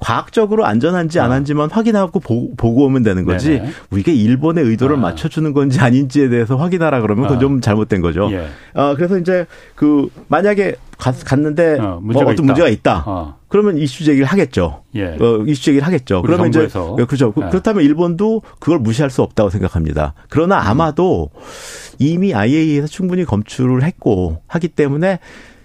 과학적으로 0.00 0.64
안전한지 0.64 1.20
안 1.20 1.32
아. 1.32 1.34
한지만 1.34 1.70
확인하고 1.70 2.20
보, 2.20 2.54
고 2.54 2.84
오면 2.84 3.02
되는 3.02 3.24
거지 3.24 3.50
네네. 3.50 3.70
우리가 3.90 4.12
일본의 4.12 4.64
의도를 4.64 4.96
아. 4.96 4.98
맞춰주는 4.98 5.52
건지 5.52 5.80
아닌지에 5.80 6.28
대해서 6.28 6.56
확인하라 6.56 7.00
그러면 7.00 7.24
그건 7.24 7.36
아. 7.36 7.40
좀 7.40 7.60
잘못된 7.60 8.00
거죠. 8.00 8.28
예. 8.30 8.48
어, 8.74 8.94
그래서 8.94 9.18
이제 9.18 9.46
그 9.74 10.08
만약에 10.28 10.76
갔, 10.98 11.24
갔는데 11.24 11.78
어, 11.78 12.00
뭐 12.02 12.16
어떤 12.16 12.32
있다. 12.34 12.42
문제가 12.42 12.68
있다. 12.68 13.04
어. 13.06 13.38
그러면 13.48 13.78
이슈 13.78 14.04
제기를 14.04 14.26
하겠죠. 14.26 14.82
예. 14.94 15.16
어, 15.20 15.44
이슈 15.46 15.64
제기를 15.64 15.86
하겠죠. 15.86 16.22
그러면 16.22 16.52
정부에서. 16.52 16.94
이제 16.94 17.04
그렇죠. 17.04 17.32
예. 17.36 17.48
그렇다면 17.48 17.82
일본도 17.84 18.42
그걸 18.58 18.78
무시할 18.78 19.10
수 19.10 19.22
없다고 19.22 19.50
생각합니다. 19.50 20.14
그러나 20.28 20.60
음. 20.60 20.66
아마도 20.68 21.30
이미 21.98 22.34
IAEA에서 22.34 22.86
충분히 22.86 23.24
검출을 23.24 23.82
했고 23.82 24.42
하기 24.46 24.68
때문에 24.68 25.18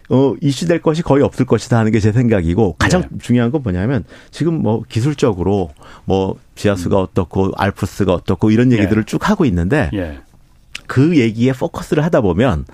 어, 0.10 0.36
이슈될 0.41 0.82
것이 0.82 1.01
거의 1.01 1.24
없을 1.24 1.45
것이다 1.45 1.78
하는 1.80 1.91
게 1.91 1.99
제 1.99 2.12
생각이고 2.12 2.76
가장 2.78 3.04
네. 3.04 3.08
중요한 3.22 3.49
건 3.49 3.64
뭐냐면 3.64 4.04
지금 4.30 4.62
뭐 4.62 4.84
기술적으로 4.89 5.72
뭐 6.04 6.38
지하수가 6.56 6.97
음. 6.97 7.01
어떻고 7.04 7.51
알프스가 7.56 8.14
어떻고 8.14 8.51
이런 8.51 8.70
네. 8.70 8.78
얘기들을 8.78 9.04
네. 9.04 9.06
쭉 9.06 9.30
하고 9.30 9.45
있는데 9.45 9.89
네. 9.93 10.20
그 10.86 11.18
얘기에 11.18 11.54
포커스를 11.54 12.04
하다 12.04 12.20
보면 12.22 12.66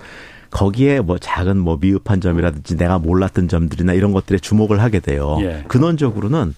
거기에 0.50 0.98
뭐 1.00 1.16
작은 1.18 1.58
뭐 1.58 1.78
미흡한 1.80 2.20
점이라든지 2.20 2.76
내가 2.76 2.98
몰랐던 2.98 3.46
점들이나 3.46 3.92
이런 3.92 4.10
것들에 4.12 4.38
주목을 4.38 4.80
하게 4.82 4.98
돼요. 4.98 5.38
예. 5.42 5.64
근원적으로는 5.68 6.54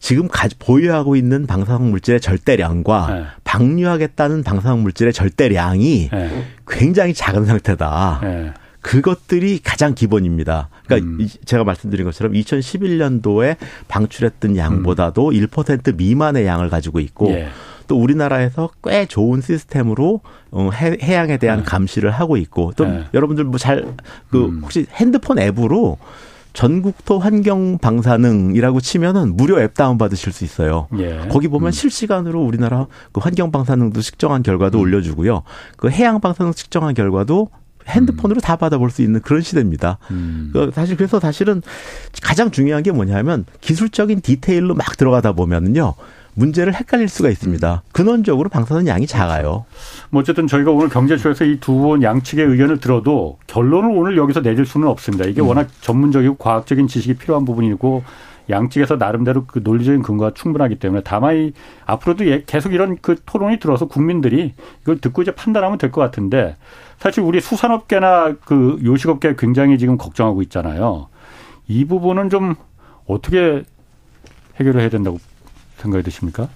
지금 0.00 0.26
가, 0.26 0.48
보유하고 0.58 1.14
있는 1.14 1.46
방사능 1.46 1.90
물질의 1.90 2.20
절대량과 2.20 3.14
네. 3.14 3.24
방류하겠다는 3.44 4.42
방사능 4.42 4.82
물질의 4.82 5.12
절대량이 5.12 6.08
네. 6.12 6.44
굉장히 6.66 7.14
작은 7.14 7.44
상태다. 7.46 8.20
네. 8.22 8.52
그것들이 8.80 9.60
가장 9.62 9.94
기본입니다. 9.94 10.68
그러니까 10.86 11.24
음. 11.24 11.28
제가 11.44 11.64
말씀드린 11.64 12.04
것처럼 12.04 12.32
2011년도에 12.32 13.56
방출했던 13.88 14.56
양보다도 14.56 15.28
음. 15.28 15.32
1% 15.32 15.96
미만의 15.96 16.46
양을 16.46 16.70
가지고 16.70 17.00
있고 17.00 17.30
예. 17.30 17.48
또 17.86 18.00
우리나라에서 18.00 18.70
꽤 18.84 19.06
좋은 19.06 19.40
시스템으로 19.40 20.20
어, 20.50 20.70
해양에 20.72 21.38
대한 21.38 21.60
네. 21.60 21.64
감시를 21.64 22.10
하고 22.10 22.36
있고 22.36 22.72
또 22.76 22.84
네. 22.84 23.04
여러분들 23.14 23.44
뭐 23.44 23.58
잘그 23.58 23.90
음. 24.34 24.60
혹시 24.62 24.86
핸드폰 24.92 25.38
앱으로 25.38 25.98
전국토 26.52 27.18
환경 27.18 27.78
방사능이라고 27.78 28.80
치면은 28.80 29.36
무료 29.36 29.60
앱 29.60 29.74
다운 29.74 29.96
받으실 29.96 30.32
수 30.32 30.44
있어요. 30.44 30.88
예. 30.98 31.26
거기 31.30 31.48
보면 31.48 31.68
음. 31.68 31.72
실시간으로 31.72 32.42
우리나라 32.42 32.86
그 33.12 33.20
환경 33.20 33.50
방사능도 33.50 34.00
측정한 34.00 34.42
결과도 34.42 34.78
음. 34.78 34.82
올려주고요. 34.82 35.42
그 35.76 35.90
해양 35.90 36.20
방사능 36.20 36.52
측정한 36.52 36.94
결과도 36.94 37.48
핸드폰으로 37.88 38.38
음. 38.38 38.40
다 38.40 38.56
받아볼 38.56 38.90
수 38.90 39.02
있는 39.02 39.20
그런 39.20 39.40
시대입니다. 39.40 39.98
음. 40.10 40.50
그 40.52 40.70
사실 40.74 40.96
그래서 40.96 41.18
사실은 41.20 41.62
가장 42.22 42.50
중요한 42.50 42.82
게 42.82 42.92
뭐냐면 42.92 43.44
기술적인 43.60 44.20
디테일로 44.20 44.74
막 44.74 44.96
들어가다 44.96 45.32
보면은요. 45.32 45.94
문제를 46.34 46.72
헷갈릴 46.72 47.08
수가 47.08 47.30
있습니다. 47.30 47.82
근원적으로 47.90 48.48
방사선 48.48 48.86
양이 48.86 49.08
작아요. 49.08 49.64
뭐 50.10 50.20
어쨌든 50.22 50.46
저희가 50.46 50.70
오늘 50.70 50.88
경제쇼에서 50.88 51.44
이 51.44 51.58
두 51.58 51.72
분 51.72 52.02
양측의 52.04 52.46
의견을 52.46 52.78
들어도 52.78 53.38
결론을 53.48 53.90
오늘 53.90 54.16
여기서 54.16 54.42
내릴 54.42 54.64
수는 54.64 54.86
없습니다. 54.86 55.24
이게 55.24 55.40
음. 55.40 55.48
워낙 55.48 55.66
전문적이고 55.80 56.36
과학적인 56.36 56.86
지식이 56.86 57.14
필요한 57.14 57.44
부분이고 57.44 58.04
양측에서 58.50 58.96
나름대로 58.96 59.44
그 59.46 59.60
논리적인 59.62 60.02
근거가 60.02 60.32
충분하기 60.34 60.78
때문에 60.78 61.02
다만 61.04 61.36
이 61.36 61.52
앞으로도 61.86 62.26
예, 62.26 62.44
계속 62.46 62.72
이런 62.72 62.96
그 63.00 63.16
토론이 63.26 63.58
들어서 63.58 63.86
국민들이 63.86 64.54
이걸 64.82 64.98
듣고 64.98 65.22
이제 65.22 65.34
판단하면 65.34 65.78
될 65.78 65.90
것 65.90 66.00
같은데 66.00 66.56
사실 66.98 67.22
우리 67.22 67.40
수산업계나 67.40 68.36
그 68.44 68.78
요식업계 68.84 69.36
굉장히 69.38 69.78
지금 69.78 69.96
걱정하고 69.96 70.42
있잖아요. 70.42 71.08
이 71.66 71.84
부분은 71.84 72.28
좀 72.30 72.54
어떻게 73.06 73.64
해결을 74.56 74.80
해야 74.80 74.90
된다고 74.90 75.18
생각이 75.78 76.04
드십니까? 76.04 76.48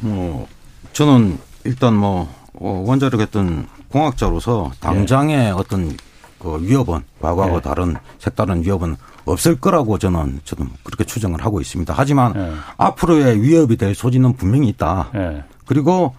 뭐 0.00 0.46
저는 0.92 1.38
일단 1.64 1.94
뭐 1.94 2.28
어, 2.54 2.84
원자력 2.86 3.20
했던 3.20 3.66
공학자로서 3.90 4.72
당장의 4.80 5.36
네. 5.36 5.50
어떤 5.50 5.96
그 6.38 6.60
위협은 6.62 7.00
과거하고 7.20 7.56
네. 7.56 7.60
다른 7.60 7.96
색다른 8.18 8.62
위협은 8.62 8.96
없을 9.24 9.60
거라고 9.60 9.98
저는 9.98 10.40
저는 10.44 10.70
그렇게 10.82 11.04
추정을 11.04 11.44
하고 11.44 11.60
있습니다. 11.60 11.92
하지만 11.96 12.32
네. 12.32 12.52
앞으로의 12.76 13.42
위협이 13.42 13.76
될 13.76 13.94
소지는 13.94 14.34
분명히 14.34 14.68
있다. 14.68 15.10
네. 15.12 15.42
그리고 15.66 16.14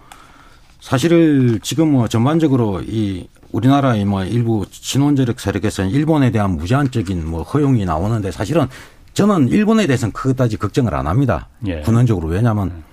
사실 0.80 1.58
지금 1.62 1.92
뭐 1.92 2.08
전반적으로 2.08 2.80
이 2.82 3.28
우리나라의 3.52 4.04
뭐 4.04 4.24
일부 4.24 4.64
친원자력 4.70 5.40
세력에서는 5.40 5.90
일본에 5.90 6.30
대한 6.30 6.52
무제한적인 6.52 7.26
뭐 7.26 7.42
허용이 7.42 7.84
나오는데 7.84 8.30
사실은 8.30 8.68
저는 9.12 9.48
일본에 9.48 9.86
대해서는 9.86 10.12
그다지 10.12 10.56
걱정을 10.56 10.94
안 10.94 11.06
합니다. 11.06 11.48
예. 11.66 11.80
군원적으로 11.80 12.28
왜냐하면 12.28 12.84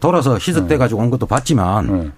돌아서 0.00 0.34
희석돼 0.34 0.78
가지고 0.78 1.02
온 1.02 1.10
것도 1.10 1.26
봤지만 1.26 2.12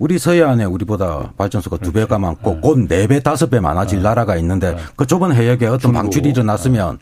우리 0.00 0.18
서해안에 0.18 0.64
우리보다 0.64 1.32
발전소가 1.36 1.76
두 1.76 1.92
배가 1.92 2.06
그렇죠. 2.06 2.20
많고 2.20 2.60
곧네 2.62 3.06
배, 3.06 3.20
다섯 3.20 3.50
배 3.50 3.60
많아질 3.60 4.02
나라가 4.02 4.36
있는데 4.38 4.76
그 4.96 5.06
좁은 5.06 5.34
해역에 5.34 5.66
어떤 5.66 5.92
방출이 5.92 6.30
일어났으면 6.30 6.98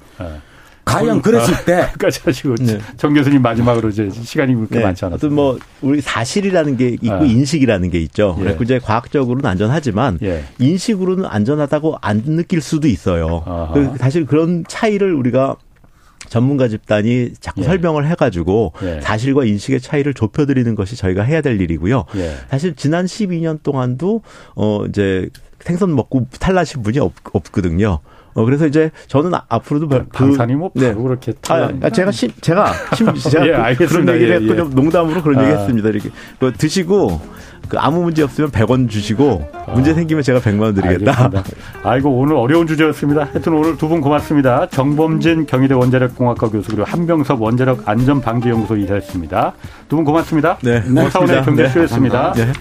과연 0.84 1.22
그랬을 1.22 1.64
때. 1.64 1.86
까지 1.98 2.20
하시고 2.24 2.56
네. 2.56 2.80
정 2.96 3.14
교수님 3.14 3.40
마지막으로 3.40 3.90
이제 3.90 4.10
시간이 4.10 4.54
그렇게 4.54 4.78
네. 4.78 4.84
많지 4.84 5.04
않아서. 5.04 5.28
뭐 5.28 5.58
우리 5.80 6.00
사실이라는 6.00 6.76
게 6.76 6.88
있고 6.88 7.18
네. 7.18 7.28
인식이라는 7.28 7.90
게 7.90 8.00
있죠. 8.00 8.34
예. 8.38 8.42
그래서 8.42 8.64
이제 8.64 8.78
과학적으로는 8.80 9.48
안전하지만 9.48 10.18
예. 10.22 10.44
인식으로는 10.58 11.24
안전하다고 11.26 11.98
안 12.00 12.22
느낄 12.24 12.60
수도 12.60 12.88
있어요. 12.88 13.70
그 13.74 13.92
사실 13.98 14.26
그런 14.26 14.64
차이를 14.66 15.14
우리가 15.14 15.56
전문가 16.28 16.68
집단이 16.68 17.32
자꾸 17.40 17.62
예. 17.62 17.64
설명을 17.64 18.06
해가지고 18.08 18.72
예. 18.82 19.00
사실과 19.00 19.44
인식의 19.44 19.80
차이를 19.80 20.14
좁혀드리는 20.14 20.74
것이 20.74 20.96
저희가 20.96 21.22
해야 21.22 21.40
될 21.40 21.60
일이고요. 21.60 22.04
예. 22.16 22.34
사실 22.50 22.74
지난 22.74 23.06
12년 23.06 23.62
동안도 23.62 24.22
어 24.56 24.84
이제 24.86 25.28
생선 25.60 25.94
먹고 25.94 26.26
탈라신 26.38 26.82
분이 26.82 26.98
없, 26.98 27.12
없거든요. 27.32 28.00
어 28.38 28.44
그래서 28.44 28.66
이제 28.66 28.90
저는 29.08 29.32
앞으로도 29.48 29.88
그 29.88 30.04
방산이 30.12 30.54
뭐 30.54 30.70
네. 30.74 30.94
그렇게 30.94 31.32
아, 31.48 31.68
아, 31.82 31.90
제가 31.90 32.12
심 32.12 32.30
제가 32.40 32.72
심 32.94 33.12
제가 33.18 33.70
예, 33.70 33.74
그, 33.74 33.82
런 33.92 34.08
얘기를 34.14 34.28
예, 34.30 34.34
했고 34.34 34.52
예. 34.52 34.56
좀 34.56 34.70
농담으로 34.70 35.22
그런 35.22 35.40
아. 35.40 35.42
얘기 35.42 35.52
했습니다. 35.58 35.88
이렇게 35.88 36.10
그 36.38 36.52
드시고 36.52 37.20
그 37.68 37.76
아무 37.78 38.00
문제 38.02 38.22
없으면 38.22 38.50
100원 38.52 38.88
주시고 38.88 39.50
아. 39.66 39.72
문제 39.72 39.92
생기면 39.92 40.22
제가 40.22 40.38
100만 40.38 40.60
원 40.60 40.74
드리겠다. 40.74 41.24
알겠습니다. 41.24 41.44
아이고 41.82 42.10
오늘 42.16 42.36
어려운 42.36 42.66
주제였습니다. 42.68 43.24
하여튼 43.32 43.54
오늘 43.54 43.76
두 43.76 43.88
분 43.88 44.00
고맙습니다. 44.00 44.68
정범진 44.68 45.46
경희대 45.46 45.74
원자력공학과 45.74 46.48
교수 46.48 46.68
그리고 46.70 46.84
한병섭 46.84 47.42
원자력 47.42 47.88
안전방지연구소 47.88 48.76
이사였습니다. 48.76 49.52
두 49.88 49.96
분 49.96 50.04
고맙습니다. 50.04 50.58
네. 50.62 50.80
오사원의 50.86 51.42
경제쇼였습니다. 51.42 52.32
네. 52.34 52.52